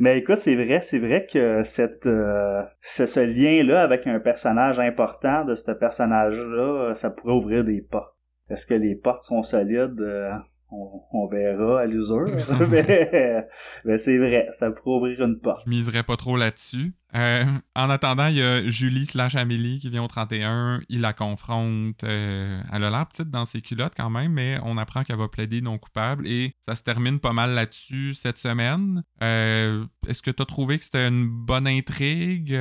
Mais 0.01 0.19
écoute, 0.19 0.39
c'est 0.39 0.57
vrai, 0.57 0.81
c'est 0.81 0.99
vrai 0.99 1.27
que 1.31 1.63
cette, 1.63 2.07
euh, 2.07 2.63
ce, 2.83 3.07
ce 3.07 3.21
lien-là 3.21 3.83
avec 3.83 4.07
un 4.07 4.19
personnage 4.19 4.81
important 4.81 5.45
de 5.45 5.55
ce 5.55 5.71
personnage-là, 5.71 6.95
ça 6.95 7.11
pourrait 7.11 7.35
ouvrir 7.35 7.65
des 7.65 7.83
portes. 7.83 8.17
Est-ce 8.51 8.67
que 8.67 8.75
les 8.75 8.95
portes 8.97 9.23
sont 9.23 9.43
solides? 9.43 10.01
Euh, 10.01 10.33
on, 10.71 11.03
on 11.13 11.27
verra 11.29 11.81
à 11.81 11.87
l'usure. 11.87 12.27
mais 12.71 13.47
mais 13.85 13.99
c'est 13.99 14.19
vrai, 14.19 14.49
ça 14.53 14.71
pourrait 14.71 14.97
ouvrir 14.97 15.23
une 15.25 15.39
porte. 15.39 15.63
Je 15.67 15.71
miserais 15.71 16.03
pas 16.03 16.17
trop 16.17 16.37
là-dessus. 16.37 16.95
Euh, 17.15 17.45
en 17.75 17.89
attendant, 17.89 18.27
il 18.27 18.37
y 18.37 18.43
a 18.43 18.67
Julie 18.69 19.07
slash 19.07 19.37
Amélie 19.37 19.79
qui 19.79 19.89
vient 19.89 20.03
au 20.03 20.09
31. 20.09 20.81
Il 20.91 21.01
la 21.01 21.13
confronte. 21.15 22.03
euh, 22.05 22.61
elle 22.73 22.85
a 22.85 22.91
l'air 22.91 23.07
petite 23.07 23.31
dans 23.31 23.45
ses 23.47 23.63
culottes 23.63 23.95
quand 23.97 24.11
même, 24.11 24.33
mais 24.33 24.59
on 24.65 24.77
apprend 24.77 25.03
qu'elle 25.03 25.17
va 25.17 25.29
plaider 25.29 25.61
non 25.63 25.79
coupable 25.79 26.27
et 26.27 26.53
ça 26.67 26.75
se 26.75 26.83
termine 26.83 27.19
pas 27.21 27.33
mal 27.33 27.51
là-dessus 27.55 28.13
cette 28.15 28.37
semaine. 28.39 29.03
Euh, 29.23 29.85
Est-ce 30.07 30.21
que 30.21 30.31
tu 30.31 30.43
as 30.43 30.45
trouvé 30.47 30.77
que 30.79 30.85
c'était 30.85 31.09
une 31.09 31.27
bonne 31.29 31.67
intrigue? 31.67 32.55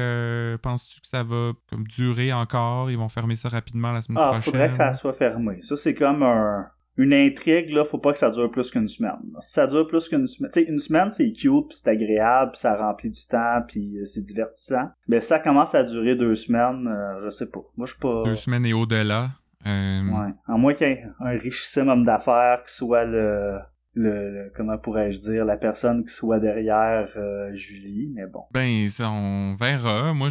Penses-tu 0.62 1.02
que 1.02 1.08
ça 1.08 1.24
va 1.24 1.52
comme 1.70 1.86
durer 1.88 2.32
encore? 2.32 2.90
Ils 2.92 2.98
vont 2.98 3.10
fermer 3.10 3.36
ça 3.36 3.50
rapidement 3.50 3.92
la 3.92 4.02
semaine 4.02 4.20
Ah, 4.24 4.28
prochaine? 4.34 4.44
faudrait 4.54 4.70
que 4.70 4.76
ça 4.76 4.94
soit 4.94 5.14
fermé. 5.14 5.60
Ça, 5.64 5.76
c'est 5.76 5.96
comme 5.96 6.24
un, 6.24 6.68
une 6.98 7.14
intrigue, 7.14 7.72
là, 7.72 7.84
faut 7.84 7.98
pas 7.98 8.14
que 8.14 8.20
ça 8.20 8.30
dure 8.30 8.50
plus 8.50 8.72
qu'une 8.72 8.88
semaine. 8.88 9.18
là. 9.34 9.40
Si 9.42 9.52
ça 9.52 9.68
dure 9.68 9.86
plus 9.88 10.08
qu'une 10.08 10.28
semaine, 10.28 10.50
tu 10.54 10.62
sais, 10.62 10.66
une 10.70 10.80
semaine, 10.80 11.10
c'est 11.12 11.32
cute, 11.32 11.68
puis 11.70 11.78
c'est 11.82 11.90
agréable, 11.90 12.52
puis 12.52 12.62
ça 12.62 12.76
remplit 12.76 13.10
du 13.10 13.28
temps, 13.28 13.62
puis 13.68 13.98
euh, 13.98 14.06
c'est 14.06 14.22
divertissant. 14.24 14.90
Mais 15.08 15.20
ça 15.22 15.40
commence 15.40 15.76
à 15.76 15.84
durer 15.84 16.16
deux 16.16 16.36
semaines, 16.36 16.88
euh, 16.88 17.26
je 17.26 17.30
sais 17.30 17.50
pas. 17.50 17.62
Moi, 17.76 17.86
je 17.86 17.94
suis 17.94 18.00
pas... 18.00 18.24
Deux 18.24 18.36
semaines 18.36 18.66
et 18.66 18.74
au-delà. 18.74 19.30
Euh, 19.68 20.02
Ouais. 20.04 20.32
À 20.48 20.58
moins 20.58 20.74
qu'il 20.74 20.88
y 20.88 20.92
ait 20.92 21.04
un 21.20 21.38
richissime 21.38 21.90
homme 21.90 22.06
d'affaires 22.06 22.64
qui 22.66 22.74
soit 22.74 23.04
le... 23.04 23.58
Le, 23.96 24.30
le- 24.32 24.52
comment 24.56 24.78
pourrais-je 24.78 25.20
dire 25.20 25.46
la 25.46 25.56
personne 25.58 26.04
qui 26.06 26.14
soit 26.14 26.40
derrière 26.40 27.08
euh, 27.16 27.56
Julie 27.56 28.12
mais 28.14 28.28
bon 28.28 28.44
Ben, 28.54 28.90
ça, 28.90 29.10
on 29.10 29.56
verra. 29.56 30.14
Moi, 30.14 30.28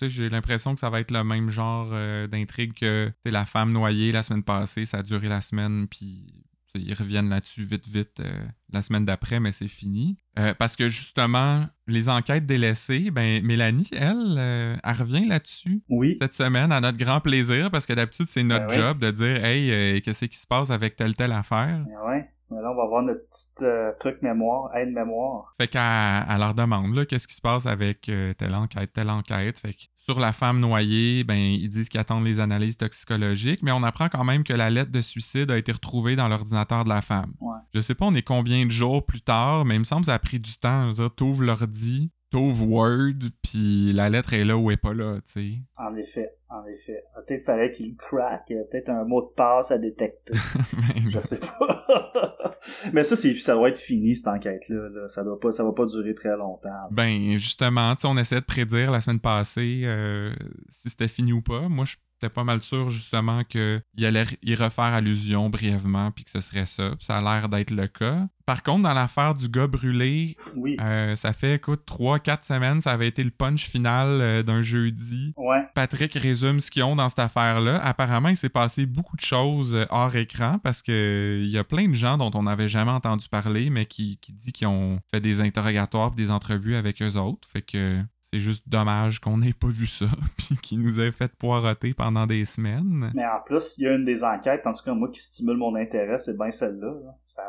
j'ai 0.00 0.28
l'impression 0.30 0.74
que 0.74 0.80
ça 0.80 0.88
va 0.88 1.00
être 1.00 1.10
le 1.10 1.24
même 1.24 1.50
genre 1.50 1.90
euh, 1.92 2.26
d'intrigue 2.28 2.74
que 2.74 3.06
tu 3.08 3.12
sais, 3.26 3.30
la 3.32 3.44
femme 3.44 3.72
noyée 3.72 4.12
la 4.12 4.22
semaine 4.22 4.44
passée. 4.44 4.84
Ça 4.84 4.98
a 4.98 5.02
duré 5.02 5.28
la 5.28 5.40
semaine, 5.40 5.88
puis 5.88 6.44
ils 6.76 6.94
reviennent 6.94 7.28
là-dessus 7.28 7.64
vite, 7.64 7.88
vite 7.88 8.20
euh, 8.20 8.30
la 8.72 8.82
semaine 8.82 9.04
d'après, 9.04 9.40
mais 9.40 9.50
c'est 9.50 9.66
fini. 9.68 10.16
Parce 10.60 10.76
que 10.76 10.88
justement, 10.88 11.66
les 11.88 12.08
enquêtes 12.08 12.46
délaissées, 12.46 13.10
ben, 13.10 13.42
Mélanie, 13.44 13.88
elle, 13.90 14.38
elle 14.84 14.96
revient 14.96 15.26
là-dessus 15.26 15.82
oui 15.88 16.16
cette 16.20 16.34
semaine 16.34 16.70
à 16.70 16.80
notre 16.80 16.96
grand 16.98 17.20
plaisir 17.20 17.72
parce 17.72 17.84
que 17.86 17.92
d'habitude, 17.94 18.26
c'est 18.28 18.44
notre 18.44 18.68
Ben 18.68 18.74
oui. 18.76 18.80
job 18.80 18.98
de 19.00 19.10
dire 19.10 19.44
Hey, 19.44 20.00
qu'est-ce 20.02 20.26
qui 20.26 20.38
se 20.38 20.46
passe 20.46 20.70
avec 20.70 20.94
telle, 20.94 21.16
telle 21.16 21.32
affaire. 21.32 21.84
ouais 22.06 22.30
mais 22.50 22.60
là 22.62 22.70
on 22.70 22.76
va 22.76 22.86
voir 22.86 23.02
notre 23.02 23.20
petit 23.28 23.46
euh, 23.62 23.92
truc 23.98 24.22
mémoire 24.22 24.74
aide 24.76 24.90
mémoire 24.90 25.54
Fait 25.60 25.68
qu'elle 25.68 25.82
elle 25.82 26.38
leur 26.38 26.54
demande 26.54 26.94
là, 26.94 27.06
qu'est-ce 27.06 27.28
qui 27.28 27.34
se 27.34 27.40
passe 27.40 27.66
avec 27.66 28.08
euh, 28.08 28.34
telle 28.34 28.54
enquête, 28.54 28.92
telle 28.92 29.10
enquête? 29.10 29.58
Fait 29.58 29.72
que 29.72 29.84
sur 29.98 30.20
la 30.20 30.32
femme 30.32 30.58
noyée, 30.58 31.22
ben 31.22 31.36
ils 31.36 31.68
disent 31.68 31.90
qu'ils 31.90 32.00
attendent 32.00 32.24
les 32.24 32.40
analyses 32.40 32.78
toxicologiques, 32.78 33.62
mais 33.62 33.72
on 33.72 33.82
apprend 33.82 34.08
quand 34.08 34.24
même 34.24 34.42
que 34.42 34.54
la 34.54 34.70
lettre 34.70 34.90
de 34.90 35.02
suicide 35.02 35.50
a 35.50 35.58
été 35.58 35.70
retrouvée 35.70 36.16
dans 36.16 36.28
l'ordinateur 36.28 36.84
de 36.84 36.88
la 36.88 37.02
femme. 37.02 37.34
Ouais. 37.40 37.58
Je 37.74 37.80
sais 37.80 37.94
pas, 37.94 38.06
on 38.06 38.14
est 38.14 38.22
combien 38.22 38.64
de 38.64 38.70
jours 38.70 39.04
plus 39.04 39.20
tard, 39.20 39.66
mais 39.66 39.76
il 39.76 39.80
me 39.80 39.84
semble 39.84 40.02
que 40.02 40.06
ça 40.06 40.14
a 40.14 40.18
pris 40.18 40.40
du 40.40 40.56
temps. 40.56 40.90
T'ouvres 41.14 41.42
l'ordi, 41.42 42.10
t'ouvres 42.30 42.68
Word, 42.68 43.30
puis 43.42 43.92
la 43.92 44.08
lettre 44.08 44.34
est 44.34 44.44
là 44.44 44.56
ou 44.56 44.70
est 44.70 44.76
pas 44.76 44.94
là, 44.94 45.16
tu 45.26 45.32
sais. 45.32 45.58
En 45.76 45.94
effet, 45.96 46.30
en 46.48 46.64
effet. 46.66 47.02
Peut-être 47.26 47.44
fallait 47.44 47.72
qu'il 47.72 47.96
craque, 47.96 48.44
il 48.48 48.56
y 48.56 48.58
a 48.58 48.64
peut-être 48.64 48.90
un 48.90 49.04
mot 49.04 49.22
de 49.22 49.34
passe 49.34 49.70
à 49.70 49.78
détecter. 49.78 50.34
Je 51.08 51.20
sais 51.20 51.40
pas. 51.40 52.28
Mais 52.92 53.04
ça, 53.04 53.16
c'est, 53.16 53.34
ça 53.34 53.54
doit 53.54 53.68
être 53.68 53.78
fini, 53.78 54.14
cette 54.14 54.28
enquête-là. 54.28 54.88
là. 54.88 55.08
Ça 55.08 55.24
doit 55.24 55.38
pas, 55.40 55.52
ça 55.52 55.64
va 55.64 55.72
pas 55.72 55.86
durer 55.86 56.14
très 56.14 56.36
longtemps. 56.36 56.88
Ben, 56.90 57.36
justement, 57.38 57.94
tu 57.94 58.02
sais, 58.02 58.08
on 58.08 58.16
essayait 58.16 58.40
de 58.40 58.46
prédire 58.46 58.90
la 58.90 59.00
semaine 59.00 59.20
passée 59.20 59.82
euh, 59.84 60.32
si 60.68 60.90
c'était 60.90 61.08
fini 61.08 61.32
ou 61.32 61.42
pas. 61.42 61.68
Moi, 61.68 61.84
j'étais 62.20 62.32
pas 62.32 62.44
mal 62.44 62.62
sûr, 62.62 62.88
justement, 62.90 63.44
qu'il 63.44 63.80
allait 64.02 64.24
y 64.42 64.54
refaire 64.54 64.84
allusion 64.84 65.48
brièvement, 65.50 66.10
puis 66.10 66.24
que 66.24 66.30
ce 66.30 66.40
serait 66.40 66.66
ça. 66.66 66.90
Ça 67.00 67.18
a 67.18 67.20
l'air 67.22 67.48
d'être 67.48 67.70
le 67.70 67.86
cas. 67.86 68.26
Par 68.46 68.62
contre, 68.62 68.84
dans 68.84 68.94
l'affaire 68.94 69.34
du 69.34 69.46
gars 69.48 69.66
brûlé, 69.66 70.36
Oui. 70.56 70.76
euh, 70.80 71.14
ça 71.16 71.32
fait, 71.34 71.56
écoute, 71.56 71.82
3-4 71.86 72.42
semaines, 72.44 72.80
ça 72.80 72.92
avait 72.92 73.06
été 73.08 73.22
le 73.22 73.30
punch 73.30 73.66
final 73.68 74.08
euh, 74.22 74.42
d'un 74.42 74.62
jeudi. 74.62 75.34
Ouais. 75.36 75.66
Patrick 75.74 76.14
résume 76.14 76.58
ce 76.60 76.70
qu'ils 76.70 76.82
ont 76.82 76.96
dans 76.96 77.10
cette 77.10 77.18
affaire-là. 77.18 77.78
Apparemment, 77.84 78.30
il 78.30 78.36
s'est 78.38 78.48
passé 78.48 78.86
beaucoup 78.86 79.16
de 79.16 79.20
choses 79.20 79.74
euh, 79.74 79.84
hors 79.90 80.16
écran 80.16 80.58
parce 80.60 80.80
que 80.82 81.40
il 81.42 81.50
y 81.50 81.58
a 81.58 81.64
plein 81.64 81.88
de 81.88 81.94
gens 81.94 82.16
dont 82.16 82.30
on 82.34 82.44
n'avait 82.44 82.68
jamais 82.68 82.90
entendu 82.90 83.28
parler, 83.28 83.68
mais 83.68 83.84
qui, 83.84 84.16
qui 84.22 84.32
dit 84.32 84.52
qu'ils 84.52 84.66
ont 84.66 84.98
fait 85.10 85.20
des 85.20 85.42
interrogatoires 85.42 86.12
des 86.12 86.30
entrevues 86.30 86.74
avec 86.76 87.02
eux 87.02 87.16
autres. 87.16 87.46
Fait 87.52 87.60
que 87.62 88.00
c'est 88.32 88.40
juste 88.40 88.68
dommage 88.68 89.20
qu'on 89.20 89.38
n'ait 89.38 89.54
pas 89.54 89.68
vu 89.68 89.86
ça, 89.86 90.06
puis 90.36 90.56
qu'ils 90.62 90.80
nous 90.80 91.00
aient 91.00 91.12
fait 91.12 91.32
poireauter 91.38 91.94
pendant 91.94 92.26
des 92.26 92.44
semaines. 92.44 93.10
Mais 93.14 93.24
en 93.24 93.40
plus, 93.44 93.76
il 93.78 93.84
y 93.84 93.86
a 93.86 93.94
une 93.94 94.04
des 94.04 94.22
enquêtes, 94.22 94.66
en 94.66 94.72
tout 94.72 94.84
cas, 94.84 94.92
moi, 94.92 95.08
qui 95.08 95.20
stimule 95.20 95.56
mon 95.56 95.74
intérêt, 95.74 96.18
c'est 96.18 96.36
bien 96.36 96.50
celle-là. 96.50 96.88
là. 96.88 97.14
Ça, 97.28 97.42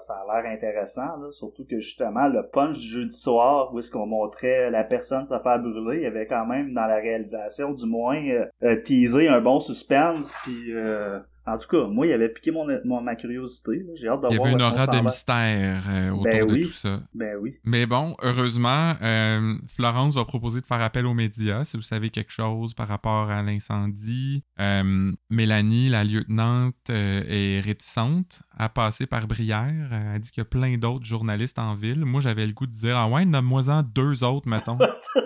ça 0.00 0.14
a 0.14 0.42
l'air 0.42 0.52
intéressant, 0.52 1.16
là. 1.16 1.30
surtout 1.32 1.64
que 1.64 1.80
justement, 1.80 2.28
le 2.28 2.46
punch 2.46 2.78
du 2.78 2.86
jeudi 2.86 3.16
soir, 3.16 3.72
où 3.72 3.78
est-ce 3.78 3.90
qu'on 3.90 4.06
montrait 4.06 4.70
la 4.70 4.84
personne 4.84 5.26
se 5.26 5.38
faire 5.38 5.58
brûler, 5.58 5.98
il 5.98 6.02
y 6.02 6.06
avait 6.06 6.26
quand 6.26 6.46
même 6.46 6.72
dans 6.72 6.86
la 6.86 6.96
réalisation, 6.96 7.72
du 7.72 7.86
moins, 7.86 8.22
euh, 8.24 8.46
euh, 8.62 8.76
teasé 8.82 9.28
un 9.28 9.40
bon 9.40 9.60
suspense, 9.60 10.32
puis 10.44 10.72
euh, 10.72 11.18
en 11.44 11.58
tout 11.58 11.66
cas, 11.68 11.86
moi, 11.88 12.06
il 12.06 12.12
avait 12.12 12.28
piqué 12.28 12.50
mon, 12.52 12.66
mon- 12.84 13.00
ma 13.00 13.16
curiosité. 13.16 13.84
J'ai 13.96 14.06
hâte 14.08 14.20
de 14.22 14.28
Il 14.30 14.34
y 14.34 14.36
voir 14.36 14.48
avait 14.48 14.56
une 14.56 14.62
aura 14.62 14.86
de 14.86 15.00
mystère 15.00 15.84
euh, 15.88 16.10
autour 16.10 16.22
Ben 16.24 16.46
de 16.46 16.52
oui. 16.52 16.60
tout 16.62 16.68
ça. 16.70 17.00
Ben 17.14 17.36
oui. 17.40 17.56
Mais 17.64 17.84
bon, 17.86 18.14
heureusement, 18.22 18.94
euh, 19.02 19.54
Florence 19.66 20.14
va 20.14 20.24
proposer 20.24 20.60
de 20.60 20.66
faire 20.66 20.80
appel 20.80 21.04
aux 21.04 21.14
médias 21.14 21.64
si 21.64 21.76
vous 21.76 21.82
savez 21.82 22.10
quelque 22.10 22.30
chose 22.30 22.74
par 22.74 22.86
rapport 22.86 23.30
à 23.30 23.42
l'incendie. 23.42 24.44
Euh, 24.60 25.10
Mélanie, 25.30 25.88
la 25.88 26.04
lieutenante, 26.04 26.74
euh, 26.90 27.22
est 27.26 27.60
réticente 27.60 28.42
à 28.56 28.68
passer 28.68 29.06
par 29.06 29.26
Brière. 29.26 29.90
Elle 30.14 30.20
dit 30.20 30.30
qu'il 30.30 30.40
y 30.42 30.46
a 30.46 30.48
plein 30.48 30.76
d'autres 30.78 31.04
journalistes 31.04 31.58
en 31.58 31.74
ville. 31.74 32.04
Moi, 32.04 32.20
j'avais 32.20 32.46
le 32.46 32.52
goût 32.52 32.66
de 32.66 32.72
dire 32.72 32.96
Ah 32.96 33.08
ouais, 33.08 33.24
nomme-moi-en 33.24 33.82
deux 33.82 34.22
autres, 34.22 34.48
mettons. 34.48 34.78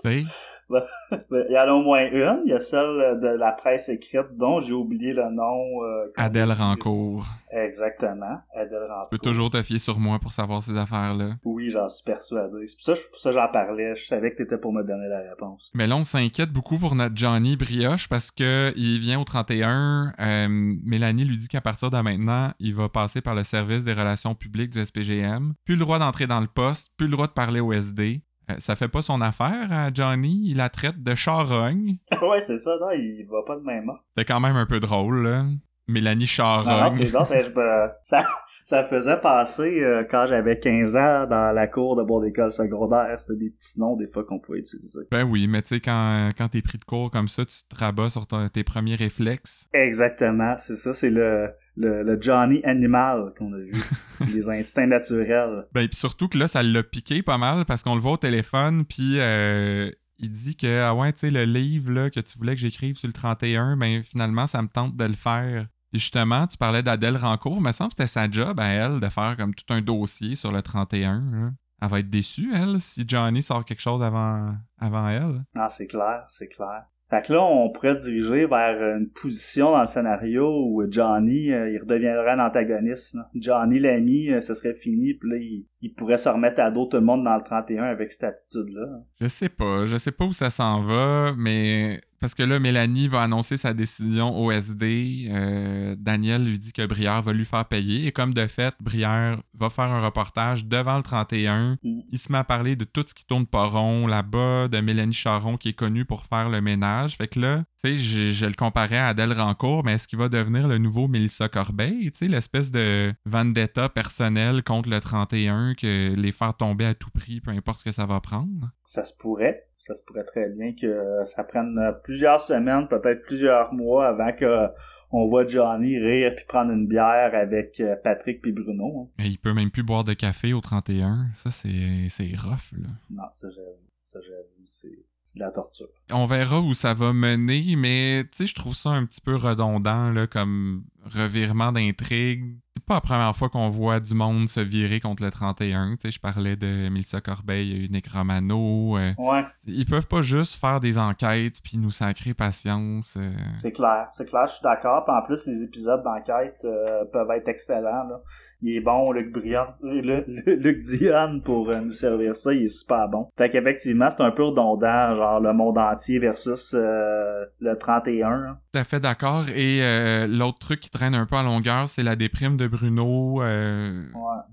tu 0.00 0.10
sais, 0.10 0.24
il 0.70 1.46
y 1.50 1.58
en 1.58 1.62
a 1.62 1.72
au 1.72 1.82
moins 1.82 2.06
une. 2.10 2.42
Il 2.44 2.50
y 2.50 2.54
a 2.54 2.60
celle 2.60 3.20
de 3.20 3.36
la 3.38 3.52
presse 3.52 3.88
écrite 3.88 4.36
dont 4.36 4.60
j'ai 4.60 4.72
oublié 4.72 5.12
le 5.12 5.30
nom. 5.30 5.84
Euh, 5.84 6.12
Adèle 6.16 6.52
Rancourt. 6.52 7.26
Exactement. 7.50 8.40
Adèle 8.54 8.86
Rancourt. 8.88 9.08
Tu 9.10 9.18
peux 9.18 9.30
toujours 9.30 9.50
te 9.50 9.62
fier 9.62 9.78
sur 9.78 9.98
moi 9.98 10.18
pour 10.18 10.32
savoir 10.32 10.62
ces 10.62 10.76
affaires-là. 10.76 11.34
Oui, 11.44 11.70
j'en 11.70 11.88
suis 11.88 12.04
persuadé. 12.04 12.66
C'est 12.66 12.76
pour 12.76 12.84
ça, 12.84 12.94
pour 13.10 13.18
ça 13.18 13.32
j'en 13.32 13.48
parlais. 13.48 13.94
Je 13.94 14.06
savais 14.06 14.32
que 14.32 14.38
t'étais 14.38 14.58
pour 14.58 14.72
me 14.72 14.82
donner 14.82 15.08
la 15.08 15.20
réponse. 15.30 15.70
Mais 15.74 15.86
là, 15.86 15.96
on 15.96 16.04
s'inquiète 16.04 16.50
beaucoup 16.50 16.78
pour 16.78 16.94
notre 16.94 17.16
Johnny 17.16 17.56
Brioche 17.56 18.08
parce 18.08 18.30
que 18.30 18.72
il 18.76 19.00
vient 19.00 19.20
au 19.20 19.24
31. 19.24 20.12
Euh, 20.18 20.48
Mélanie 20.48 21.24
lui 21.24 21.36
dit 21.36 21.48
qu'à 21.48 21.60
partir 21.60 21.90
de 21.90 22.00
maintenant, 22.00 22.52
il 22.58 22.74
va 22.74 22.88
passer 22.88 23.20
par 23.20 23.34
le 23.34 23.42
service 23.42 23.84
des 23.84 23.92
relations 23.92 24.34
publiques 24.34 24.70
du 24.70 24.84
SPGM. 24.84 25.54
Plus 25.64 25.74
le 25.74 25.80
droit 25.80 25.98
d'entrer 25.98 26.26
dans 26.26 26.40
le 26.40 26.46
poste, 26.46 26.88
plus 26.96 27.06
le 27.06 27.12
droit 27.12 27.26
de 27.26 27.32
parler 27.32 27.60
au 27.60 27.72
SD. 27.72 28.22
Euh, 28.50 28.54
ça 28.58 28.76
fait 28.76 28.88
pas 28.88 29.02
son 29.02 29.20
affaire 29.20 29.72
à 29.72 29.92
Johnny, 29.92 30.50
il 30.50 30.58
la 30.58 30.68
traite 30.68 31.02
de 31.02 31.14
charogne? 31.14 31.96
ouais, 32.22 32.40
c'est 32.40 32.58
ça, 32.58 32.76
non, 32.80 32.90
il 32.90 33.26
va 33.30 33.42
pas 33.46 33.56
de 33.56 33.64
même 33.64 33.90
C'est 34.16 34.24
quand 34.24 34.40
même 34.40 34.56
un 34.56 34.66
peu 34.66 34.80
drôle, 34.80 35.22
là. 35.22 35.44
Mélanie 35.86 36.26
Charogne. 36.26 36.66
Non, 36.66 36.84
non 36.84 37.26
c'est 37.26 37.42
je 37.42 37.50
ça, 38.02 38.26
ça 38.64 38.84
faisait 38.84 39.18
passer 39.18 39.82
euh, 39.82 40.02
quand 40.10 40.26
j'avais 40.26 40.58
15 40.58 40.96
ans 40.96 41.26
dans 41.26 41.54
la 41.54 41.66
cour 41.66 41.96
de 41.96 42.02
bord 42.02 42.22
d'école 42.22 42.52
secondaire. 42.52 43.20
C'était 43.20 43.38
des 43.38 43.50
petits 43.50 43.78
noms 43.78 43.94
des 43.96 44.06
fois 44.06 44.24
qu'on 44.24 44.38
pouvait 44.38 44.60
utiliser. 44.60 45.00
Ben 45.10 45.24
oui, 45.24 45.46
mais 45.46 45.60
tu 45.60 45.74
sais, 45.74 45.80
quand, 45.80 46.30
quand 46.36 46.48
t'es 46.48 46.62
pris 46.62 46.78
de 46.78 46.84
cours 46.84 47.10
comme 47.10 47.28
ça, 47.28 47.44
tu 47.44 47.56
te 47.68 47.76
rabats 47.76 48.08
sur 48.08 48.26
tes 48.26 48.64
premiers 48.64 48.94
réflexes. 48.94 49.68
Exactement, 49.74 50.56
c'est 50.58 50.76
ça, 50.76 50.94
c'est 50.94 51.10
le, 51.10 51.50
le, 51.76 52.18
Johnny 52.20 52.62
animal 52.64 53.32
qu'on 53.38 53.52
a 53.52 53.58
vu. 53.58 53.72
les 54.32 54.48
instincts 54.48 54.86
naturels. 54.86 55.66
Ben 55.72 55.88
pis 55.88 55.96
surtout 55.96 56.28
que 56.28 56.38
là, 56.38 56.48
ça 56.48 56.62
l'a 56.62 56.82
piqué 56.82 57.22
pas 57.22 57.38
mal 57.38 57.64
parce 57.64 57.82
qu'on 57.82 57.94
le 57.94 58.00
voit 58.00 58.12
au 58.12 58.18
téléphone, 58.18 58.84
puis... 58.84 59.20
Euh, 59.20 59.90
il 60.20 60.30
dit 60.30 60.56
que, 60.56 60.80
ah 60.80 60.94
ouais, 60.94 61.12
tu 61.12 61.18
sais, 61.18 61.30
le 61.32 61.44
livre 61.44 61.90
là, 61.90 62.08
que 62.08 62.20
tu 62.20 62.38
voulais 62.38 62.54
que 62.54 62.60
j'écrive 62.60 62.94
sur 62.94 63.08
le 63.08 63.12
31, 63.12 63.76
ben 63.76 64.00
finalement, 64.04 64.46
ça 64.46 64.62
me 64.62 64.68
tente 64.68 64.96
de 64.96 65.04
le 65.04 65.14
faire 65.14 65.66
justement, 65.94 66.46
tu 66.46 66.56
parlais 66.56 66.82
d'Adèle 66.82 67.16
Rancourt, 67.16 67.60
mais 67.60 67.68
me 67.68 67.72
semble 67.72 67.90
que 67.90 67.96
c'était 67.96 68.08
sa 68.08 68.30
job 68.30 68.58
à 68.60 68.66
elle 68.66 69.00
de 69.00 69.08
faire 69.08 69.36
comme 69.36 69.54
tout 69.54 69.72
un 69.72 69.80
dossier 69.80 70.34
sur 70.34 70.52
le 70.52 70.60
31. 70.60 71.54
Elle 71.80 71.88
va 71.88 71.98
être 72.00 72.10
déçue, 72.10 72.52
elle, 72.54 72.80
si 72.80 73.04
Johnny 73.06 73.42
sort 73.42 73.64
quelque 73.64 73.80
chose 73.80 74.02
avant, 74.02 74.54
avant 74.78 75.08
elle. 75.08 75.44
Non, 75.54 75.68
c'est 75.68 75.86
clair, 75.86 76.24
c'est 76.28 76.48
clair. 76.48 76.84
Fait 77.14 77.22
que 77.22 77.32
là, 77.32 77.44
on 77.44 77.70
pourrait 77.70 77.94
se 77.94 78.10
diriger 78.10 78.44
vers 78.46 78.96
une 78.96 79.08
position 79.08 79.70
dans 79.70 79.82
le 79.82 79.86
scénario 79.86 80.50
où 80.66 80.82
Johnny, 80.90 81.52
euh, 81.52 81.70
il 81.70 81.78
redeviendrait 81.78 82.32
un 82.32 82.44
antagoniste. 82.44 83.16
Johnny, 83.36 83.78
l'ami, 83.78 84.30
euh, 84.30 84.40
ce 84.40 84.52
serait 84.52 84.74
fini, 84.74 85.14
puis 85.14 85.30
là, 85.30 85.36
il, 85.36 85.94
pourrait 85.94 86.18
se 86.18 86.28
remettre 86.28 86.58
à 86.58 86.72
d'autres 86.72 86.98
monde 86.98 87.22
dans 87.22 87.36
le 87.36 87.44
31 87.44 87.84
avec 87.84 88.10
cette 88.10 88.24
attitude-là. 88.24 88.86
Je 89.20 89.28
sais 89.28 89.48
pas, 89.48 89.84
je 89.84 89.96
sais 89.96 90.10
pas 90.10 90.24
où 90.24 90.32
ça 90.32 90.50
s'en 90.50 90.82
va, 90.82 91.34
mais 91.38 92.00
parce 92.24 92.34
que 92.34 92.42
là, 92.42 92.58
Mélanie 92.58 93.06
va 93.06 93.20
annoncer 93.20 93.58
sa 93.58 93.74
décision 93.74 94.34
au 94.34 94.50
SD. 94.50 95.28
Euh, 95.30 95.94
Daniel 95.98 96.42
lui 96.42 96.58
dit 96.58 96.72
que 96.72 96.86
Brière 96.86 97.20
va 97.20 97.34
lui 97.34 97.44
faire 97.44 97.66
payer. 97.66 98.06
Et 98.06 98.12
comme 98.12 98.32
de 98.32 98.46
fait, 98.46 98.74
Brière 98.80 99.42
va 99.52 99.68
faire 99.68 99.92
un 99.92 100.02
reportage 100.02 100.64
devant 100.64 100.96
le 100.96 101.02
31. 101.02 101.76
Mm. 101.82 102.00
Il 102.10 102.18
se 102.18 102.32
met 102.32 102.38
à 102.38 102.44
parler 102.44 102.76
de 102.76 102.84
tout 102.86 103.04
ce 103.06 103.12
qui 103.12 103.26
tourne 103.26 103.44
pas 103.44 103.66
rond 103.66 104.06
là-bas, 104.06 104.68
de 104.68 104.80
Mélanie 104.80 105.12
Charon 105.12 105.58
qui 105.58 105.68
est 105.68 105.74
connue 105.74 106.06
pour 106.06 106.24
faire 106.24 106.48
le 106.48 106.62
ménage. 106.62 107.18
Fait 107.18 107.28
que 107.28 107.38
là, 107.38 107.64
je, 107.84 108.46
le 108.46 108.54
comparais 108.54 108.98
à 108.98 109.08
Adèle 109.08 109.32
Rancourt, 109.32 109.84
mais 109.84 109.94
est-ce 109.94 110.08
qu'il 110.08 110.18
va 110.18 110.28
devenir 110.28 110.68
le 110.68 110.78
nouveau 110.78 111.08
Mélissa 111.08 111.48
Corbeil? 111.48 112.10
L'espèce 112.22 112.70
de 112.70 113.12
vendetta 113.26 113.88
personnel 113.88 114.62
contre 114.62 114.88
le 114.88 115.00
31 115.00 115.74
que 115.74 116.14
les 116.14 116.32
faire 116.32 116.54
tomber 116.56 116.86
à 116.86 116.94
tout 116.94 117.10
prix, 117.10 117.40
peu 117.40 117.50
importe 117.50 117.80
ce 117.80 117.84
que 117.84 117.92
ça 117.92 118.06
va 118.06 118.20
prendre? 118.20 118.70
Ça 118.86 119.04
se 119.04 119.16
pourrait 119.16 119.66
ça 119.76 119.94
se 119.96 120.02
pourrait 120.02 120.24
très 120.24 120.48
bien 120.48 120.72
que 120.74 121.24
ça 121.26 121.44
prenne 121.44 121.78
plusieurs 122.04 122.40
semaines, 122.40 122.88
peut-être 122.88 123.22
plusieurs 123.26 123.74
mois 123.74 124.08
avant 124.08 124.32
que 124.32 124.68
on 125.16 125.28
voit 125.28 125.46
Johnny 125.46 125.98
rire 125.98 126.32
puis 126.34 126.44
prendre 126.46 126.72
une 126.72 126.88
bière 126.88 127.34
avec 127.34 127.78
euh, 127.78 127.94
Patrick 128.02 128.42
puis 128.42 128.50
Bruno. 128.50 129.02
Hein. 129.02 129.12
Mais 129.18 129.28
il 129.28 129.38
peut 129.38 129.54
même 129.54 129.70
plus 129.70 129.84
boire 129.84 130.02
de 130.02 130.12
café 130.12 130.52
au 130.52 130.60
31. 130.60 131.28
Ça, 131.34 131.52
c'est, 131.52 132.08
c'est 132.08 132.34
rough, 132.36 132.72
là. 132.72 132.88
Non, 133.10 133.22
ça, 133.32 133.48
j'avoue. 133.50 133.78
Ça, 133.98 134.18
j'avoue, 134.20 134.64
c'est 134.64 135.04
de 135.34 135.40
la 135.40 135.50
torture. 135.50 135.88
On 136.12 136.24
verra 136.24 136.60
où 136.60 136.74
ça 136.74 136.94
va 136.94 137.12
mener, 137.12 137.76
mais 137.76 138.24
tu 138.24 138.38
sais, 138.38 138.46
je 138.46 138.54
trouve 138.54 138.74
ça 138.74 138.90
un 138.90 139.04
petit 139.04 139.20
peu 139.20 139.36
redondant, 139.36 140.10
là, 140.10 140.26
comme 140.26 140.84
revirement 141.04 141.72
d'intrigue 141.72 142.56
c'est 142.74 142.84
pas 142.84 142.94
la 142.94 143.00
première 143.00 143.36
fois 143.36 143.48
qu'on 143.48 143.70
voit 143.70 144.00
du 144.00 144.14
monde 144.14 144.48
se 144.48 144.58
virer 144.58 144.98
contre 144.98 145.22
le 145.22 145.30
31. 145.30 145.92
Tu 145.92 146.00
sais, 146.02 146.10
je 146.10 146.20
parlais 146.20 146.56
de 146.56 146.88
Milsa 146.88 147.20
Corbeil, 147.20 147.88
Nick 147.90 148.08
Romano. 148.08 148.98
Euh, 148.98 149.12
ouais. 149.16 149.44
Ils 149.66 149.86
peuvent 149.86 150.08
pas 150.08 150.22
juste 150.22 150.60
faire 150.60 150.80
des 150.80 150.98
enquêtes 150.98 151.60
puis 151.62 151.78
nous 151.78 151.92
sacrer 151.92 152.34
patience. 152.34 153.14
Euh. 153.16 153.30
C'est 153.54 153.72
clair, 153.72 154.08
c'est 154.10 154.26
clair, 154.26 154.46
je 154.48 154.54
suis 154.54 154.62
d'accord. 154.62 155.04
en 155.06 155.22
plus, 155.22 155.46
les 155.46 155.62
épisodes 155.62 156.02
d'enquête 156.02 156.60
euh, 156.64 157.04
peuvent 157.12 157.30
être 157.30 157.48
excellents. 157.48 158.08
Là 158.08 158.20
il 158.64 158.76
est 158.76 158.80
bon, 158.80 159.12
Luc 159.12 159.30
Briand, 159.30 159.66
Luc 159.82 160.80
Dion 160.80 161.40
pour 161.44 161.68
euh, 161.68 161.80
nous 161.80 161.92
servir 161.92 162.34
ça, 162.34 162.54
il 162.54 162.64
est 162.64 162.68
super 162.68 163.08
bon. 163.08 163.28
Fait 163.36 163.50
qu'effectivement, 163.50 164.08
c'est 164.10 164.22
un 164.22 164.30
peu 164.30 164.44
redondant, 164.44 165.14
genre 165.14 165.38
le 165.40 165.52
monde 165.52 165.76
entier 165.76 166.18
versus 166.18 166.72
euh, 166.74 167.44
le 167.60 167.76
31. 167.76 168.26
Hein. 168.26 168.58
Tout 168.72 168.78
à 168.78 168.84
fait 168.84 169.00
d'accord. 169.00 169.50
Et 169.50 169.82
euh, 169.82 170.26
l'autre 170.26 170.58
truc 170.58 170.80
qui 170.80 170.88
traîne 170.88 171.14
un 171.14 171.26
peu 171.26 171.36
à 171.36 171.42
longueur, 171.42 171.90
c'est 171.90 172.02
la 172.02 172.16
déprime 172.16 172.56
de 172.56 172.66
Bruno. 172.66 173.42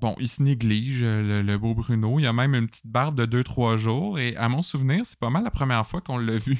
Bon, 0.01 0.15
il 0.19 0.27
se 0.27 0.43
néglige, 0.43 1.03
le, 1.03 1.57
beau 1.57 1.73
Bruno. 1.73 2.19
Il 2.19 2.27
a 2.27 2.33
même 2.33 2.53
une 2.53 2.67
petite 2.67 2.87
barbe 2.87 3.15
de 3.15 3.41
2-3 3.41 3.77
jours. 3.77 4.19
Et 4.19 4.35
à 4.35 4.49
mon 4.49 4.61
souvenir, 4.61 5.05
c'est 5.05 5.19
pas 5.19 5.29
mal 5.29 5.43
la 5.43 5.51
première 5.51 5.85
fois 5.85 6.01
qu'on 6.01 6.17
l'a 6.17 6.37
vu 6.37 6.57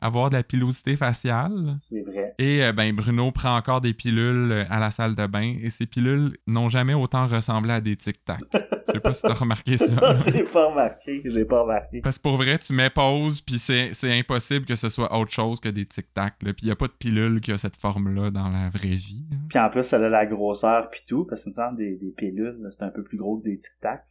avoir 0.00 0.30
de 0.30 0.36
la 0.36 0.42
pilosité 0.42 0.96
faciale. 0.96 1.76
C'est 1.80 2.02
vrai. 2.02 2.34
Et 2.38 2.62
euh, 2.62 2.72
ben 2.72 2.94
Bruno 2.94 3.30
prend 3.32 3.56
encore 3.56 3.80
des 3.80 3.94
pilules 3.94 4.52
euh, 4.52 4.64
à 4.70 4.78
la 4.78 4.90
salle 4.90 5.14
de 5.14 5.26
bain 5.26 5.56
et 5.60 5.70
ces 5.70 5.86
pilules 5.86 6.36
n'ont 6.46 6.68
jamais 6.68 6.94
autant 6.94 7.26
ressemblé 7.26 7.72
à 7.72 7.80
des 7.80 7.96
tic-tac. 7.96 8.40
Je 8.88 8.94
sais 8.94 9.00
pas 9.00 9.12
si 9.12 9.22
t'as 9.22 9.34
remarqué 9.34 9.76
ça. 9.76 10.16
j'ai 10.26 10.44
pas 10.44 10.66
remarqué, 10.66 11.22
j'ai 11.22 11.44
pas 11.44 11.60
remarqué. 11.60 12.00
Parce 12.00 12.16
que 12.16 12.22
pour 12.22 12.36
vrai, 12.38 12.58
tu 12.58 12.72
mets 12.72 12.88
pause 12.88 13.42
puis 13.42 13.58
c'est, 13.58 13.92
impossible 14.18 14.64
que 14.64 14.76
ce 14.76 14.88
soit 14.88 15.14
autre 15.14 15.30
chose 15.30 15.60
que 15.60 15.68
des 15.68 15.84
tic-tac. 15.84 16.36
Puis 16.38 16.54
il 16.62 16.68
y 16.68 16.70
a 16.70 16.76
pas 16.76 16.86
de 16.86 16.92
pilule 16.92 17.40
qui 17.42 17.52
a 17.52 17.58
cette 17.58 17.76
forme-là 17.76 18.30
dans 18.30 18.48
la 18.48 18.70
vraie 18.70 18.96
vie. 18.96 19.26
Puis 19.50 19.58
en 19.58 19.68
plus, 19.68 19.82
ça 19.82 19.96
a 19.96 20.08
la 20.08 20.24
grosseur 20.24 20.88
puis 20.88 21.02
tout, 21.06 21.26
parce 21.26 21.44
que 21.44 21.52
ça 21.52 21.66
me 21.66 21.68
semble 21.68 21.78
des, 21.78 21.96
des 21.96 22.10
pilules, 22.12 22.58
c'est 22.70 22.82
un 22.82 22.88
peu 22.88 23.02
plus 23.02 23.18
gros 23.18 23.38
que 23.38 23.44
des 23.44 23.58
tic-tac. 23.58 24.04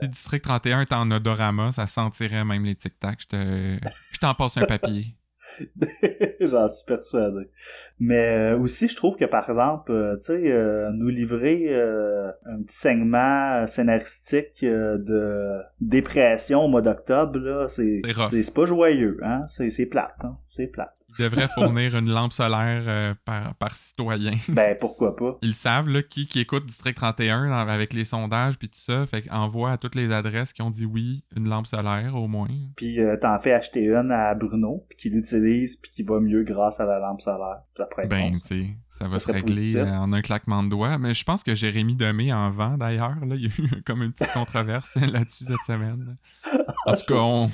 Si 0.00 0.08
District 0.08 0.42
31 0.42 0.80
est 0.80 0.92
en 0.94 1.10
odorama, 1.10 1.72
ça 1.72 1.86
sentirait 1.86 2.44
même 2.44 2.64
les 2.64 2.76
tic-tac. 2.76 3.20
Je, 3.20 3.26
te... 3.26 3.88
Je 4.12 4.18
t'en 4.18 4.32
passe 4.34 4.56
un 4.56 4.64
papier. 4.64 5.16
J'en 6.40 6.68
suis 6.68 6.84
persuadé. 6.86 7.48
Mais 8.00 8.52
euh, 8.52 8.58
aussi, 8.58 8.88
je 8.88 8.96
trouve 8.96 9.16
que 9.16 9.24
par 9.24 9.48
exemple, 9.48 9.92
euh, 9.92 10.16
tu 10.16 10.24
sais, 10.24 10.52
euh, 10.52 10.90
nous 10.92 11.08
livrer 11.08 11.74
un 12.46 12.62
petit 12.62 12.76
segment 12.76 13.66
scénaristique 13.66 14.64
de 14.64 15.60
dépression 15.80 16.64
au 16.64 16.68
mois 16.68 16.82
d'octobre, 16.82 17.38
là, 17.38 17.68
c'est 17.68 18.00
c'est 18.30 18.54
pas 18.54 18.66
joyeux, 18.66 19.18
hein. 19.22 19.44
C'est 19.48 19.86
plate, 19.86 20.16
hein? 20.22 20.36
C'est 20.50 20.66
plate 20.66 20.94
devrait 21.18 21.48
fournir 21.48 21.96
une 21.96 22.08
lampe 22.10 22.32
solaire 22.32 22.82
euh, 22.86 23.14
par, 23.24 23.54
par, 23.54 23.76
citoyen. 23.76 24.32
Ben, 24.48 24.76
pourquoi 24.78 25.16
pas. 25.16 25.38
Ils 25.42 25.54
savent, 25.54 25.88
là, 25.88 26.02
qui, 26.02 26.26
qui 26.26 26.40
écoute 26.40 26.66
District 26.66 26.94
31 26.94 27.50
avec 27.50 27.92
les 27.92 28.04
sondages 28.04 28.56
puis 28.58 28.68
tout 28.68 28.78
ça. 28.78 29.06
Fait 29.06 29.22
qu'envoie 29.22 29.72
à 29.72 29.78
toutes 29.78 29.94
les 29.94 30.12
adresses 30.12 30.52
qui 30.52 30.62
ont 30.62 30.70
dit 30.70 30.84
oui, 30.84 31.24
une 31.36 31.48
lampe 31.48 31.66
solaire 31.66 32.14
au 32.14 32.28
moins. 32.28 32.48
Puis 32.76 33.00
euh, 33.00 33.16
t'en 33.16 33.38
fais 33.40 33.52
acheter 33.52 33.84
une 33.84 34.10
à 34.12 34.34
Bruno, 34.34 34.84
puis 34.88 34.98
qui 34.98 35.10
l'utilise, 35.10 35.76
puis 35.76 35.90
qui 35.90 36.02
va 36.02 36.20
mieux 36.20 36.44
grâce 36.44 36.80
à 36.80 36.84
la 36.84 36.98
lampe 36.98 37.20
solaire. 37.20 37.62
ben, 38.08 38.32
tu 38.32 38.38
sais, 38.38 38.66
ça 38.90 39.08
va 39.08 39.18
se 39.18 39.30
régler 39.30 39.76
euh, 39.76 39.90
en 39.90 40.12
un 40.12 40.22
claquement 40.22 40.62
de 40.62 40.68
doigts. 40.68 40.98
Mais 40.98 41.14
je 41.14 41.24
pense 41.24 41.42
que 41.42 41.54
Jérémy 41.54 41.96
Demé 41.96 42.32
en 42.32 42.50
vend 42.50 42.78
d'ailleurs. 42.78 43.16
Il 43.22 43.40
y 43.40 43.46
a 43.46 43.48
eu 43.48 43.82
comme 43.86 44.02
une 44.02 44.12
petite 44.12 44.32
controverse 44.32 44.94
là-dessus 45.00 45.44
cette 45.44 45.64
semaine. 45.66 46.16
En 46.86 46.94
tout 46.94 47.06
cas, 47.06 47.14
on 47.14 47.50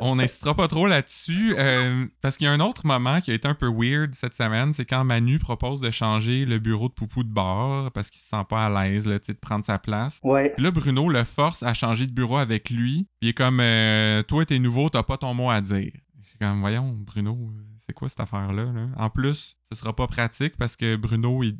on 0.00 0.16
n'insistera 0.16 0.54
pas 0.54 0.68
trop 0.68 0.86
là-dessus. 0.86 1.54
Euh, 1.58 2.06
parce 2.20 2.36
qu'il 2.36 2.46
y 2.46 2.48
a 2.48 2.52
un 2.52 2.60
autre 2.60 2.86
moment 2.86 3.20
qui 3.20 3.30
a 3.30 3.34
été 3.34 3.46
un 3.46 3.54
peu 3.54 3.70
weird 3.70 4.14
cette 4.14 4.34
semaine, 4.34 4.72
c'est 4.72 4.84
quand 4.84 5.04
Manu 5.04 5.38
propose 5.38 5.80
de 5.80 5.90
changer 5.90 6.44
le 6.44 6.58
bureau 6.58 6.88
de 6.88 6.94
Poupou 6.94 7.24
de 7.24 7.28
bord 7.28 7.90
parce 7.92 8.10
qu'il 8.10 8.20
se 8.20 8.28
sent 8.28 8.44
pas 8.48 8.66
à 8.66 8.88
l'aise 8.88 9.04
de 9.04 9.32
prendre 9.40 9.64
sa 9.64 9.78
place. 9.78 10.20
Ouais. 10.22 10.50
Puis 10.50 10.62
là, 10.62 10.70
Bruno 10.70 11.08
le 11.08 11.24
force 11.24 11.62
à 11.62 11.74
changer 11.74 12.06
de 12.06 12.12
bureau 12.12 12.38
avec 12.38 12.70
lui. 12.70 13.06
il 13.20 13.28
est 13.28 13.34
comme 13.34 13.60
euh, 13.60 14.22
Toi, 14.22 14.46
t'es 14.46 14.58
nouveau, 14.58 14.88
t'as 14.88 15.02
pas 15.02 15.18
ton 15.18 15.34
mot 15.34 15.50
à 15.50 15.60
dire. 15.60 15.92
Je 16.20 16.38
comme 16.38 16.60
Voyons, 16.60 16.94
Bruno, 16.98 17.52
c'est 17.86 17.92
quoi 17.92 18.08
cette 18.08 18.20
affaire-là? 18.20 18.66
En 18.96 19.10
plus, 19.10 19.56
ce 19.70 19.78
sera 19.78 19.94
pas 19.94 20.06
pratique 20.06 20.56
parce 20.56 20.76
que 20.76 20.96
Bruno, 20.96 21.42
il, 21.42 21.58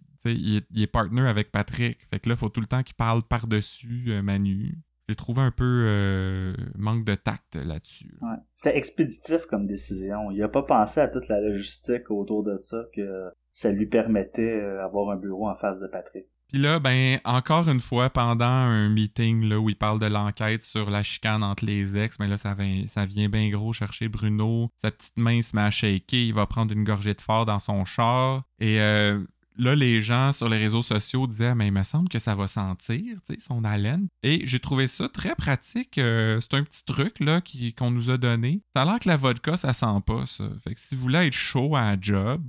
est, 0.75 0.87
partner 0.87 1.23
avec 1.23 1.51
Patrick. 1.51 1.99
Fait 2.11 2.21
que 2.21 2.29
là, 2.29 2.35
il 2.35 2.39
faut 2.39 2.49
tout 2.49 2.61
le 2.61 2.67
temps 2.67 2.83
qu'il 2.83 2.95
parle 2.95 3.23
par-dessus 3.23 4.07
euh, 4.09 4.23
Manu. 4.23 4.79
J'ai 5.13 5.17
trouvé 5.17 5.43
un 5.43 5.51
peu 5.51 5.85
euh, 5.87 6.55
manque 6.75 7.05
de 7.05 7.15
tact 7.15 7.55
là-dessus. 7.55 8.17
Ouais. 8.23 8.37
C'était 8.55 8.79
expéditif 8.79 9.45
comme 9.45 9.67
décision. 9.67 10.31
Il 10.31 10.43
a 10.43 10.49
pas 10.49 10.63
pensé 10.63 11.01
à 11.01 11.09
toute 11.09 11.29
la 11.29 11.39
logistique 11.39 12.11
autour 12.11 12.43
de 12.43 12.57
ça 12.57 12.83
que 12.97 13.31
ça 13.53 13.71
lui 13.71 13.85
permettait 13.85 14.59
d'avoir 14.59 15.11
euh, 15.11 15.13
un 15.13 15.17
bureau 15.17 15.51
en 15.51 15.55
face 15.57 15.81
de 15.81 15.87
Patrick. 15.87 16.25
Puis 16.49 16.63
là, 16.63 16.79
ben, 16.79 17.21
encore 17.27 17.69
une 17.69 17.81
fois, 17.81 18.09
pendant 18.09 18.47
un 18.47 18.89
meeting 18.89 19.45
là, 19.45 19.59
où 19.59 19.69
il 19.69 19.77
parle 19.77 19.99
de 19.99 20.07
l'enquête 20.07 20.63
sur 20.63 20.89
la 20.89 21.03
chicane 21.03 21.43
entre 21.43 21.67
les 21.67 21.99
ex, 21.99 22.19
mais 22.19 22.25
ben 22.25 22.31
là, 22.31 22.37
ça 22.39 22.55
vient, 22.55 22.85
ça 22.87 23.05
vient 23.05 23.29
bien 23.29 23.51
gros 23.51 23.75
chercher 23.75 24.09
Bruno. 24.09 24.71
Sa 24.77 24.91
petite 24.91 25.19
main 25.19 25.43
se 25.43 25.55
met 25.55 25.63
à 25.63 25.71
shaker, 25.71 26.21
il 26.21 26.33
va 26.33 26.47
prendre 26.47 26.73
une 26.73 26.85
gorgée 26.85 27.13
de 27.13 27.21
fort 27.21 27.45
dans 27.45 27.59
son 27.59 27.85
char. 27.85 28.45
Et 28.61 28.81
euh, 28.81 29.21
là, 29.59 29.75
les 29.75 30.01
gens 30.01 30.33
sur 30.33 30.49
les 30.49 30.59
réseaux 30.59 30.83
sociaux 30.83 31.27
disaient 31.27 31.55
Mais 31.55 31.69
il 31.69 31.73
me 31.73 31.83
semble 31.83 32.09
que 32.09 32.19
ça 32.19 32.35
va 32.35 32.49
sentir, 32.49 33.17
tu 33.27 33.35
sais, 33.35 33.41
son 33.41 33.65
haleine. 33.65 34.09
Et 34.23 34.41
j'ai 34.45 34.61
trouvé 34.61 34.89
ça 34.89 35.09
très 35.09 35.35
pratique. 35.35 35.99
Euh, 35.99 36.41
c'est 36.41 36.55
un 36.55 36.63
petit 36.63 36.85
truc 36.85 37.21
là, 37.21 37.41
qu'on 37.77 37.91
nous 37.91 38.11
a 38.11 38.19
donné. 38.19 38.61
Ça 38.75 38.83
a 38.83 38.85
l'air 38.85 38.99
que 38.99 39.09
la 39.09 39.17
vodka, 39.17 39.57
ça 39.57 39.73
sent 39.73 39.87
pas, 40.07 40.25
ça. 40.27 40.45
Fait 40.65 40.75
que 40.75 40.81
si 40.81 40.95
vous 40.95 41.03
voulez 41.03 41.27
être 41.27 41.33
chaud 41.33 41.77
à 41.77 41.81
un 41.81 41.97
job, 42.01 42.41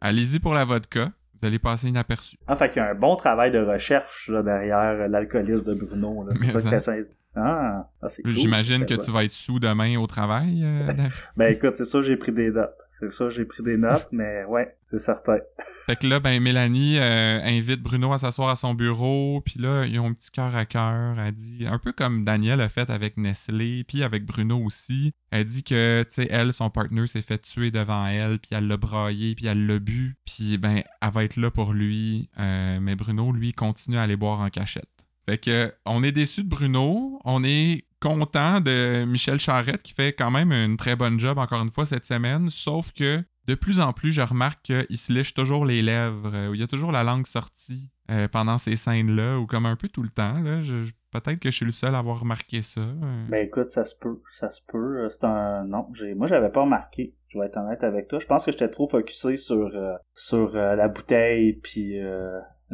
allez-y 0.00 0.38
pour 0.38 0.54
la 0.54 0.64
vodka. 0.64 1.12
Vous 1.40 1.48
allez 1.48 1.58
passer 1.58 1.88
inaperçu. 1.88 2.38
Ah, 2.46 2.56
fait 2.56 2.70
qu'il 2.70 2.80
y 2.80 2.84
a 2.84 2.88
un 2.88 2.94
bon 2.94 3.16
travail 3.16 3.50
de 3.50 3.58
recherche 3.58 4.30
derrière 4.30 5.08
l'alcoolisme 5.08 5.74
de 5.74 5.78
Bruno. 5.78 6.26
C'est 6.40 6.80
ça 6.80 6.96
que 6.96 7.08
Ah, 7.36 7.90
ah 8.00 8.06
J'imagine 8.24 8.86
que 8.86 8.94
tu 8.94 9.10
vas 9.10 9.24
être 9.24 9.32
sous 9.32 9.58
demain 9.58 9.98
au 9.98 10.06
travail, 10.06 10.62
euh, 10.64 10.90
ben 11.36 11.52
écoute, 11.52 11.74
c'est 11.76 11.84
ça, 11.84 12.00
j'ai 12.00 12.16
pris 12.16 12.32
des 12.32 12.50
notes. 12.50 12.83
C'est 13.04 13.10
ça, 13.10 13.28
j'ai 13.28 13.44
pris 13.44 13.62
des 13.62 13.76
notes, 13.76 14.08
mais 14.12 14.44
ouais, 14.44 14.78
c'est 14.84 14.98
certain. 14.98 15.36
Fait 15.86 15.96
que 15.96 16.06
là, 16.06 16.20
ben, 16.20 16.42
Mélanie 16.42 16.96
euh, 16.98 17.42
invite 17.44 17.82
Bruno 17.82 18.14
à 18.14 18.16
s'asseoir 18.16 18.48
à 18.48 18.56
son 18.56 18.72
bureau, 18.72 19.42
puis 19.44 19.60
là, 19.60 19.84
ils 19.84 20.00
ont 20.00 20.06
un 20.06 20.14
petit 20.14 20.30
cœur 20.30 20.56
à 20.56 20.64
cœur. 20.64 21.18
Elle 21.18 21.34
dit, 21.34 21.66
un 21.66 21.78
peu 21.78 21.92
comme 21.92 22.24
Daniel 22.24 22.62
a 22.62 22.70
fait 22.70 22.88
avec 22.88 23.18
Nestlé, 23.18 23.84
puis 23.86 24.02
avec 24.02 24.24
Bruno 24.24 24.56
aussi. 24.64 25.12
Elle 25.30 25.44
dit 25.44 25.62
que, 25.62 26.02
tu 26.08 26.14
sais, 26.14 26.28
elle, 26.30 26.54
son 26.54 26.70
partenaire 26.70 27.06
s'est 27.06 27.20
fait 27.20 27.36
tuer 27.36 27.70
devant 27.70 28.06
elle, 28.06 28.38
puis 28.38 28.52
elle 28.52 28.66
l'a 28.66 28.78
braillé, 28.78 29.34
puis 29.34 29.46
elle 29.46 29.66
l'a 29.66 29.78
bu, 29.78 30.16
puis 30.24 30.56
ben, 30.56 30.82
elle 31.02 31.10
va 31.10 31.24
être 31.24 31.36
là 31.36 31.50
pour 31.50 31.74
lui. 31.74 32.30
Euh, 32.38 32.78
mais 32.80 32.96
Bruno, 32.96 33.32
lui, 33.32 33.52
continue 33.52 33.98
à 33.98 34.02
aller 34.02 34.16
boire 34.16 34.40
en 34.40 34.48
cachette. 34.48 34.88
Fait 35.26 35.38
que, 35.38 35.72
on 35.86 36.02
est 36.02 36.12
déçu 36.12 36.42
de 36.42 36.48
Bruno, 36.48 37.20
on 37.24 37.44
est 37.44 37.84
content 38.00 38.60
de 38.60 39.04
Michel 39.06 39.40
Charrette 39.40 39.82
qui 39.82 39.92
fait 39.92 40.12
quand 40.12 40.30
même 40.30 40.52
une 40.52 40.76
très 40.76 40.96
bonne 40.96 41.18
job 41.18 41.38
encore 41.38 41.62
une 41.62 41.70
fois 41.70 41.86
cette 41.86 42.04
semaine, 42.04 42.50
sauf 42.50 42.92
que 42.92 43.24
de 43.46 43.54
plus 43.54 43.80
en 43.80 43.92
plus, 43.92 44.10
je 44.10 44.22
remarque 44.22 44.62
qu'il 44.62 44.98
se 44.98 45.12
lèche 45.12 45.34
toujours 45.34 45.66
les 45.66 45.82
lèvres, 45.82 46.30
euh, 46.34 46.48
où 46.48 46.54
il 46.54 46.60
y 46.60 46.62
a 46.62 46.66
toujours 46.66 46.92
la 46.92 47.04
langue 47.04 47.26
sortie 47.26 47.90
euh, 48.10 48.26
pendant 48.26 48.58
ces 48.58 48.76
scènes-là, 48.76 49.38
ou 49.38 49.46
comme 49.46 49.66
un 49.66 49.76
peu 49.76 49.88
tout 49.88 50.02
le 50.02 50.08
temps. 50.08 50.40
Là. 50.40 50.62
peut-être 51.12 51.38
que 51.38 51.50
je 51.50 51.56
suis 51.56 51.66
le 51.66 51.72
seul 51.72 51.94
à 51.94 51.98
avoir 51.98 52.20
remarqué 52.20 52.62
ça. 52.62 52.80
Euh. 52.80 53.26
Ben 53.28 53.46
écoute, 53.46 53.70
ça 53.70 53.84
se 53.84 53.94
peut, 53.98 54.20
ça 54.38 54.50
se 54.50 54.60
peut. 54.66 55.08
C'est 55.10 55.24
un. 55.24 55.64
Non, 55.64 55.88
j'ai. 55.94 56.14
Moi 56.14 56.26
j'avais 56.26 56.50
pas 56.50 56.62
remarqué. 56.62 57.14
Je 57.28 57.38
vais 57.38 57.46
être 57.46 57.58
honnête 57.58 57.84
avec 57.84 58.08
toi. 58.08 58.18
Je 58.18 58.26
pense 58.26 58.46
que 58.46 58.52
j'étais 58.52 58.70
trop 58.70 58.88
focusé 58.88 59.36
sur, 59.36 59.70
sur 60.14 60.52
la 60.54 60.86
bouteille 60.86 61.54
puis 61.54 61.98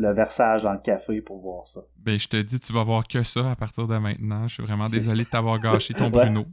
le 0.01 0.13
versage 0.13 0.63
dans 0.63 0.73
le 0.73 0.79
café 0.79 1.21
pour 1.21 1.41
voir 1.41 1.67
ça. 1.67 1.81
Ben 1.97 2.19
je 2.19 2.29
te 2.29 2.37
dis, 2.37 2.59
tu 2.59 2.73
vas 2.73 2.83
voir 2.83 3.07
que 3.07 3.23
ça 3.23 3.51
à 3.51 3.57
partir 3.57 3.87
de 3.87 3.97
maintenant. 3.99 4.49
Je 4.49 4.55
suis 4.55 4.63
vraiment 4.63 4.89
désolé 4.89 5.25
de 5.25 5.29
t'avoir 5.29 5.59
gâché 5.59 5.95
ton 5.95 6.11
Bruno. 6.11 6.47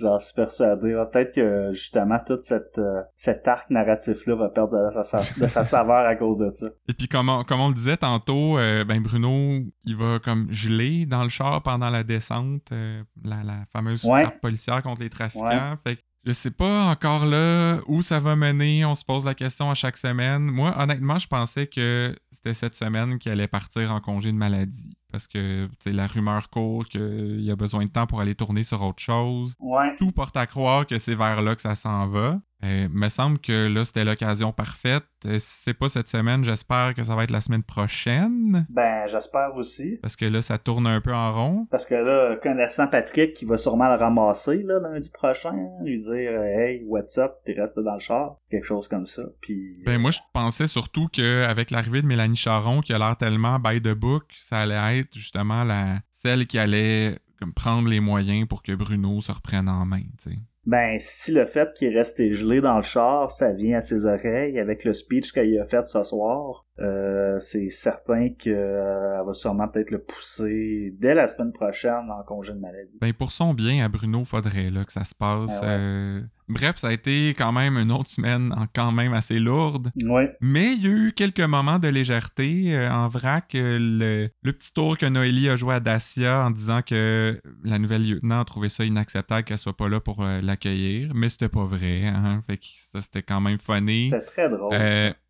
J'en 0.00 0.18
suis 0.18 0.34
persuadé. 0.34 0.94
Peut-être 1.12 1.34
que 1.34 1.72
justement 1.72 2.18
tout 2.26 2.38
cette, 2.40 2.78
euh, 2.78 3.02
cet 3.16 3.46
arc 3.46 3.70
narratif-là 3.70 4.34
va 4.34 4.48
perdre 4.48 4.72
de 4.72 5.02
sa, 5.46 5.64
saveur 5.64 6.06
à 6.06 6.16
cause 6.16 6.38
de 6.38 6.50
ça. 6.50 6.68
Et 6.88 6.94
puis 6.94 7.08
comme 7.08 7.28
on, 7.28 7.44
comme 7.44 7.60
on 7.60 7.68
le 7.68 7.74
disait 7.74 7.98
tantôt, 7.98 8.58
euh, 8.58 8.84
ben 8.84 9.00
Bruno, 9.02 9.60
il 9.84 9.96
va 9.96 10.18
comme 10.18 10.50
geler 10.50 11.06
dans 11.06 11.22
le 11.22 11.28
char 11.28 11.62
pendant 11.62 11.90
la 11.90 12.04
descente, 12.04 12.72
euh, 12.72 13.02
la, 13.22 13.66
fameuse 13.72 14.02
frappe 14.02 14.40
policière 14.40 14.82
contre 14.82 15.02
les 15.02 15.10
trafiquants. 15.10 15.76
Fait 15.86 15.98
je 16.26 16.32
sais 16.32 16.50
pas 16.50 16.86
encore 16.86 17.24
là 17.24 17.78
où 17.86 18.02
ça 18.02 18.18
va 18.18 18.34
mener. 18.34 18.84
On 18.84 18.96
se 18.96 19.04
pose 19.04 19.24
la 19.24 19.34
question 19.34 19.70
à 19.70 19.74
chaque 19.74 19.96
semaine. 19.96 20.42
Moi, 20.42 20.74
honnêtement, 20.76 21.20
je 21.20 21.28
pensais 21.28 21.68
que 21.68 22.16
c'était 22.32 22.52
cette 22.52 22.74
semaine 22.74 23.20
qu'il 23.20 23.30
allait 23.30 23.46
partir 23.46 23.92
en 23.92 24.00
congé 24.00 24.32
de 24.32 24.36
maladie. 24.36 24.96
Parce 25.12 25.28
que 25.28 25.68
la 25.86 26.08
rumeur 26.08 26.50
court 26.50 26.84
qu'il 26.86 27.48
a 27.48 27.54
besoin 27.54 27.84
de 27.84 27.90
temps 27.90 28.08
pour 28.08 28.20
aller 28.20 28.34
tourner 28.34 28.64
sur 28.64 28.82
autre 28.82 29.00
chose. 29.00 29.54
Tout 29.98 30.10
porte 30.10 30.36
à 30.36 30.46
croire 30.46 30.84
que 30.84 30.98
c'est 30.98 31.14
vers 31.14 31.42
là 31.42 31.54
que 31.54 31.62
ça 31.62 31.76
s'en 31.76 32.08
va. 32.08 32.40
Il 32.62 32.88
me 32.88 33.08
semble 33.08 33.38
que 33.38 33.68
là, 33.68 33.84
c'était 33.84 34.04
l'occasion 34.04 34.52
parfaite. 34.52 35.04
Euh, 35.26 35.38
si 35.38 35.62
c'est 35.62 35.74
pas 35.74 35.88
cette 35.88 36.08
semaine, 36.08 36.42
j'espère 36.42 36.94
que 36.94 37.02
ça 37.02 37.14
va 37.14 37.24
être 37.24 37.30
la 37.30 37.40
semaine 37.40 37.62
prochaine. 37.62 38.66
Ben, 38.70 39.06
j'espère 39.06 39.54
aussi. 39.54 39.98
Parce 40.00 40.16
que 40.16 40.24
là, 40.24 40.42
ça 40.42 40.58
tourne 40.58 40.86
un 40.86 41.00
peu 41.00 41.12
en 41.12 41.32
rond. 41.32 41.66
Parce 41.70 41.84
que 41.84 41.94
là, 41.94 42.36
connaissant 42.36 42.86
Patrick, 42.88 43.40
il 43.42 43.48
va 43.48 43.56
sûrement 43.56 43.88
le 43.88 43.96
ramasser 43.96 44.62
là, 44.62 44.78
lundi 44.80 45.10
prochain, 45.10 45.50
hein, 45.50 45.84
lui 45.84 45.98
dire 45.98 46.32
Hey, 46.42 46.82
what's 46.86 47.18
up, 47.18 47.32
t'es 47.44 47.52
resté 47.52 47.82
dans 47.82 47.94
le 47.94 48.00
char, 48.00 48.36
quelque 48.50 48.66
chose 48.66 48.88
comme 48.88 49.06
ça. 49.06 49.22
Puis, 49.40 49.82
ben, 49.84 49.98
moi, 49.98 50.10
je 50.10 50.20
pensais 50.32 50.66
surtout 50.66 51.08
qu'avec 51.08 51.70
l'arrivée 51.70 52.02
de 52.02 52.06
Mélanie 52.06 52.36
Charon, 52.36 52.80
qui 52.80 52.92
a 52.92 52.98
l'air 52.98 53.16
tellement 53.16 53.58
by 53.58 53.80
the 53.82 53.92
book, 53.92 54.24
ça 54.38 54.60
allait 54.60 55.00
être 55.00 55.16
justement 55.16 55.64
la 55.64 56.00
celle 56.10 56.46
qui 56.46 56.58
allait 56.58 57.18
comme, 57.38 57.52
prendre 57.52 57.88
les 57.88 58.00
moyens 58.00 58.48
pour 58.48 58.62
que 58.62 58.72
Bruno 58.72 59.20
se 59.20 59.30
reprenne 59.30 59.68
en 59.68 59.84
main, 59.84 60.02
tu 60.22 60.30
sais 60.30 60.38
ben 60.66 60.98
si 60.98 61.32
le 61.32 61.46
fait 61.46 61.72
qu'il 61.74 61.92
est 61.92 61.96
resté 61.96 62.34
gelé 62.34 62.60
dans 62.60 62.76
le 62.76 62.82
char, 62.82 63.30
ça 63.30 63.52
vient 63.52 63.78
à 63.78 63.82
ses 63.82 64.04
oreilles 64.04 64.58
avec 64.58 64.84
le 64.84 64.92
speech 64.92 65.32
qu'il 65.32 65.58
a 65.58 65.64
fait 65.64 65.86
ce 65.86 66.02
soir, 66.02 66.65
euh, 66.78 67.38
c'est 67.40 67.70
certain 67.70 68.28
qu'elle 68.28 68.54
euh, 68.54 69.22
va 69.22 69.32
sûrement 69.32 69.66
peut-être 69.66 69.90
le 69.90 69.98
pousser 69.98 70.92
dès 70.98 71.14
la 71.14 71.26
semaine 71.26 71.52
prochaine 71.52 72.10
en 72.10 72.22
congé 72.22 72.52
de 72.52 72.58
maladie. 72.58 72.98
Ben 73.00 73.14
pour 73.14 73.32
son 73.32 73.54
bien, 73.54 73.82
à 73.82 73.88
Bruno, 73.88 74.24
faudrait 74.24 74.70
là, 74.70 74.84
que 74.84 74.92
ça 74.92 75.04
se 75.04 75.14
passe. 75.14 75.58
Ah 75.62 75.70
euh, 75.70 76.20
bref, 76.48 76.76
ça 76.76 76.88
a 76.88 76.92
été 76.92 77.30
quand 77.30 77.50
même 77.52 77.78
une 77.78 77.90
autre 77.90 78.10
semaine 78.10 78.54
quand 78.74 78.92
même 78.92 79.14
assez 79.14 79.38
lourde. 79.38 79.90
Ouais. 80.04 80.36
Mais 80.42 80.74
il 80.74 80.82
y 80.82 80.86
a 80.86 80.90
eu 80.90 81.12
quelques 81.12 81.40
moments 81.40 81.78
de 81.78 81.88
légèreté 81.88 82.76
en 82.90 83.08
vrac. 83.08 83.52
Le, 83.54 84.28
le, 84.42 84.52
petit 84.52 84.74
tour 84.74 84.98
que 84.98 85.06
Noélie 85.06 85.48
a 85.48 85.56
joué 85.56 85.76
à 85.76 85.80
Dacia 85.80 86.44
en 86.44 86.50
disant 86.50 86.82
que 86.82 87.40
la 87.64 87.78
nouvelle 87.78 88.06
lieutenant 88.06 88.40
a 88.40 88.44
trouvé 88.44 88.68
ça 88.68 88.84
inacceptable 88.84 89.44
qu'elle 89.44 89.58
soit 89.58 89.76
pas 89.76 89.88
là 89.88 90.00
pour 90.00 90.22
l'accueillir. 90.22 91.12
Mais 91.14 91.30
c'était 91.30 91.48
pas 91.48 91.64
vrai. 91.64 92.04
Hein? 92.04 92.42
Fait 92.46 92.58
que 92.58 92.66
ça, 92.92 93.00
c'était 93.00 93.22
quand 93.22 93.40
même 93.40 93.58
funny. 93.58 94.10
C'était 94.12 94.26
très 94.26 94.50
drôle. 94.50 94.74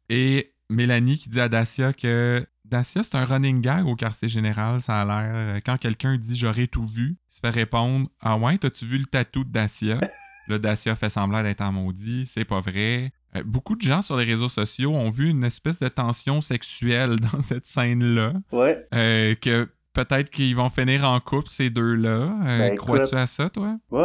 et 0.09 0.56
Mélanie 0.71 1.19
qui 1.19 1.29
dit 1.29 1.41
à 1.41 1.49
Dacia 1.49 1.93
que 1.93 2.47
Dacia, 2.65 3.03
c'est 3.03 3.15
un 3.15 3.25
running 3.25 3.61
gag 3.61 3.87
au 3.87 3.95
quartier 3.95 4.29
général, 4.29 4.81
ça 4.81 5.01
a 5.01 5.05
l'air. 5.05 5.33
Euh, 5.35 5.61
quand 5.65 5.77
quelqu'un 5.79 6.17
dit 6.17 6.37
j'aurais 6.37 6.67
tout 6.67 6.87
vu, 6.87 7.17
il 7.31 7.35
se 7.35 7.41
fait 7.41 7.51
répondre 7.51 8.09
Ah 8.21 8.37
ouais, 8.37 8.59
t'as-tu 8.59 8.87
vu 8.87 8.99
le 8.99 9.05
tatou 9.05 9.45
de 9.45 9.51
Dacia 9.51 10.01
Là, 10.49 10.59
Dacia 10.59 10.95
fait 10.95 11.09
semblant 11.09 11.43
d'être 11.43 11.61
en 11.61 11.73
maudit, 11.73 12.27
c'est 12.27 12.45
pas 12.45 12.61
vrai. 12.61 13.13
Euh, 13.35 13.43
beaucoup 13.45 13.75
de 13.75 13.83
gens 13.83 14.03
sur 14.03 14.17
les 14.17 14.25
réseaux 14.25 14.49
sociaux 14.49 14.95
ont 14.95 15.11
vu 15.11 15.29
une 15.29 15.45
espèce 15.45 15.81
de 15.81 15.89
tension 15.89 16.41
sexuelle 16.41 17.17
dans 17.33 17.41
cette 17.41 17.67
scène-là. 17.67 18.33
Ouais. 18.53 18.87
Euh, 18.95 19.35
que 19.35 19.69
peut-être 19.93 20.31
qu'ils 20.31 20.55
vont 20.55 20.69
finir 20.69 21.09
en 21.09 21.19
couple, 21.21 21.49
ces 21.49 21.71
deux-là. 21.71 22.37
Ben, 22.45 22.77
crois-tu 22.77 23.17
à 23.17 23.27
ça, 23.27 23.51
toi? 23.51 23.77
Ouais, 23.91 24.03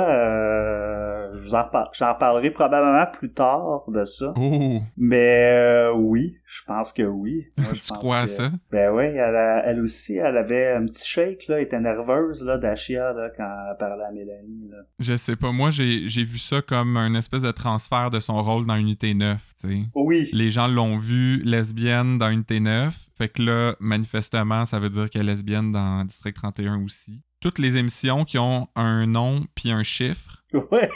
j'en 1.45 2.15
parlerai 2.15 2.51
probablement 2.51 3.05
plus 3.11 3.31
tard 3.31 3.83
de 3.87 4.05
ça. 4.05 4.33
Oh. 4.37 4.81
Mais 4.97 5.51
euh, 5.53 5.93
oui, 5.93 6.37
je 6.45 6.61
pense 6.65 6.91
que 6.91 7.03
oui. 7.03 7.47
tu 7.81 7.93
crois 7.93 8.19
à 8.19 8.27
ça? 8.27 8.51
Ben 8.71 8.91
oui, 8.93 9.05
elle, 9.05 9.63
elle, 9.65 9.81
aussi, 9.81 10.15
elle 10.15 10.37
avait 10.37 10.71
un 10.71 10.85
petit 10.85 11.07
shake, 11.07 11.47
là, 11.47 11.57
elle 11.57 11.63
était 11.63 11.79
nerveuse 11.79 12.43
là, 12.43 12.57
d'Achia 12.57 13.13
là, 13.13 13.29
quand 13.35 13.43
elle 13.69 13.77
parlait 13.77 14.03
à 14.03 14.11
Mélanie. 14.11 14.69
Là. 14.69 14.77
Je 14.99 15.15
sais 15.15 15.35
pas, 15.35 15.51
moi 15.51 15.69
j'ai, 15.71 16.07
vu 16.23 16.37
ça 16.37 16.61
comme 16.61 16.97
un 16.97 17.15
espèce 17.15 17.41
de 17.41 17.51
transfert 17.51 18.09
de 18.09 18.19
son 18.19 18.41
rôle 18.41 18.65
dans 18.65 18.75
Unité 18.75 19.13
9, 19.13 19.41
tu 19.59 19.67
sais. 19.67 19.81
Oui. 19.95 20.29
Les 20.33 20.51
gens 20.51 20.67
l'ont 20.67 20.97
vue 20.97 21.41
lesbienne 21.43 22.17
dans 22.17 22.29
Unité 22.29 22.59
9, 22.59 22.95
fait 23.17 23.29
que 23.29 23.41
là, 23.41 23.75
manifestement, 23.79 24.65
ça 24.65 24.79
veut 24.79 24.89
dire 24.89 25.09
qu'elle 25.09 25.29
est 25.29 25.31
lesbienne 25.31 25.71
dans 25.71 26.03
District 26.05 26.35
31 26.35 26.83
aussi. 26.83 27.21
Toutes 27.41 27.57
les 27.57 27.77
émissions 27.77 28.23
qui 28.23 28.37
ont 28.37 28.67
un 28.75 29.07
nom 29.07 29.41
puis 29.55 29.71
un 29.71 29.83
chiffre 29.83 30.41
Ouais. 30.53 30.89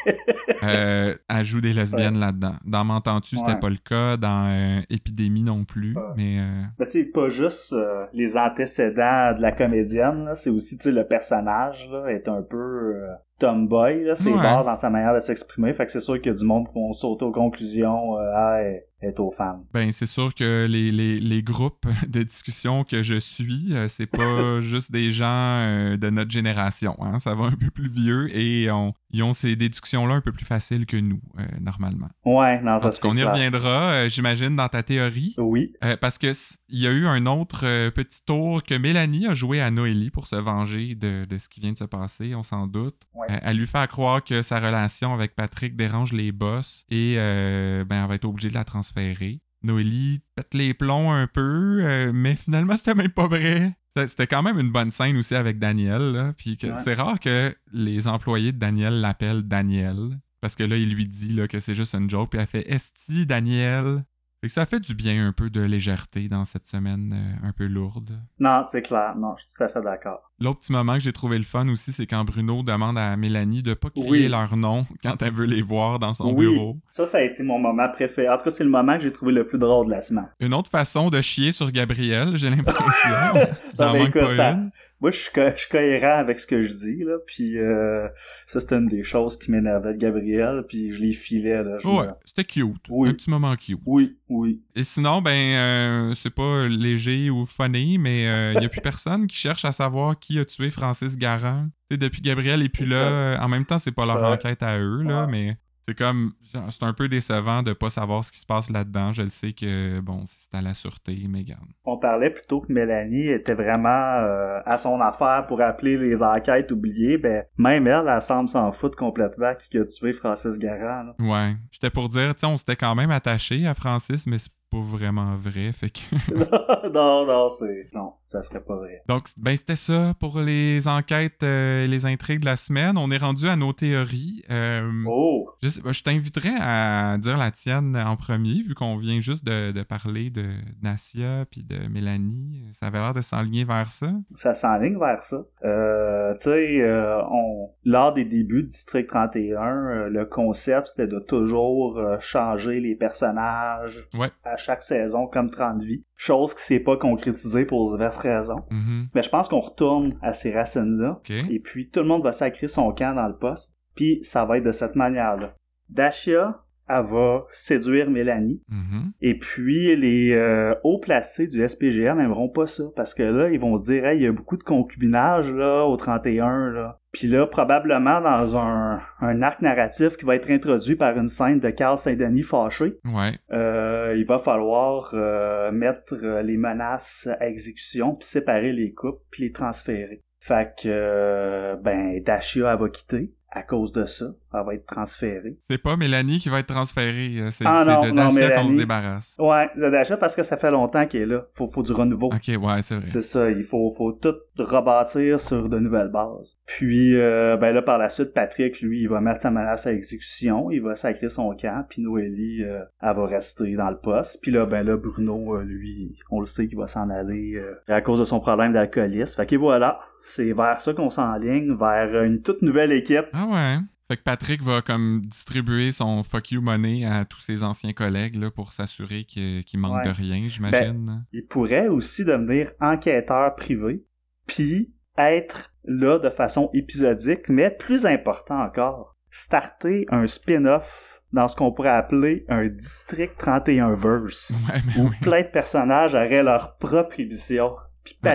euh, 0.63 1.15
joue 1.41 1.61
des 1.61 1.73
lesbiennes 1.73 2.19
là-dedans. 2.19 2.55
Dans 2.65 2.83
M'entends-tu, 2.83 3.37
c'était 3.37 3.57
pas 3.57 3.69
le 3.69 3.77
cas. 3.77 4.17
Dans 4.17 4.51
euh, 4.51 4.81
Épidémie 4.89 5.43
non 5.43 5.63
plus. 5.63 5.95
Mais. 6.15 6.39
Euh... 6.39 6.63
Ben, 6.77 6.85
tu 6.85 6.91
sais, 6.91 7.03
pas 7.05 7.29
juste 7.29 7.73
euh, 7.73 8.05
les 8.13 8.37
antécédents 8.37 9.33
de 9.35 9.41
la 9.41 9.51
comédienne, 9.51 10.31
c'est 10.35 10.49
aussi, 10.49 10.77
tu 10.77 10.83
sais, 10.83 10.91
le 10.91 11.07
personnage, 11.07 11.89
là, 11.91 12.07
est 12.07 12.27
un 12.27 12.41
peu 12.41 12.57
euh, 12.57 13.07
tomboy, 13.39 14.03
là. 14.03 14.15
C'est 14.15 14.31
dans 14.31 14.75
sa 14.75 14.89
manière 14.89 15.13
de 15.13 15.19
s'exprimer. 15.19 15.73
Fait 15.73 15.85
que 15.85 15.91
c'est 15.91 16.01
sûr 16.01 16.15
qu'il 16.15 16.31
y 16.31 16.35
a 16.35 16.37
du 16.37 16.45
monde 16.45 16.67
qui 16.67 16.75
vont 16.75 16.93
sauter 16.93 17.25
aux 17.25 17.31
conclusions. 17.31 18.17
ah, 18.17 18.59
est 19.01 19.19
aux 19.19 19.31
femmes. 19.31 19.63
Ben, 19.73 19.91
c'est 19.91 20.05
sûr 20.05 20.33
que 20.33 20.65
les, 20.69 20.91
les, 20.91 21.19
les, 21.19 21.43
groupes 21.43 21.85
de 22.07 22.23
discussion 22.23 22.83
que 22.83 23.03
je 23.03 23.19
suis, 23.19 23.73
c'est 23.89 24.07
pas 24.07 24.59
juste 24.61 24.91
des 24.91 25.11
gens 25.11 25.95
de 25.97 26.09
notre 26.09 26.31
génération. 26.31 26.95
Hein? 27.01 27.19
Ça 27.19 27.35
va 27.35 27.45
un 27.45 27.51
peu 27.51 27.69
plus 27.69 27.89
vieux 27.89 28.35
et 28.35 28.71
on, 28.71 28.93
ils 29.15 29.23
ont 29.23 29.31
ces 29.31 29.55
déductions-là 29.55 30.15
un 30.15 30.21
peu 30.21 30.33
plus 30.33 30.45
faciles 30.45 30.85
que 30.85 30.97
nous, 30.97 31.21
euh, 31.39 31.45
normalement. 31.61 32.09
Ouais, 32.25 32.61
non, 32.61 32.79
ça 32.79 32.91
On 33.03 33.15
y 33.15 33.23
reviendra, 33.23 33.91
euh, 33.91 34.09
j'imagine, 34.09 34.57
dans 34.57 34.67
ta 34.67 34.83
théorie. 34.83 35.35
Oui. 35.37 35.71
Euh, 35.85 35.95
parce 35.95 36.17
que 36.17 36.33
il 36.67 36.79
y 36.79 36.87
a 36.87 36.91
eu 36.91 37.07
un 37.07 37.25
autre 37.25 37.89
petit 37.91 38.25
tour 38.25 38.61
que 38.61 38.75
Mélanie 38.75 39.27
a 39.27 39.33
joué 39.33 39.61
à 39.61 39.71
Noélie 39.71 40.09
pour 40.09 40.27
se 40.27 40.35
venger 40.35 40.95
de, 40.95 41.25
ce 41.37 41.47
qui 41.47 41.61
vient 41.61 41.71
de 41.71 41.77
se 41.77 41.85
passer, 41.85 42.35
on 42.35 42.43
s'en 42.43 42.67
doute. 42.67 42.95
elle 43.29 43.57
lui 43.57 43.67
fait 43.67 43.87
croire 43.87 44.21
que 44.21 44.41
sa 44.41 44.59
relation 44.59 45.13
avec 45.13 45.35
Patrick 45.35 45.75
dérange 45.75 46.11
les 46.11 46.33
boss 46.33 46.85
et 46.89 47.15
ben, 47.15 47.85
elle 47.89 48.07
va 48.07 48.15
être 48.15 48.25
obligée 48.25 48.49
de 48.49 48.53
la 48.53 48.65
transférer. 48.86 49.41
Noélie 49.63 50.21
pète 50.36 50.53
les 50.53 50.73
plombs 50.73 51.11
un 51.11 51.27
peu, 51.27 51.79
euh, 51.81 52.11
mais 52.13 52.36
finalement, 52.36 52.77
c'était 52.77 52.93
même 52.93 53.09
pas 53.09 53.27
vrai. 53.27 53.75
C'était 54.07 54.27
quand 54.27 54.43
même 54.43 54.59
une 54.59 54.71
bonne 54.71 54.91
scène 54.91 55.17
aussi 55.17 55.36
avec 55.36 55.57
Daniel. 55.57 56.11
Là, 56.11 56.33
puis 56.38 56.57
c'est 56.83 56.93
rare 56.95 57.19
que 57.19 57.55
les 57.71 58.07
employés 58.07 58.51
de 58.51 58.57
Daniel 58.57 58.99
l'appellent 58.99 59.43
Daniel. 59.43 60.19
Parce 60.41 60.55
que 60.55 60.63
là, 60.63 60.75
il 60.75 60.93
lui 60.93 61.07
dit 61.07 61.31
là, 61.31 61.47
que 61.47 61.59
c'est 61.61 61.73
juste 61.73 61.95
une 61.95 62.09
joke. 62.09 62.31
Puis 62.31 62.39
elle 62.39 62.47
fait 62.47 62.69
Esti, 62.69 63.25
Daniel? 63.25 64.03
Ça 64.49 64.65
fait 64.65 64.79
du 64.79 64.93
bien 64.93 65.27
un 65.27 65.31
peu 65.31 65.49
de 65.49 65.61
légèreté 65.61 66.27
dans 66.27 66.45
cette 66.45 66.65
semaine 66.65 67.13
euh, 67.13 67.47
un 67.47 67.51
peu 67.51 67.65
lourde. 67.65 68.19
Non, 68.39 68.61
c'est 68.63 68.81
clair. 68.81 69.15
Non, 69.15 69.35
je 69.37 69.43
suis 69.43 69.55
tout 69.55 69.63
à 69.63 69.67
fait 69.67 69.81
d'accord. 69.81 70.31
L'autre 70.39 70.59
petit 70.59 70.71
moment 70.73 70.95
que 70.95 70.99
j'ai 70.99 71.13
trouvé 71.13 71.37
le 71.37 71.43
fun 71.43 71.67
aussi, 71.69 71.93
c'est 71.93 72.07
quand 72.07 72.25
Bruno 72.25 72.61
demande 72.61 72.97
à 72.97 73.15
Mélanie 73.15 73.63
de 73.63 73.73
pas 73.73 73.89
crier 73.89 74.27
leur 74.27 74.57
nom 74.57 74.85
quand 75.01 75.21
elle 75.21 75.31
veut 75.31 75.45
les 75.45 75.61
voir 75.61 75.97
dans 75.99 76.13
son 76.13 76.33
oui. 76.33 76.47
bureau. 76.47 76.77
Ça, 76.89 77.05
ça 77.05 77.19
a 77.19 77.21
été 77.21 77.41
mon 77.41 77.57
moment 77.57 77.87
préféré. 77.89 78.29
En 78.29 78.37
tout 78.37 78.43
cas, 78.45 78.51
c'est 78.51 78.65
le 78.65 78.69
moment 78.69 78.97
que 78.97 79.03
j'ai 79.03 79.13
trouvé 79.13 79.31
le 79.31 79.47
plus 79.47 79.57
drôle 79.57 79.87
de 79.87 79.91
la 79.91 80.01
semaine. 80.01 80.27
Une 80.41 80.53
autre 80.53 80.69
façon 80.69 81.09
de 81.09 81.21
chier 81.21 81.53
sur 81.53 81.71
Gabriel, 81.71 82.35
j'ai 82.35 82.49
l'impression. 82.49 83.09
J'en 83.79 83.97
manque 83.97 84.13
pas 84.13 84.51
une 84.51 84.71
moi, 85.06 85.12
je 85.12 85.20
suis, 85.20 85.70
cohérent 85.70 86.18
avec 86.18 86.39
ce 86.39 86.47
que 86.47 86.64
je 86.64 86.74
dis, 86.74 87.03
là, 87.03 87.18
puis 87.28 87.60
euh, 87.60 88.08
ça, 88.47 88.60
c'était 88.60 88.78
une 88.78 88.88
des 88.88 89.03
choses 89.03 89.38
qui 89.38 89.51
m'énervait 89.51 89.93
de 89.93 89.99
Gabriel, 89.99 90.66
puis 90.68 90.91
je 90.91 90.99
les 90.99 91.14
filais, 91.14 91.64
là. 91.64 91.78
ouais, 91.84 92.08
c'était 92.26 92.43
cute. 92.43 92.89
Un 92.89 93.14
petit 93.14 93.30
moment 93.30 93.56
cute. 93.56 93.80
Oui, 93.86 94.18
oui. 94.30 94.64
Et 94.76 94.84
sinon, 94.84 95.22
ben, 95.22 95.30
euh, 95.32 96.16
c'est 96.16 96.34
pas 96.34 96.68
léger 96.68 97.30
ou 97.30 97.45
funny, 97.45 97.99
mais 97.99 98.24
il 98.24 98.28
euh, 98.58 98.62
y 98.62 98.66
a 98.66 98.70
plus 98.70 98.82
personne 98.82 99.28
qui 99.28 99.38
cherche 99.38 99.64
à 99.64 99.72
savoir 99.72 100.18
qui 100.18 100.39
a 100.39 100.45
tué 100.45 100.72
Francis 100.72 101.20
Garand. 101.20 101.68
depuis 101.91 102.22
Gabriel 102.22 102.64
et 102.64 102.70
puis 102.70 102.88
là, 102.88 103.38
en 103.39 103.47
même 103.47 103.66
temps, 103.66 103.78
c'est 103.78 103.91
pas 103.91 104.08
leur 104.08 104.24
enquête 104.24 104.64
à 104.64 104.80
eux, 104.80 105.03
là, 105.03 105.28
mais 105.28 105.56
c'est 105.86 105.95
comme 105.95 106.31
c'est 106.51 106.83
un 106.83 106.93
peu 106.93 107.07
décevant 107.07 107.61
de 107.61 107.73
pas 107.73 107.89
savoir 107.89 108.23
ce 108.23 108.31
qui 108.31 108.39
se 108.39 108.45
passe 108.45 108.71
là-dedans. 108.71 109.13
Je 109.13 109.21
le 109.21 109.29
sais 109.29 109.53
que 109.53 109.99
bon, 109.99 110.23
c'est 110.25 110.57
à 110.57 110.61
la 110.61 110.73
sûreté, 110.73 111.15
Megan. 111.27 111.57
On 111.83 111.97
parlait 111.97 112.31
plutôt 112.31 112.61
que 112.61 112.71
Mélanie 112.71 113.27
était 113.27 113.53
vraiment 113.53 113.89
euh, 113.89 114.59
à 114.65 114.77
son 114.77 114.99
affaire 114.99 115.45
pour 115.47 115.61
appeler 115.61 115.97
les 115.97 116.23
enquêtes 116.23 116.71
oubliées. 116.71 117.17
Ben 117.17 117.43
même 117.57 117.86
elle, 117.88 118.07
elle 118.07 118.21
semble 118.21 118.49
s'en 118.49 118.71
foutre 118.71 118.97
complètement 118.97 119.53
qui 119.69 119.77
a 119.77 119.86
tué 119.86 120.13
Francis 120.13 120.57
Garand. 120.57 121.13
Ouais, 121.19 121.55
j'étais 121.71 121.89
pour 121.89 122.09
dire, 122.09 122.36
tu 122.36 122.45
on 122.45 122.57
s'était 122.57 122.75
quand 122.75 122.95
même 122.95 123.11
attaché 123.11 123.67
à 123.67 123.73
Francis, 123.73 124.25
mais 124.25 124.38
c'est 124.38 124.51
pas 124.72 124.80
vraiment 124.80 125.36
vrai, 125.36 125.72
fait 125.72 125.89
que. 125.89 126.89
non, 126.93 127.26
non, 127.26 127.49
c'est 127.49 127.89
non 127.93 128.13
ça 128.36 128.43
serait 128.43 128.61
pas 128.61 128.76
vrai. 128.76 129.01
Donc, 129.07 129.28
ben, 129.38 129.55
c'était 129.55 129.76
ça 129.76 130.13
pour 130.20 130.39
les 130.39 130.88
enquêtes 130.88 131.43
et 131.43 131.45
euh, 131.45 131.88
les 131.88 132.05
intrigues 132.05 132.41
de 132.41 132.45
la 132.45 132.57
semaine. 132.57 132.97
On 132.97 133.09
est 133.11 133.18
rendu 133.18 133.47
à 133.47 133.55
nos 133.55 133.72
théories. 133.72 134.43
Euh, 134.49 134.89
oh! 135.07 135.49
Je, 135.61 136.03
t'inviterais 136.03 136.55
à 136.59 137.18
dire 137.18 137.38
la 137.38 137.51
tienne 137.51 137.95
en 137.95 138.16
premier, 138.18 138.61
vu 138.61 138.76
qu'on 138.76 138.97
vient 138.97 139.22
juste 139.22 139.45
de, 139.45 139.84
parler 139.84 140.30
de 140.30 140.45
Nassia 140.82 141.45
puis 141.49 141.63
de 141.63 141.88
Mélanie. 141.88 142.66
Ça 142.74 142.88
avait 142.88 142.99
l'air 142.99 143.13
de 143.13 143.22
s'enligner 143.22 143.63
vers 143.63 143.89
ça. 143.89 144.11
Ça 144.36 144.53
s'enligne 144.53 144.99
vers 144.99 145.24
ça. 145.24 145.43
Euh, 145.63 146.34
tu 146.36 146.49
sais, 146.49 146.84
on... 147.32 147.70
lors 147.86 148.13
des 148.13 148.26
débuts 148.26 148.63
de 148.63 148.68
District 148.68 149.07
31, 149.07 150.09
le 150.09 150.26
concept, 150.26 150.89
c'était 150.89 151.07
de 151.07 151.20
toujours 151.20 152.01
changer 152.20 152.80
les 152.80 152.95
personnages 152.95 154.07
à 154.43 154.55
chaque 154.58 154.84
saison 154.84 155.28
comme 155.28 155.49
30 155.49 155.82
vies. 155.82 156.03
Chose 156.16 156.53
qui 156.53 156.64
s'est 156.64 156.80
pas 156.80 156.97
concrétisée 156.97 157.66
pour 157.66 157.91
diverses 157.91 158.18
raisons. 158.18 158.64
Mm-hmm. 158.72 159.08
Mais 159.14 159.24
je 159.24 159.30
pense 159.30 159.47
qu'on 159.47 159.60
retourne 159.60 160.18
à 160.22 160.34
ces 160.34 160.51
racines-là. 160.51 161.22
Et 161.30 161.60
puis 161.60 161.89
tout 161.89 162.01
le 162.01 162.08
monde 162.08 162.24
va 162.24 162.32
sacrer 162.32 162.68
son 162.68 162.91
camp 162.93 163.14
dans 163.16 163.28
le 163.28 163.38
poste. 163.38 163.78
Puis 163.95 164.20
ça 164.24 164.45
va 164.45 164.58
être 164.58 164.66
de 164.66 164.72
cette 164.72 164.95
manière-là. 164.95 165.56
Dacia, 165.89 166.64
elle 166.88 167.05
va 167.05 167.45
séduire 167.51 168.09
Mélanie. 168.09 168.61
Mm-hmm. 168.71 169.11
Et 169.21 169.38
puis 169.38 169.95
les 169.95 170.33
euh, 170.33 170.75
hauts 170.83 170.99
placés 170.99 171.47
du 171.47 171.67
SPGM 171.67 172.17
n'aimeront 172.17 172.49
pas 172.49 172.67
ça 172.67 172.83
parce 172.95 173.13
que 173.13 173.23
là 173.23 173.49
ils 173.49 173.59
vont 173.59 173.77
se 173.77 173.83
dire 173.83 174.05
hey, 174.05 174.19
il 174.19 174.23
y 174.23 174.27
a 174.27 174.31
beaucoup 174.31 174.57
de 174.57 174.63
concubinage 174.63 175.51
là 175.51 175.86
au 175.86 175.97
31 175.97 176.71
là. 176.71 176.99
Puis 177.11 177.27
là 177.27 177.47
probablement 177.47 178.21
dans 178.21 178.57
un, 178.57 179.01
un 179.21 179.41
arc 179.41 179.61
narratif 179.61 180.17
qui 180.17 180.25
va 180.25 180.36
être 180.36 180.51
introduit 180.51 180.95
par 180.95 181.17
une 181.17 181.29
scène 181.29 181.59
de 181.59 181.69
Carl 181.69 181.97
Saint-Denis 181.97 182.43
fâché. 182.43 182.97
Ouais. 183.05 183.39
Euh, 183.51 184.13
il 184.17 184.25
va 184.25 184.38
falloir 184.38 185.11
euh, 185.13 185.71
mettre 185.71 186.15
les 186.15 186.57
menaces 186.57 187.27
à 187.39 187.47
exécution 187.47 188.15
puis 188.15 188.27
séparer 188.27 188.73
les 188.73 188.93
couples 188.93 189.23
puis 189.31 189.43
les 189.43 189.51
transférer. 189.51 190.21
Fait 190.39 190.71
que 190.79 191.75
ben 191.81 192.21
Dashia 192.21 192.71
elle 192.71 192.79
va 192.79 192.89
quitter 192.89 193.33
à 193.56 193.64
cause 193.64 193.93
de 193.93 194.06
ça. 194.06 194.26
Elle 194.53 194.66
va 194.66 194.74
être 194.76 194.86
transférée. 194.86 195.58
C'est 195.70 195.82
pas 195.82 195.95
Mélanie 195.95 196.39
qui 196.39 196.49
va 196.49 196.60
être 196.60 196.68
transférée, 196.68 197.39
euh, 197.39 197.51
c'est 197.51 197.66
ah 197.66 198.01
de 198.03 198.12
Dasha 198.12 198.51
qu'on 198.51 198.68
se 198.68 198.76
débarrasse. 198.76 199.36
Ouais, 199.39 199.70
de 199.78 199.89
Dasha 199.89 200.18
parce 200.18 200.36
que 200.36 200.43
ça 200.43 200.58
fait 200.58 200.72
longtemps 200.72 201.08
qu'elle 201.08 201.22
est 201.22 201.26
là. 201.26 201.45
Faut, 201.53 201.70
faut 201.70 201.82
du 201.82 201.93
renouveau. 201.93 202.28
Ok, 202.28 202.47
ouais, 202.47 202.82
c'est 202.82 202.95
vrai. 202.95 203.08
C'est 203.08 203.24
ça, 203.24 203.49
il 203.49 203.64
faut, 203.64 203.91
faut 203.97 204.12
tout 204.12 204.36
rebâtir 204.58 205.39
sur 205.39 205.70
de 205.70 205.80
nouvelles 205.80 206.10
bases. 206.10 206.60
Puis, 206.66 207.16
euh, 207.16 207.56
ben 207.56 207.72
là, 207.72 207.82
par 207.82 207.97
la 207.97 208.10
suite, 208.10 208.34
Patrick, 208.34 208.82
lui, 208.82 209.01
il 209.01 209.10
va 209.10 209.22
mettre 209.22 209.41
sa 209.41 209.51
menace 209.51 209.88
à 209.88 209.93
exécution, 209.93 210.70
il 210.70 210.82
va 210.82 210.95
sacrer 210.95 211.30
son 211.30 211.56
camp, 211.56 211.86
puis 211.89 212.01
Noélie, 212.01 212.62
euh, 212.64 212.84
elle 213.01 213.16
va 213.16 213.26
rester 213.26 213.74
dans 213.76 213.89
le 213.89 213.97
poste. 213.97 214.39
Puis 214.41 214.51
là, 214.51 214.66
ben 214.66 214.84
là, 214.84 214.97
Bruno, 214.97 215.58
lui, 215.62 216.20
on 216.30 216.41
le 216.41 216.45
sait 216.45 216.68
qu'il 216.68 216.78
va 216.78 216.88
s'en 216.88 217.10
aller 217.10 217.62
à 217.88 218.01
cause 218.01 218.20
de 218.20 218.26
son 218.26 218.41
problème 218.41 218.74
d'alcoolisme. 218.74 219.36
Fait 219.36 219.45
que 219.45 219.56
voilà, 219.56 219.99
c'est 220.26 220.53
vers 220.53 220.82
ça 220.82 220.93
qu'on 220.93 221.09
s'enligne, 221.09 221.76
vers 221.76 222.23
une 222.23 222.41
toute 222.41 222.61
nouvelle 222.61 222.91
équipe. 222.91 223.28
Ah 223.34 223.45
ouais. 223.45 223.78
Fait 224.07 224.17
que 224.17 224.23
Patrick 224.23 224.61
va 224.61 224.82
comme 224.82 225.21
distribuer 225.21 225.91
son 225.91 226.21
fuck 226.23 226.51
you 226.51 226.61
money 226.61 227.05
à 227.05 227.26
tous 227.26 227.39
ses 227.39 227.63
anciens 227.63 227.93
collègues 227.93 228.36
là, 228.36 228.51
pour 228.51 228.71
s'assurer 228.71 229.23
qu'il 229.23 229.80
manque 229.80 230.03
de 230.03 230.11
rien, 230.11 230.47
j'imagine. 230.47 231.05
Ben, 231.05 231.26
il 231.32 231.45
pourrait 231.45 231.88
aussi 231.88 232.23
devenir 232.23 232.71
enquêteur 232.80 233.55
privé, 233.55 234.03
puis 234.45 234.93
être 235.17 235.73
là 235.86 236.19
de 236.19 236.30
façon 236.30 236.69
épisodique, 236.73 237.49
mais 237.49 237.71
plus 237.71 238.05
important 238.05 238.61
encore, 238.61 239.15
starter 239.32 240.05
un 240.09 240.28
spin-off 240.28 241.21
dans 241.34 241.47
ce 241.47 241.55
qu'on 241.55 241.71
pourrait 241.71 241.89
appeler 241.89 242.45
un 242.47 242.67
District 242.67 243.36
31 243.38 243.95
verse, 243.95 244.53
où 244.97 245.09
plein 245.21 245.41
de 245.41 245.47
personnages 245.47 246.13
auraient 246.13 246.43
leur 246.43 246.78
propre 246.78 247.19
émission. 247.19 247.76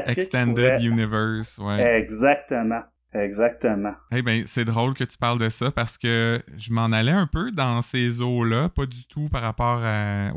Extended 0.06 0.82
Universe, 0.82 1.58
ouais. 1.58 1.98
Exactement. 1.98 2.82
Exactement. 3.12 3.94
Eh 4.12 4.22
ben, 4.22 4.44
c'est 4.46 4.64
drôle 4.64 4.94
que 4.94 5.02
tu 5.02 5.18
parles 5.18 5.38
de 5.38 5.48
ça 5.48 5.72
parce 5.72 5.98
que 5.98 6.40
je 6.56 6.72
m'en 6.72 6.92
allais 6.92 7.10
un 7.10 7.26
peu 7.26 7.50
dans 7.50 7.82
ces 7.82 8.22
eaux-là, 8.22 8.68
pas 8.68 8.86
du 8.86 9.04
tout 9.06 9.28
par 9.28 9.42
rapport 9.42 9.82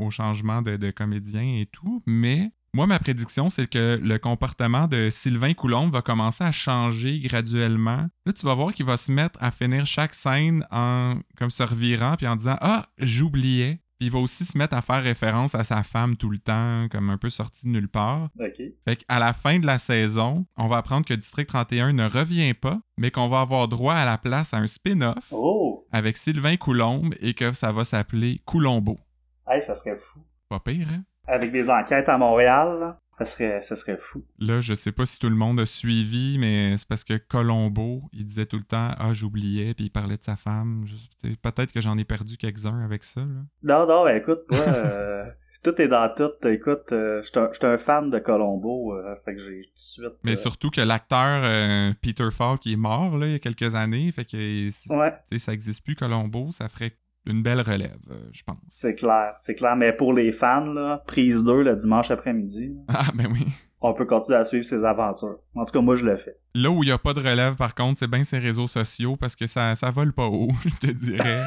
au 0.00 0.10
changement 0.10 0.60
de, 0.60 0.76
de 0.76 0.90
comédien 0.90 1.60
et 1.60 1.68
tout, 1.70 2.02
mais 2.04 2.50
moi, 2.74 2.88
ma 2.88 2.98
prédiction, 2.98 3.50
c'est 3.50 3.70
que 3.70 4.00
le 4.02 4.18
comportement 4.18 4.88
de 4.88 5.08
Sylvain 5.08 5.54
Coulombe 5.54 5.92
va 5.92 6.02
commencer 6.02 6.42
à 6.42 6.50
changer 6.50 7.20
graduellement. 7.20 8.08
Là, 8.26 8.32
tu 8.32 8.44
vas 8.44 8.54
voir 8.54 8.72
qu'il 8.72 8.84
va 8.84 8.96
se 8.96 9.12
mettre 9.12 9.38
à 9.40 9.52
finir 9.52 9.86
chaque 9.86 10.12
scène 10.12 10.66
en 10.72 11.14
comme 11.38 11.52
se 11.52 11.62
revirant 11.62 12.16
puis 12.16 12.26
en 12.26 12.34
disant 12.34 12.56
Ah, 12.60 12.86
j'oubliais 12.98 13.78
il 14.00 14.10
va 14.10 14.18
aussi 14.18 14.44
se 14.44 14.58
mettre 14.58 14.76
à 14.76 14.82
faire 14.82 15.02
référence 15.02 15.54
à 15.54 15.64
sa 15.64 15.82
femme 15.82 16.16
tout 16.16 16.30
le 16.30 16.38
temps, 16.38 16.86
comme 16.90 17.10
un 17.10 17.18
peu 17.18 17.30
sorti 17.30 17.66
de 17.66 17.70
nulle 17.70 17.88
part. 17.88 18.28
OK. 18.38 18.62
Fait 18.84 18.96
qu'à 18.96 19.18
la 19.18 19.32
fin 19.32 19.58
de 19.58 19.66
la 19.66 19.78
saison, 19.78 20.46
on 20.56 20.66
va 20.66 20.78
apprendre 20.78 21.06
que 21.06 21.14
District 21.14 21.46
31 21.46 21.92
ne 21.92 22.08
revient 22.08 22.54
pas, 22.54 22.80
mais 22.98 23.10
qu'on 23.10 23.28
va 23.28 23.40
avoir 23.40 23.68
droit 23.68 23.94
à 23.94 24.04
la 24.04 24.18
place 24.18 24.52
à 24.52 24.58
un 24.58 24.66
spin-off 24.66 25.32
oh! 25.32 25.86
avec 25.92 26.16
Sylvain 26.16 26.56
Coulombe 26.56 27.14
et 27.20 27.34
que 27.34 27.52
ça 27.52 27.72
va 27.72 27.84
s'appeler 27.84 28.40
Coulombo. 28.44 28.98
Hey, 29.46 29.62
ça 29.62 29.74
serait 29.74 29.96
fou. 29.96 30.20
Pas 30.48 30.60
pire, 30.60 30.88
hein? 30.90 31.04
Avec 31.26 31.52
des 31.52 31.70
enquêtes 31.70 32.08
à 32.08 32.18
Montréal, 32.18 32.78
là. 32.80 32.98
Ça 33.18 33.24
serait, 33.24 33.62
ça 33.62 33.76
serait 33.76 33.96
fou. 33.96 34.24
Là, 34.38 34.60
je 34.60 34.74
sais 34.74 34.90
pas 34.90 35.06
si 35.06 35.18
tout 35.18 35.28
le 35.28 35.36
monde 35.36 35.60
a 35.60 35.66
suivi, 35.66 36.36
mais 36.38 36.76
c'est 36.76 36.88
parce 36.88 37.04
que 37.04 37.16
Colombo, 37.16 38.02
il 38.12 38.24
disait 38.26 38.46
tout 38.46 38.56
le 38.56 38.64
temps 38.64 38.90
Ah, 38.98 39.12
j'oubliais, 39.12 39.74
puis 39.74 39.86
il 39.86 39.90
parlait 39.90 40.16
de 40.16 40.22
sa 40.22 40.36
femme. 40.36 40.86
Peut-être 41.22 41.72
que 41.72 41.80
j'en 41.80 41.96
ai 41.96 42.04
perdu 42.04 42.36
quelques-uns 42.36 42.84
avec 42.84 43.04
ça. 43.04 43.20
Là. 43.20 43.42
Non, 43.62 43.86
non, 43.86 44.04
ben 44.04 44.16
écoute, 44.16 44.40
moi, 44.50 44.60
euh, 44.60 45.24
tout 45.62 45.80
est 45.80 45.86
dans 45.86 46.12
tout. 46.12 46.48
Écoute, 46.48 46.90
euh, 46.90 47.22
je 47.22 47.28
suis 47.28 47.66
un, 47.66 47.78
fan 47.78 48.10
de 48.10 48.18
Colombo, 48.18 48.94
euh, 48.94 49.14
fait 49.24 49.36
que 49.36 49.40
j'ai 49.40 49.62
tout 49.62 49.74
de 49.74 49.78
suite. 49.78 50.14
Mais 50.24 50.34
surtout 50.34 50.70
que 50.70 50.80
l'acteur 50.80 51.94
Peter 52.02 52.28
Falk, 52.32 52.66
est 52.66 52.76
mort 52.76 53.16
là, 53.16 53.26
il 53.26 53.32
y 53.32 53.36
a 53.36 53.38
quelques 53.38 53.76
années, 53.76 54.10
fait 54.10 54.24
que 54.24 54.66
ouais. 54.92 55.38
ça 55.38 55.52
existe 55.52 55.84
plus 55.84 55.94
Colombo, 55.94 56.50
ça 56.50 56.68
ferait 56.68 56.96
une 57.26 57.42
belle 57.42 57.60
relève, 57.60 57.98
euh, 58.10 58.28
je 58.32 58.42
pense. 58.42 58.58
C'est 58.68 58.94
clair, 58.94 59.32
c'est 59.38 59.54
clair. 59.54 59.76
Mais 59.76 59.92
pour 59.92 60.12
les 60.12 60.32
fans, 60.32 60.66
là, 60.66 61.02
prise 61.06 61.42
2 61.42 61.62
le 61.62 61.76
dimanche 61.76 62.10
après-midi. 62.10 62.74
Ah, 62.88 63.06
ben 63.14 63.28
oui. 63.32 63.46
On 63.80 63.92
peut 63.94 64.04
continuer 64.04 64.38
à 64.38 64.44
suivre 64.44 64.64
ses 64.64 64.84
aventures. 64.84 65.38
En 65.54 65.64
tout 65.64 65.72
cas, 65.72 65.80
moi, 65.80 65.94
je 65.94 66.04
le 66.04 66.16
fais. 66.16 66.36
Là 66.54 66.70
où 66.70 66.82
il 66.82 66.86
n'y 66.86 66.92
a 66.92 66.98
pas 66.98 67.12
de 67.12 67.20
relève, 67.20 67.56
par 67.56 67.74
contre, 67.74 67.98
c'est 67.98 68.10
bien 68.10 68.24
ses 68.24 68.38
réseaux 68.38 68.66
sociaux 68.66 69.16
parce 69.16 69.36
que 69.36 69.46
ça, 69.46 69.74
ça 69.74 69.90
vole 69.90 70.12
pas 70.12 70.26
haut, 70.26 70.50
je 70.64 70.86
te 70.86 70.92
dirais. 70.92 71.44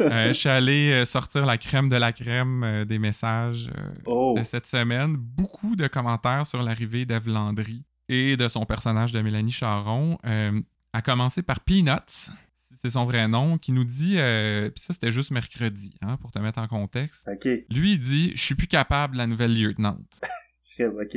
Euh, 0.00 0.28
je 0.28 0.32
suis 0.32 0.48
allé 0.48 0.90
euh, 0.92 1.04
sortir 1.04 1.46
la 1.46 1.56
crème 1.56 1.88
de 1.88 1.96
la 1.96 2.12
crème 2.12 2.84
des 2.86 2.98
messages 2.98 3.70
oh. 4.06 4.34
de 4.36 4.42
cette 4.42 4.66
semaine. 4.66 5.14
Beaucoup 5.16 5.76
de 5.76 5.86
commentaires 5.86 6.46
sur 6.46 6.62
l'arrivée 6.62 7.04
d'Eve 7.04 7.28
Landry 7.28 7.84
et 8.08 8.36
de 8.36 8.48
son 8.48 8.64
personnage 8.64 9.12
de 9.12 9.20
Mélanie 9.20 9.52
Charon. 9.52 10.18
à 10.92 11.02
commencer 11.02 11.42
par 11.42 11.60
Peanuts 11.60 12.30
c'est 12.84 12.90
son 12.90 13.04
vrai 13.06 13.26
nom, 13.28 13.56
qui 13.58 13.72
nous 13.72 13.84
dit, 13.84 14.14
euh, 14.18 14.68
puis 14.70 14.82
ça 14.82 14.92
c'était 14.92 15.10
juste 15.10 15.30
mercredi, 15.30 15.94
hein, 16.02 16.16
pour 16.18 16.30
te 16.32 16.38
mettre 16.38 16.58
en 16.58 16.68
contexte. 16.68 17.26
Ok. 17.32 17.48
Lui, 17.70 17.92
il 17.92 17.98
dit, 17.98 18.32
je 18.36 18.42
suis 18.44 18.54
plus 18.54 18.66
capable, 18.66 19.16
la 19.16 19.26
nouvelle 19.26 19.58
lieutenant. 19.58 19.98
Ok. 20.80 21.16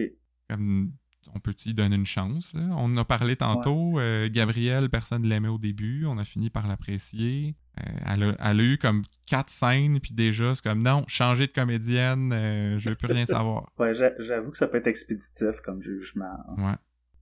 Comme, 0.50 0.92
on 1.34 1.40
peut-y 1.40 1.74
donner 1.74 1.96
une 1.96 2.06
chance, 2.06 2.54
là? 2.54 2.62
On 2.78 2.86
en 2.94 2.98
a 2.98 3.04
parlé 3.06 3.36
tantôt. 3.36 4.00
euh, 4.00 4.30
Gabrielle, 4.32 4.90
personne 4.90 5.24
ne 5.24 5.28
l'aimait 5.28 5.48
au 5.48 5.58
début. 5.58 6.06
On 6.06 6.18
a 6.20 6.24
fini 6.24 6.50
par 6.52 6.68
l'apprécier. 6.68 7.56
Euh, 7.80 7.84
elle, 8.06 8.24
a, 8.24 8.36
elle 8.40 8.60
a 8.60 8.64
eu 8.64 8.78
comme 8.78 9.02
quatre 9.26 9.50
scènes, 9.50 10.00
puis 10.00 10.14
déjà, 10.14 10.54
c'est 10.56 10.64
comme, 10.64 10.84
non, 10.84 11.04
changer 11.08 11.48
de 11.48 11.52
comédienne, 11.52 12.32
euh, 12.34 12.78
je 12.80 12.90
veux 12.90 12.96
plus 12.96 13.12
rien 13.12 13.26
savoir. 13.26 13.72
Ouais, 13.80 13.94
j'a- 13.96 14.14
j'avoue 14.20 14.52
que 14.52 14.58
ça 14.58 14.68
peut 14.68 14.78
être 14.78 14.88
expéditif 14.88 15.60
comme 15.66 15.82
jugement. 15.82 16.38
Ouais. 16.58 16.76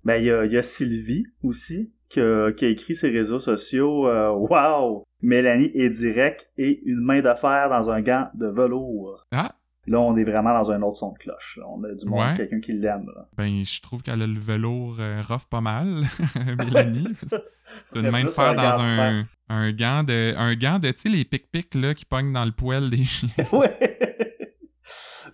Ben, 0.06 0.18
il 0.18 0.26
y 0.26 0.32
a, 0.32 0.45
il 0.45 0.51
y 0.51 0.58
a 0.58 0.62
Sylvie 0.62 1.26
aussi, 1.43 1.91
qui 2.10 2.20
a, 2.22 2.51
qui 2.51 2.66
a 2.66 2.70
écrit 2.70 2.95
ses 2.95 3.10
réseaux 3.10 3.39
sociaux. 3.39 4.08
euh, 4.08 4.30
wow! 4.49 5.03
Mélanie 5.22 5.72
est 5.74 5.89
direct 5.89 6.49
et 6.58 6.82
une 6.86 6.99
main 7.01 7.22
fer 7.36 7.70
dans 7.70 7.89
un 7.89 8.01
gant 8.01 8.30
de 8.36 8.47
velours. 8.47 9.26
Ah, 9.32 9.56
Là, 9.88 9.99
on 9.99 10.16
est 10.18 10.24
vraiment 10.24 10.51
dans 10.60 10.72
un 10.72 10.82
autre 10.82 10.97
son 10.97 11.12
de 11.12 11.18
cloche. 11.20 11.58
là. 11.60 11.66
On 11.70 11.84
a 11.84 11.93
du 11.93 12.08
Ouais. 12.10 12.34
quelqu'un 12.38 12.60
qui 12.60 12.74
l'aime. 12.74 13.08
ben, 13.38 13.64
je 13.64 13.82
trouve 13.82 14.01
qu'elle 14.01 14.22
a 14.24 14.26
le 14.28 14.39
velours 14.39 14.97
euh, 14.99 15.22
rough 15.22 15.45
pas 15.49 15.62
mal, 15.62 16.06
Mélanie. 16.58 17.08
c'est 17.14 17.99
une 17.99 18.10
main 18.10 18.24
de 18.24 18.30
fer 18.30 18.56
dans 18.56 18.80
un, 18.82 19.26
un 19.49 19.72
gant 19.74 20.03
de. 20.03 20.34
Un 20.38 20.56
gant 20.56 20.80
de, 20.80 20.89
tu 20.89 21.01
sais, 21.01 21.10
les 21.10 21.24
pic-pics 21.24 21.70
qui 21.95 22.06
pognent 22.06 22.34
dans 22.34 22.45
le 22.45 22.51
poêle 22.51 22.89
des 22.89 23.03
chiens. 23.06 23.30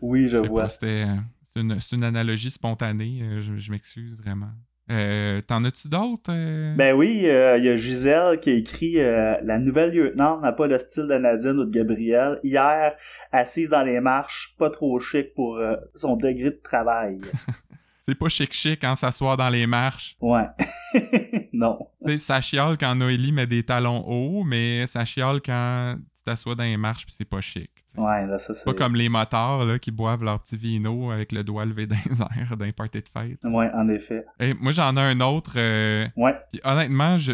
Oui, 0.02 0.28
je 0.28 0.38
vois. 0.38 0.68
c'était. 0.68 1.06
C'est 1.54 1.62
une, 1.62 1.78
une 1.92 2.04
analogie 2.04 2.50
spontanée. 2.52 3.20
euh, 3.24 3.42
je 3.42 3.58
je 3.58 3.72
m'excuse 3.72 4.16
vraiment. 4.16 4.52
Euh, 4.90 5.42
T'en 5.42 5.64
as-tu 5.64 5.88
d'autres? 5.88 6.30
euh? 6.32 6.74
Ben 6.76 6.94
oui, 6.96 7.22
euh, 7.26 7.58
il 7.58 7.64
y 7.66 7.70
a 7.70 7.78
Gisèle 7.78 8.40
qui 8.42 8.50
a 8.50 8.54
écrit 8.54 8.94
La 8.96 9.58
nouvelle 9.60 9.92
lieutenante 9.92 10.42
n'a 10.42 10.52
pas 10.52 10.68
le 10.68 10.78
style 10.80 11.08
de 11.08 11.18
Nadine 11.18 11.60
ou 11.60 11.66
de 11.66 11.72
Gabriel. 11.72 12.40
Hier, 12.44 12.94
assise 13.32 13.70
dans 13.70 13.84
les 13.84 14.00
marches, 14.02 14.56
pas 14.58 14.70
trop 14.70 15.00
chic 15.00 15.34
pour 15.34 15.60
son 15.96 16.18
degré 16.18 16.52
de 16.52 16.60
travail. 16.64 17.20
C'est 18.04 18.16
pas 18.16 18.30
chic-chic 18.30 18.82
quand 18.82 18.96
s'asseoir 18.96 19.38
dans 19.38 19.50
les 19.50 19.68
marches. 19.68 20.18
Ouais. 20.20 20.48
non. 21.54 21.88
Ça 22.18 22.42
chiale 22.42 22.76
quand 22.78 22.96
Noélie 22.96 23.32
met 23.32 23.46
des 23.46 23.64
talons 23.64 24.04
hauts, 24.08 24.44
mais 24.44 24.88
ça 24.88 25.06
chiale 25.06 25.40
quand 25.46 25.96
tu 26.18 26.24
t'assois 26.24 26.56
dans 26.56 26.64
les 26.64 26.78
marches 26.78 27.06
puis 27.06 27.14
c'est 27.16 27.30
pas 27.30 27.42
chic. 27.42 27.70
Ouais, 27.98 28.26
là, 28.26 28.40
ça. 28.40 28.54
Pas 28.66 28.74
comme 28.74 28.96
les 28.96 29.10
motards 29.10 29.66
là, 29.66 29.78
qui 29.80 29.92
boivent 29.92 30.24
leur 30.24 30.40
petit 30.40 30.56
vino 30.58 31.12
avec 31.12 31.32
le 31.32 31.44
doigt 31.44 31.66
levé 31.66 31.88
dans 31.88 31.98
les 32.10 32.22
airs 32.22 32.56
d'un 32.58 32.72
party 32.72 33.00
de 33.02 33.08
fête. 33.14 33.40
Ouais, 33.44 33.70
en 33.74 33.90
effet. 33.90 34.26
Et 34.40 34.54
moi, 34.54 34.72
j'en 34.72 34.96
ai 34.96 35.02
un 35.02 35.20
autre. 35.22 35.54
euh, 35.58 36.08
Ouais. 36.16 36.36
puis 36.52 36.62
honnêtement, 36.64 37.18
je- 37.18 37.34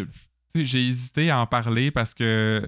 j'ai 0.54 0.88
hésité 0.88 1.30
à 1.30 1.38
en 1.40 1.46
parler 1.46 1.90
parce 1.92 2.12
que 2.14 2.62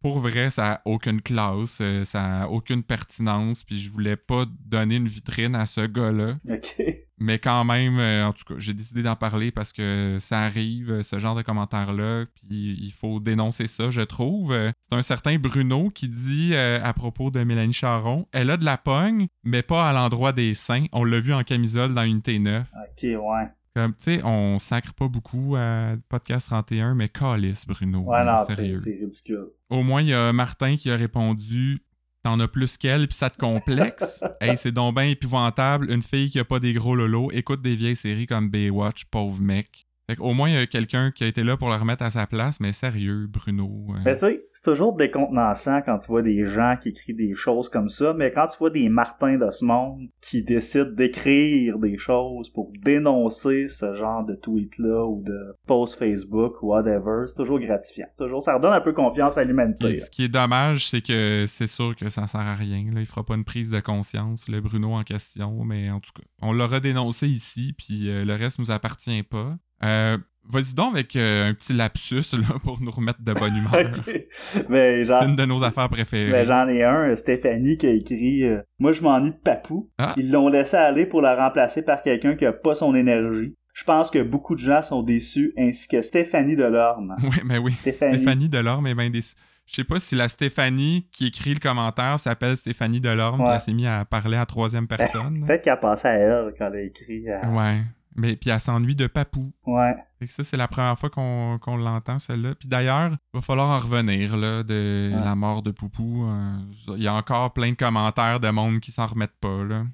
pour 0.00 0.18
vrai, 0.18 0.50
ça 0.50 0.72
a 0.72 0.80
aucune 0.84 1.20
classe, 1.20 1.78
euh, 1.80 2.04
ça 2.04 2.42
a 2.42 2.48
aucune 2.48 2.82
pertinence, 2.82 3.62
puis 3.64 3.78
je 3.78 3.90
voulais 3.90 4.16
pas 4.16 4.46
donner 4.66 4.96
une 4.96 5.08
vitrine 5.08 5.54
à 5.54 5.66
ce 5.66 5.82
gars-là. 5.82 6.36
Ok. 6.48 6.82
Mais 7.22 7.38
quand 7.38 7.64
même, 7.64 7.98
euh, 7.98 8.26
en 8.26 8.32
tout 8.32 8.44
cas, 8.44 8.54
j'ai 8.56 8.72
décidé 8.72 9.02
d'en 9.02 9.14
parler 9.14 9.50
parce 9.50 9.74
que 9.74 10.16
ça 10.18 10.40
arrive, 10.40 11.02
ce 11.02 11.18
genre 11.18 11.34
de 11.34 11.42
commentaires-là, 11.42 12.24
puis 12.34 12.78
il 12.80 12.92
faut 12.92 13.20
dénoncer 13.20 13.66
ça, 13.66 13.90
je 13.90 14.00
trouve. 14.00 14.56
C'est 14.80 14.96
un 14.96 15.02
certain 15.02 15.38
Bruno 15.38 15.90
qui 15.90 16.08
dit 16.08 16.54
euh, 16.54 16.82
à 16.82 16.94
propos 16.94 17.30
de 17.30 17.44
Mélanie 17.44 17.74
Charon, 17.74 18.26
elle 18.32 18.48
a 18.48 18.56
de 18.56 18.64
la 18.64 18.78
pogne, 18.78 19.26
mais 19.44 19.62
pas 19.62 19.86
à 19.86 19.92
l'endroit 19.92 20.32
des 20.32 20.54
seins. 20.54 20.86
On 20.92 21.04
l'a 21.04 21.20
vu 21.20 21.34
en 21.34 21.44
camisole 21.44 21.92
dans 21.92 22.04
Unité 22.04 22.38
9. 22.38 22.66
Ok, 22.74 23.02
ouais. 23.02 23.48
Comme, 23.74 23.92
tu 23.92 24.16
sais, 24.16 24.20
on 24.24 24.58
sacre 24.58 24.92
pas 24.94 25.06
beaucoup 25.06 25.54
à 25.56 25.94
Podcast 26.08 26.48
31, 26.48 26.94
mais 26.94 27.08
calice, 27.08 27.66
Bruno. 27.66 28.00
Ouais, 28.00 28.24
non, 28.24 28.44
c'est 28.46 28.54
ridicule. 28.54 29.46
Au 29.68 29.82
moins, 29.82 30.02
il 30.02 30.08
y 30.08 30.14
a 30.14 30.32
Martin 30.32 30.76
qui 30.76 30.90
a 30.90 30.96
répondu 30.96 31.84
T'en 32.22 32.38
as 32.38 32.48
plus 32.48 32.76
qu'elle, 32.76 33.08
puis 33.08 33.16
ça 33.16 33.30
te 33.30 33.38
complexe. 33.38 34.22
hey, 34.42 34.56
c'est 34.58 34.72
donc 34.72 34.94
bien 34.94 35.04
épouvantable. 35.04 35.90
Une 35.90 36.02
fille 36.02 36.28
qui 36.28 36.38
a 36.38 36.44
pas 36.44 36.58
des 36.58 36.74
gros 36.74 36.94
lolos 36.94 37.30
écoute 37.32 37.62
des 37.62 37.74
vieilles 37.74 37.96
séries 37.96 38.26
comme 38.26 38.50
Baywatch, 38.50 39.06
pauvre 39.06 39.40
mec. 39.40 39.86
Fait 40.10 40.20
au 40.20 40.32
moins, 40.32 40.48
il 40.48 40.54
y 40.54 40.58
a 40.58 40.66
quelqu'un 40.66 41.12
qui 41.12 41.22
a 41.22 41.28
été 41.28 41.44
là 41.44 41.56
pour 41.56 41.68
le 41.68 41.76
remettre 41.76 42.02
à 42.02 42.10
sa 42.10 42.26
place, 42.26 42.58
mais 42.58 42.72
sérieux, 42.72 43.28
Bruno. 43.28 43.70
euh, 43.90 44.02
Ben, 44.04 44.14
tu 44.14 44.20
sais, 44.20 44.42
c'est 44.52 44.64
toujours 44.64 44.96
décontenançant 44.96 45.82
quand 45.82 45.98
tu 45.98 46.08
vois 46.08 46.22
des 46.22 46.46
gens 46.46 46.76
qui 46.82 46.88
écrivent 46.88 47.16
des 47.16 47.36
choses 47.36 47.68
comme 47.68 47.88
ça, 47.88 48.12
mais 48.12 48.32
quand 48.32 48.48
tu 48.48 48.58
vois 48.58 48.70
des 48.70 48.88
Martins 48.88 49.38
de 49.38 49.48
ce 49.52 49.64
monde 49.64 50.08
qui 50.20 50.42
décident 50.42 50.90
d'écrire 50.90 51.78
des 51.78 51.96
choses 51.96 52.50
pour 52.50 52.72
dénoncer 52.82 53.68
ce 53.68 53.94
genre 53.94 54.24
de 54.24 54.34
tweet-là 54.34 55.06
ou 55.06 55.22
de 55.22 55.54
post 55.68 55.96
Facebook 55.96 56.60
ou 56.62 56.70
whatever, 56.70 57.28
c'est 57.28 57.36
toujours 57.36 57.60
gratifiant. 57.60 58.08
Toujours, 58.18 58.42
ça 58.42 58.54
redonne 58.56 58.72
un 58.72 58.80
peu 58.80 58.92
confiance 58.92 59.38
à 59.38 59.44
l'humanité. 59.44 60.00
ce 60.00 60.10
qui 60.10 60.24
est 60.24 60.28
dommage, 60.28 60.88
c'est 60.88 61.02
que 61.02 61.44
c'est 61.46 61.68
sûr 61.68 61.94
que 61.94 62.08
ça 62.08 62.26
sert 62.26 62.40
à 62.40 62.56
rien. 62.56 62.84
Là. 62.92 63.00
Il 63.00 63.06
fera 63.06 63.24
pas 63.24 63.36
une 63.36 63.44
prise 63.44 63.70
de 63.70 63.78
conscience, 63.78 64.48
le 64.48 64.60
Bruno 64.60 64.94
en 64.94 65.04
question, 65.04 65.64
mais 65.64 65.88
en 65.88 66.00
tout 66.00 66.10
cas, 66.16 66.24
on 66.42 66.52
l'aura 66.52 66.80
dénoncé 66.80 67.28
ici, 67.28 67.74
puis 67.78 68.08
euh, 68.08 68.24
le 68.24 68.34
reste 68.34 68.58
nous 68.58 68.72
appartient 68.72 69.22
pas. 69.22 69.56
Euh, 69.82 70.18
Vas-y 70.52 70.74
donc 70.74 70.94
avec 70.94 71.14
euh, 71.14 71.48
un 71.50 71.54
petit 71.54 71.72
lapsus 71.74 72.24
là, 72.32 72.58
pour 72.64 72.80
nous 72.80 72.90
remettre 72.90 73.22
de 73.22 73.32
bonne 73.32 73.54
humeur. 73.56 73.92
Mais 74.68 75.04
genre, 75.04 75.22
une 75.22 75.36
de 75.36 75.44
nos 75.44 75.62
affaires 75.62 75.88
préférées. 75.88 76.32
Ben, 76.32 76.44
j'en 76.44 76.66
ai 76.66 76.82
un, 76.82 77.14
Stéphanie, 77.14 77.76
qui 77.78 77.86
a 77.86 77.90
écrit 77.92 78.42
euh, 78.42 78.60
Moi, 78.80 78.92
je 78.92 79.00
m'ennuie 79.02 79.30
de 79.30 79.36
Papou. 79.36 79.90
Ah. 79.98 80.12
Ils 80.16 80.32
l'ont 80.32 80.48
laissé 80.48 80.76
aller 80.76 81.06
pour 81.06 81.22
la 81.22 81.36
remplacer 81.36 81.82
par 81.84 82.02
quelqu'un 82.02 82.34
qui 82.34 82.46
a 82.46 82.52
pas 82.52 82.74
son 82.74 82.96
énergie. 82.96 83.54
Je 83.74 83.84
pense 83.84 84.10
que 84.10 84.20
beaucoup 84.20 84.56
de 84.56 84.60
gens 84.60 84.82
sont 84.82 85.04
déçus, 85.04 85.52
ainsi 85.56 85.86
que 85.86 86.02
Stéphanie 86.02 86.56
Delorme. 86.56 87.14
Oui, 87.22 87.36
mais 87.44 87.58
oui. 87.58 87.72
Stéphanie. 87.74 88.16
Stéphanie 88.16 88.48
Delorme 88.48 88.86
est 88.88 88.94
bien 88.96 89.10
déçue. 89.10 89.36
Je 89.66 89.76
sais 89.76 89.84
pas 89.84 90.00
si 90.00 90.16
la 90.16 90.26
Stéphanie 90.26 91.06
qui 91.12 91.28
écrit 91.28 91.54
le 91.54 91.60
commentaire 91.60 92.18
s'appelle 92.18 92.56
Stéphanie 92.56 93.00
Delorme, 93.00 93.40
Ouais. 93.42 93.46
puis 93.46 93.54
elle 93.54 93.60
s'est 93.60 93.72
mise 93.72 93.86
à 93.86 94.04
parler 94.04 94.36
à 94.36 94.46
troisième 94.46 94.88
personne. 94.88 95.44
Peut-être 95.46 95.62
qu'elle 95.62 95.74
a 95.74 95.76
pensé 95.76 96.08
à 96.08 96.14
elle 96.14 96.52
quand 96.58 96.66
elle 96.72 96.76
a 96.76 96.82
écrit. 96.82 97.28
euh, 97.28 97.46
ouais. 97.56 97.82
Mais 98.16 98.36
puis 98.36 98.50
elle 98.50 98.60
s'ennuie 98.60 98.96
de 98.96 99.06
Papou. 99.06 99.52
Ouais. 99.66 99.94
Fait 100.18 100.26
que 100.26 100.32
ça, 100.32 100.42
c'est 100.42 100.56
la 100.56 100.68
première 100.68 100.98
fois 100.98 101.10
qu'on 101.10 101.76
l'entend, 101.76 102.18
celle-là. 102.18 102.54
Puis 102.56 102.68
d'ailleurs, 102.68 103.12
il 103.12 103.18
va 103.36 103.40
falloir 103.40 103.70
en 103.70 103.78
revenir, 103.78 104.36
là, 104.36 104.62
de 104.62 105.10
Ouais. 105.14 105.24
la 105.24 105.34
mort 105.34 105.62
de 105.62 105.70
Poupou. 105.70 106.24
Euh, 106.26 106.56
Il 106.96 107.02
y 107.02 107.06
a 107.08 107.14
encore 107.14 107.52
plein 107.52 107.70
de 107.70 107.76
commentaires 107.76 108.40
de 108.40 108.50
monde 108.50 108.80
qui 108.80 108.90
s'en 108.92 109.06
remettent 109.06 109.38
pas, 109.40 109.64
là. 109.64 109.84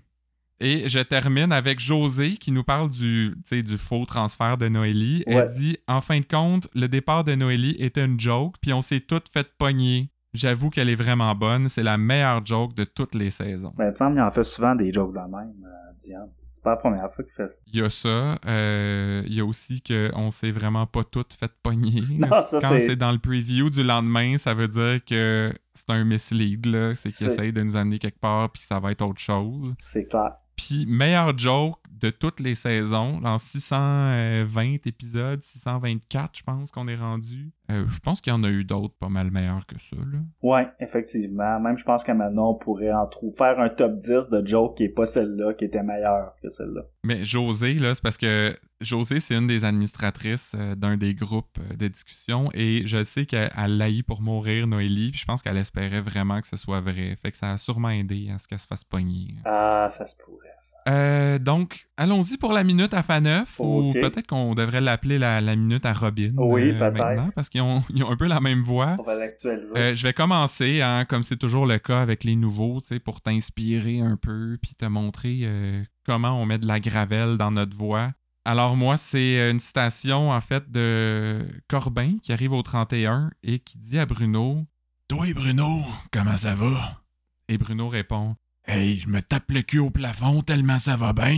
Et 0.59 0.89
je 0.89 1.01
termine 1.01 1.53
avec 1.53 1.79
José 1.79 2.39
qui 2.39 2.51
nous 2.51 2.64
parle 2.64 2.89
du, 2.89 3.37
du 3.53 3.77
faux 3.77 4.07
transfert 4.07 4.57
de 4.57 4.69
Noélie. 4.69 5.23
Elle 5.27 5.47
dit 5.49 5.77
En 5.87 6.01
fin 6.01 6.19
de 6.21 6.25
compte, 6.25 6.67
le 6.75 6.89
départ 6.89 7.25
de 7.25 7.35
Noélie 7.35 7.77
était 7.79 8.05
une 8.07 8.19
joke, 8.19 8.55
puis 8.62 8.73
on 8.73 8.81
s'est 8.81 9.01
toutes 9.01 9.29
fait 9.29 9.47
pogner. 9.59 10.11
J'avoue 10.33 10.71
qu'elle 10.71 10.89
est 10.89 10.95
vraiment 10.97 11.35
bonne. 11.35 11.69
C'est 11.69 11.83
la 11.83 11.99
meilleure 11.99 12.45
joke 12.45 12.75
de 12.75 12.85
toutes 12.85 13.14
les 13.14 13.31
saisons. 13.31 13.73
Ben, 13.77 13.85
il 13.85 13.89
me 13.91 13.95
semble 13.95 14.12
qu'il 14.14 14.23
en 14.23 14.31
fait 14.31 14.45
souvent 14.45 14.75
des 14.75 14.91
jokes 14.93 15.12
de 15.12 15.19
même, 15.19 15.53
euh, 15.64 15.93
Diane. 16.01 16.29
Pas 16.67 16.73
la 16.73 16.77
première 16.79 17.12
fois 17.14 17.23
qu'il 17.25 17.33
fait 17.33 17.47
ça. 17.49 17.55
Il 17.73 17.79
y 17.79 17.83
a 17.83 17.89
ça. 17.89 18.39
euh, 18.45 19.23
il 19.25 19.35
y 19.35 19.41
a 19.41 19.45
aussi 19.45 19.81
qu'on 19.83 20.33
s'est 20.33 20.51
vraiment 20.51 20.85
pas 20.85 21.05
toutes 21.05 21.35
fait 21.35 21.51
pogner. 21.62 22.03
Non, 22.19 22.29
ça, 22.51 22.59
Quand 22.61 22.77
c'est- 22.81 22.97
dans 22.97 23.12
le 23.12 23.19
preview 23.19 23.71
du 23.71 23.85
lendemain, 23.85 24.37
ça 24.37 24.53
veut 24.53 24.67
dire 24.67 24.99
que 25.05 25.53
c'est 25.75 25.91
un 25.91 26.03
mislead, 26.03 26.67
là. 26.67 26.95
C'est 26.97 27.12
qu'il 27.12 27.29
essaye 27.29 27.53
de 27.53 27.62
nous 27.62 27.77
amener 27.77 28.01
quelque 28.01 28.19
part, 28.19 28.51
puis 28.51 28.62
ça 28.62 28.81
va 28.81 28.91
être 28.91 29.03
autre 29.03 29.21
chose. 29.21 29.75
C'est 29.87 30.07
clair. 30.07 30.33
Puis, 30.57 30.87
meilleur 30.89 31.39
joke 31.39 31.79
de 32.01 32.11
toutes 32.11 32.40
les 32.40 32.55
saisons, 32.55 33.20
en 33.24 33.38
620 33.38 34.86
épisodes, 34.86 35.40
624, 35.40 36.38
je 36.38 36.42
pense 36.42 36.70
qu'on 36.70 36.88
est 36.88 36.97
rendu. 36.97 37.53
Euh, 37.70 37.84
je 37.88 37.99
pense 38.01 38.20
qu'il 38.20 38.32
y 38.32 38.36
en 38.36 38.44
a 38.44 38.49
eu 38.49 38.64
d'autres 38.64 38.94
pas 38.99 39.09
mal 39.09 39.30
meilleurs 39.30 39.66
que 39.66 39.78
ça, 39.78 39.97
là. 39.97 40.18
Ouais, 40.42 40.68
effectivement. 40.78 41.59
Même 41.59 41.78
je 41.78 41.84
pense 41.84 42.05
qu'à 42.05 42.14
maintenant, 42.14 42.51
on 42.51 42.55
pourrait 42.55 42.92
en 42.92 43.07
trouver 43.07 43.36
faire 43.36 43.59
un 43.59 43.68
top 43.68 43.99
10 43.99 44.28
de 44.30 44.47
jokes 44.47 44.76
qui 44.76 44.84
est 44.84 44.88
pas 44.88 45.07
celle-là, 45.07 45.55
qui 45.55 45.64
était 45.64 45.82
meilleure 45.82 46.34
que 46.42 46.49
celle-là. 46.49 46.82
Mais 47.03 47.24
José, 47.24 47.74
là, 47.74 47.94
c'est 47.94 48.03
parce 48.03 48.18
que 48.18 48.55
José, 48.80 49.20
c'est 49.20 49.34
une 49.34 49.47
des 49.47 49.64
administratrices 49.64 50.53
euh, 50.55 50.74
d'un 50.74 50.97
des 50.97 51.14
groupes 51.14 51.59
euh, 51.59 51.76
de 51.76 51.88
discussion 51.88 52.51
et 52.53 52.82
je 52.86 53.03
sais 53.05 53.24
qu'elle 53.24 53.51
elle 53.57 53.78
l'haït 53.78 54.03
pour 54.03 54.20
mourir, 54.20 54.66
Noélie, 54.66 55.12
puis 55.12 55.20
je 55.20 55.24
pense 55.24 55.42
qu'elle 55.42 55.57
espérait 55.57 56.03
vraiment 56.03 56.40
que 56.40 56.47
ce 56.47 56.57
soit 56.57 56.80
vrai. 56.80 57.16
Fait 57.22 57.30
que 57.30 57.36
ça 57.36 57.53
a 57.53 57.57
sûrement 57.59 57.90
aidé 57.90 58.30
à 58.34 58.38
ce 58.38 58.47
qu'elle 58.47 58.59
se 58.59 58.66
fasse 58.66 58.84
pogner. 58.84 59.36
Ah, 59.44 59.88
ça 59.90 60.07
se 60.07 60.16
pourrait. 60.16 60.55
Euh, 60.89 61.39
donc, 61.41 61.89
allons-y 61.97 62.37
pour 62.37 62.53
la 62.53 62.62
minute 62.62 62.95
à 62.95 63.03
Faneuf, 63.03 63.59
ou 63.59 63.89
Ok. 63.91 63.95
peut-être 63.95 64.26
qu'on 64.28 64.55
devrait 64.55 64.80
l'appeler 64.80 65.18
la, 65.18 65.41
la 65.41 65.57
minute 65.57 65.84
à 65.84 65.93
Robin. 65.93 66.32
Oui, 66.37 66.70
euh, 66.70 66.78
peut-être. 66.78 66.95
maintenant, 66.97 67.30
parce 67.34 67.49
qu'ils 67.49 67.61
ont, 67.62 67.82
un 68.09 68.16
peu 68.16 68.26
la 68.26 68.41
même 68.41 68.62
voix. 68.62 68.97
On 69.01 69.03
va 69.03 69.16
l'actualiser. 69.16 69.76
Euh, 69.76 69.95
je 69.97 70.03
vais 70.05 70.12
commencer, 70.12 70.82
hein, 70.82 71.05
comme 71.05 71.24
c'est 71.24 71.37
toujours 71.39 71.66
le 71.66 71.78
cas 71.78 72.01
avec 72.01 72.22
les 72.22 72.37
nouveaux, 72.37 72.80
pour 73.05 73.20
t'inspirer 73.20 74.01
un 74.01 74.16
peu, 74.16 74.59
puis 74.62 74.74
te 74.74 74.84
montrer 74.84 75.41
euh, 75.43 75.82
comment 76.05 76.41
on 76.41 76.47
met 76.47 76.59
de 76.59 76.66
la 76.68 76.78
gravelle 76.78 77.37
dans 77.37 77.51
notre 77.51 77.76
voix. 77.76 78.12
Alors 78.45 78.76
moi, 78.76 78.97
c'est 78.97 79.41
euh, 79.41 79.51
une 79.51 79.59
citation, 79.59 80.30
en 80.30 80.41
fait, 80.41 80.70
de 80.70 81.45
Corbin, 81.68 82.18
qui 82.22 82.32
arrive 82.32 82.53
au 82.53 82.62
31, 82.62 83.30
et 83.43 83.59
qui 83.59 83.76
dit 83.76 83.99
à 83.99 84.07
Bruno 84.07 84.64
«Toi, 85.09 85.26
Bruno, 85.34 85.82
comment 86.12 86.37
ça 86.37 86.55
va?» 86.55 87.03
Et 87.49 87.59
Bruno 87.59 87.89
répond 87.89 88.37
«Hey, 88.67 88.99
je 88.99 89.09
me 89.09 89.21
tape 89.23 89.51
le 89.51 89.62
cul 89.62 89.79
au 89.79 89.91
plafond 89.91 90.43
tellement 90.43 90.79
ça 90.79 90.97
va 90.97 91.12
bien.» 91.12 91.37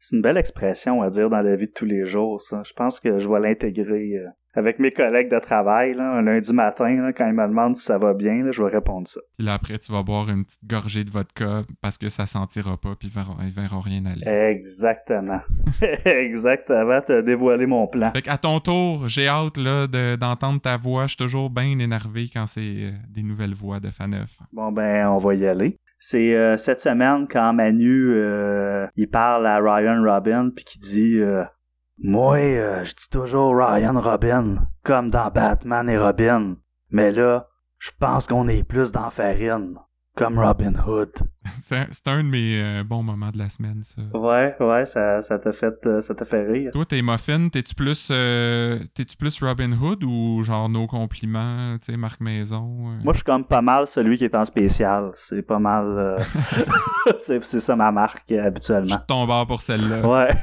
C'est 0.00 0.14
une 0.16 0.22
belle 0.22 0.36
expression 0.36 1.02
à 1.02 1.10
dire 1.10 1.28
dans 1.30 1.40
la 1.40 1.56
vie 1.56 1.66
de 1.66 1.72
tous 1.74 1.84
les 1.86 2.04
jours, 2.06 2.40
ça. 2.40 2.62
Je 2.64 2.72
pense 2.72 3.00
que 3.00 3.18
je 3.18 3.28
vais 3.28 3.40
l'intégrer 3.40 4.16
euh, 4.16 4.28
avec 4.54 4.78
mes 4.78 4.90
collègues 4.92 5.28
de 5.30 5.38
travail, 5.40 5.94
là, 5.94 6.12
un 6.12 6.22
lundi 6.22 6.52
matin, 6.52 6.88
là, 7.02 7.12
quand 7.12 7.26
ils 7.26 7.32
me 7.34 7.46
demandent 7.48 7.74
si 7.74 7.82
ça 7.84 7.98
va 7.98 8.14
bien, 8.14 8.44
là, 8.44 8.52
je 8.52 8.62
vais 8.62 8.68
répondre 8.70 9.08
ça. 9.08 9.20
Puis 9.36 9.44
là, 9.46 9.54
après, 9.54 9.76
tu 9.78 9.90
vas 9.90 10.02
boire 10.04 10.28
une 10.30 10.44
petite 10.44 10.64
gorgée 10.64 11.02
de 11.04 11.10
vodka 11.10 11.64
parce 11.80 11.98
que 11.98 12.08
ça 12.10 12.26
sentira 12.26 12.76
pas, 12.76 12.94
puis 12.96 13.08
ils 13.08 13.50
verront, 13.52 13.80
rien 13.80 14.04
aller. 14.06 14.24
Exactement. 14.28 15.40
Exactement, 16.04 17.00
t'as 17.04 17.22
dévoilé 17.22 17.66
mon 17.66 17.86
plan. 17.88 18.12
Fait 18.12 18.28
à 18.28 18.38
ton 18.38 18.60
tour, 18.60 19.08
j'ai 19.08 19.26
hâte 19.26 19.56
là, 19.56 19.86
de- 19.86 20.16
d'entendre 20.16 20.60
ta 20.60 20.76
voix. 20.76 21.04
Je 21.04 21.08
suis 21.08 21.16
toujours 21.16 21.50
bien 21.50 21.78
énervé 21.78 22.28
quand 22.32 22.46
c'est 22.46 22.60
euh, 22.60 22.90
des 23.08 23.22
nouvelles 23.22 23.54
voix 23.54 23.80
de 23.80 23.90
Faneuf. 23.90 24.30
Bon 24.52 24.70
ben, 24.70 25.08
on 25.08 25.18
va 25.18 25.34
y 25.34 25.46
aller. 25.46 25.78
C'est 25.98 26.36
euh, 26.36 26.56
cette 26.56 26.80
semaine 26.80 27.26
quand 27.28 27.52
Manu 27.52 28.12
euh, 28.14 28.86
il 28.94 29.08
parle 29.08 29.46
à 29.46 29.58
Ryan 29.58 30.02
Robin 30.02 30.50
puis 30.54 30.64
qui 30.64 30.78
dit 30.78 31.18
euh, 31.18 31.44
Moi, 31.98 32.36
euh, 32.36 32.84
je 32.84 32.94
dis 32.94 33.08
toujours 33.10 33.56
Ryan 33.56 33.98
Robin, 33.98 34.68
comme 34.84 35.10
dans 35.10 35.30
Batman 35.30 35.88
et 35.90 35.98
Robin. 35.98 36.56
Mais 36.90 37.10
là, 37.10 37.48
je 37.78 37.90
pense 37.98 38.26
qu'on 38.26 38.48
est 38.48 38.62
plus 38.62 38.92
dans 38.92 39.10
Farine, 39.10 39.76
comme 40.18 40.38
Robin 40.38 40.72
Hood. 40.86 41.10
C'est 41.56 42.08
un 42.08 42.22
de 42.22 42.28
mes 42.28 42.60
euh, 42.62 42.84
bons 42.84 43.02
moments 43.02 43.30
de 43.30 43.38
la 43.38 43.48
semaine, 43.48 43.82
ça. 43.82 44.02
Ouais, 44.16 44.54
ouais, 44.60 44.84
ça, 44.86 45.22
ça 45.22 45.38
t'a 45.38 45.52
fait 45.52 45.74
euh, 45.86 46.00
ça 46.00 46.14
t'a 46.14 46.24
fait 46.24 46.44
rire. 46.46 46.70
Toi, 46.72 46.84
tes 46.84 47.00
muffins, 47.02 47.48
t'es-tu 47.48 47.74
plus, 47.74 48.08
euh, 48.10 48.78
t'es-tu 48.94 49.16
plus 49.16 49.42
Robin 49.42 49.72
Hood 49.72 50.04
ou 50.04 50.42
genre 50.42 50.68
nos 50.68 50.86
compliments, 50.86 51.76
tu 51.78 51.92
sais, 51.92 51.96
Marc 51.96 52.20
Maison? 52.20 52.90
euh? 52.90 53.00
Moi, 53.04 53.12
je 53.12 53.18
suis 53.18 53.24
comme 53.24 53.44
pas 53.44 53.62
mal 53.62 53.86
celui 53.86 54.18
qui 54.18 54.24
est 54.24 54.34
en 54.34 54.44
spécial. 54.44 55.12
C'est 55.16 55.42
pas 55.42 55.58
mal. 55.58 55.86
euh, 55.86 56.18
c'est 57.18 57.60
ça 57.60 57.76
ma 57.76 57.90
marque 57.92 58.30
euh, 58.32 58.42
Je 58.42 58.46
habituellement. 58.46 58.88
suis 58.88 59.06
ton 59.06 59.26
bord 59.26 59.46
pour 59.46 59.62
celle-là. 59.62 60.06
Ouais. 60.06 60.34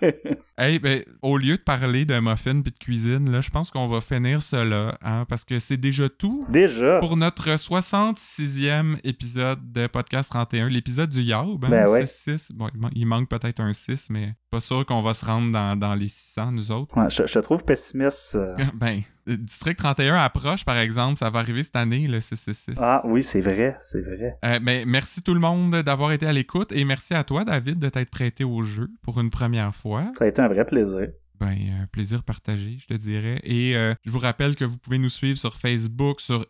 Hey, 0.58 0.78
ben, 0.78 1.02
au 1.20 1.36
lieu 1.36 1.56
de 1.58 1.62
parler 1.62 2.06
de 2.06 2.18
muffins 2.18 2.62
puis 2.62 2.72
de 2.72 2.78
cuisine, 2.78 3.30
là, 3.30 3.42
je 3.42 3.50
pense 3.50 3.70
qu'on 3.70 3.86
va 3.88 4.00
finir 4.00 4.40
cela, 4.40 4.96
hein, 5.02 5.26
parce 5.28 5.44
que 5.44 5.58
c'est 5.58 5.76
déjà 5.76 6.08
tout 6.08 6.46
Déjà. 6.48 6.98
pour 7.00 7.16
notre 7.18 7.50
66e 7.56 8.98
épisode 9.04 9.72
de 9.72 9.86
Podcast 9.86 10.30
31, 10.30 10.68
l'épisode 10.68 11.10
du 11.10 11.20
Yaub. 11.20 11.64
Hein, 11.64 11.68
Ben 11.68 11.88
ouais. 11.90 12.04
6-6. 12.04 12.52
Bon, 12.54 12.68
il, 12.74 12.80
man- 12.80 12.90
il 12.94 13.06
manque 13.06 13.28
peut-être 13.28 13.60
un 13.60 13.72
6, 13.72 14.08
mais 14.10 14.34
pas 14.50 14.60
sûr 14.60 14.84
qu'on 14.86 15.02
va 15.02 15.12
se 15.14 15.24
rendre 15.24 15.52
dans, 15.52 15.76
dans 15.78 15.94
les 15.94 16.08
600, 16.08 16.52
nous 16.52 16.72
autres. 16.72 16.96
Ouais, 16.96 17.10
je, 17.10 17.26
je 17.26 17.34
te 17.34 17.38
trouve 17.40 17.64
pessimiste. 17.64 18.34
euh. 18.34 18.56
Ben, 18.74 19.02
District 19.26 19.76
31 19.76 20.14
approche, 20.16 20.64
par 20.64 20.76
exemple, 20.78 21.18
ça 21.18 21.30
va 21.30 21.40
arriver 21.40 21.62
cette 21.64 21.76
année, 21.76 22.06
le 22.06 22.20
666. 22.20 22.74
Ah 22.80 23.02
oui, 23.04 23.22
c'est 23.24 23.40
vrai, 23.40 23.76
c'est 23.82 24.00
vrai. 24.00 24.36
Euh, 24.44 24.58
mais 24.62 24.84
merci 24.86 25.22
tout 25.22 25.34
le 25.34 25.40
monde 25.40 25.74
d'avoir 25.82 26.12
été 26.12 26.26
à 26.26 26.32
l'écoute 26.32 26.70
et 26.72 26.84
merci 26.84 27.14
à 27.14 27.24
toi, 27.24 27.44
David, 27.44 27.78
de 27.78 27.88
t'être 27.88 28.10
prêté 28.10 28.44
au 28.44 28.62
jeu 28.62 28.88
pour 29.02 29.20
une 29.20 29.30
première 29.30 29.74
fois. 29.74 30.12
Ça 30.18 30.24
a 30.24 30.28
été 30.28 30.40
un 30.40 30.48
vrai 30.48 30.64
plaisir. 30.64 31.08
Ben, 31.38 31.54
un 31.82 31.86
plaisir 31.86 32.22
partagé, 32.22 32.78
je 32.80 32.86
te 32.86 32.94
dirais. 32.98 33.40
Et 33.44 33.76
euh, 33.76 33.94
je 34.06 34.10
vous 34.10 34.18
rappelle 34.18 34.56
que 34.56 34.64
vous 34.64 34.78
pouvez 34.78 34.98
nous 34.98 35.10
suivre 35.10 35.36
sur 35.38 35.54
Facebook, 35.56 36.20
sur 36.22 36.46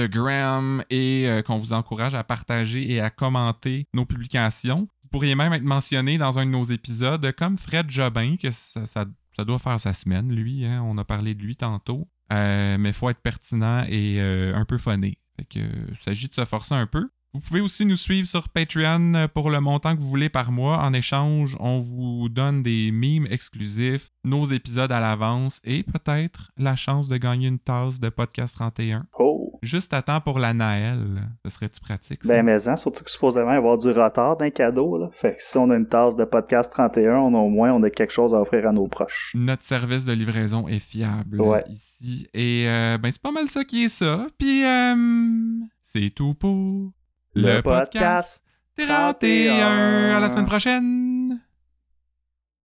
Instagram 0.00 0.84
et 0.90 1.24
euh, 1.26 1.42
qu'on 1.42 1.56
vous 1.56 1.72
encourage 1.72 2.14
à 2.14 2.22
partager 2.24 2.90
et 2.92 3.00
à 3.00 3.08
commenter 3.10 3.86
nos 3.94 4.04
publications. 4.04 4.88
Vous 5.02 5.08
pourriez 5.10 5.34
même 5.34 5.52
être 5.52 5.62
mentionné 5.62 6.18
dans 6.18 6.38
un 6.38 6.44
de 6.46 6.50
nos 6.50 6.64
épisodes 6.64 7.32
comme 7.32 7.56
Fred 7.56 7.88
Jobin, 7.90 8.36
que 8.36 8.50
ça, 8.50 8.84
ça- 8.84 9.04
ça 9.36 9.44
doit 9.44 9.58
faire 9.58 9.78
sa 9.78 9.92
semaine, 9.92 10.32
lui. 10.34 10.64
hein. 10.64 10.82
On 10.84 10.96
a 10.98 11.04
parlé 11.04 11.34
de 11.34 11.42
lui 11.42 11.56
tantôt. 11.56 12.08
Euh, 12.32 12.76
mais 12.78 12.88
il 12.88 12.92
faut 12.94 13.08
être 13.10 13.20
pertinent 13.20 13.84
et 13.88 14.16
euh, 14.20 14.56
un 14.56 14.64
peu 14.64 14.78
phoné. 14.78 15.18
Fait 15.38 15.44
que, 15.44 15.60
euh, 15.60 15.86
il 15.90 15.96
s'agit 15.98 16.28
de 16.28 16.34
se 16.34 16.44
forcer 16.44 16.74
un 16.74 16.86
peu. 16.86 17.08
Vous 17.34 17.40
pouvez 17.40 17.60
aussi 17.60 17.84
nous 17.84 17.96
suivre 17.96 18.26
sur 18.26 18.48
Patreon 18.48 19.14
euh, 19.14 19.28
pour 19.28 19.50
le 19.50 19.60
montant 19.60 19.94
que 19.94 20.00
vous 20.00 20.08
voulez 20.08 20.30
par 20.30 20.50
mois. 20.50 20.78
En 20.82 20.92
échange, 20.94 21.56
on 21.60 21.78
vous 21.80 22.28
donne 22.30 22.62
des 22.62 22.90
mimes 22.90 23.26
exclusifs, 23.30 24.10
nos 24.24 24.46
épisodes 24.46 24.90
à 24.90 25.00
l'avance 25.00 25.60
et 25.64 25.82
peut-être 25.82 26.50
la 26.56 26.74
chance 26.74 27.08
de 27.08 27.16
gagner 27.18 27.48
une 27.48 27.58
tasse 27.58 28.00
de 28.00 28.08
Podcast 28.08 28.54
31. 28.56 29.06
Oh! 29.18 29.35
Juste 29.62 29.92
à 29.94 30.02
temps 30.02 30.20
pour 30.20 30.38
la 30.38 30.52
Naël. 30.54 30.98
Ce 31.44 31.50
serait-tu 31.50 31.80
pratique? 31.80 32.24
ça? 32.24 32.32
Ben, 32.34 32.44
mais 32.44 32.68
hein, 32.68 32.76
surtout 32.76 33.02
que 33.04 33.10
supposément 33.10 33.52
y 33.52 33.56
avoir 33.56 33.78
du 33.78 33.88
retard 33.90 34.36
d'un 34.36 34.50
cadeau, 34.50 34.98
là. 34.98 35.08
Fait 35.12 35.36
que 35.36 35.42
si 35.42 35.56
on 35.58 35.70
a 35.70 35.76
une 35.76 35.86
tasse 35.88 36.16
de 36.16 36.24
podcast 36.24 36.70
31, 36.72 37.16
on 37.16 37.34
a 37.34 37.38
au 37.38 37.48
moins 37.48 37.72
on 37.72 37.82
a 37.82 37.90
quelque 37.90 38.12
chose 38.12 38.34
à 38.34 38.40
offrir 38.40 38.68
à 38.68 38.72
nos 38.72 38.86
proches. 38.86 39.32
Notre 39.34 39.62
service 39.64 40.04
de 40.04 40.12
livraison 40.12 40.68
est 40.68 40.78
fiable 40.80 41.40
Ouais. 41.40 41.64
ici. 41.68 42.28
Et 42.34 42.64
euh, 42.68 42.98
ben 42.98 43.10
c'est 43.10 43.22
pas 43.22 43.32
mal 43.32 43.48
ça 43.48 43.64
qui 43.64 43.84
est 43.84 43.88
ça. 43.88 44.26
Puis 44.38 44.64
euh, 44.64 44.94
c'est 45.82 46.10
tout 46.10 46.34
pour 46.34 46.90
Le 47.34 47.60
podcast 47.62 48.42
31. 48.76 50.16
À 50.16 50.20
la 50.20 50.28
semaine 50.28 50.46
prochaine. 50.46 51.15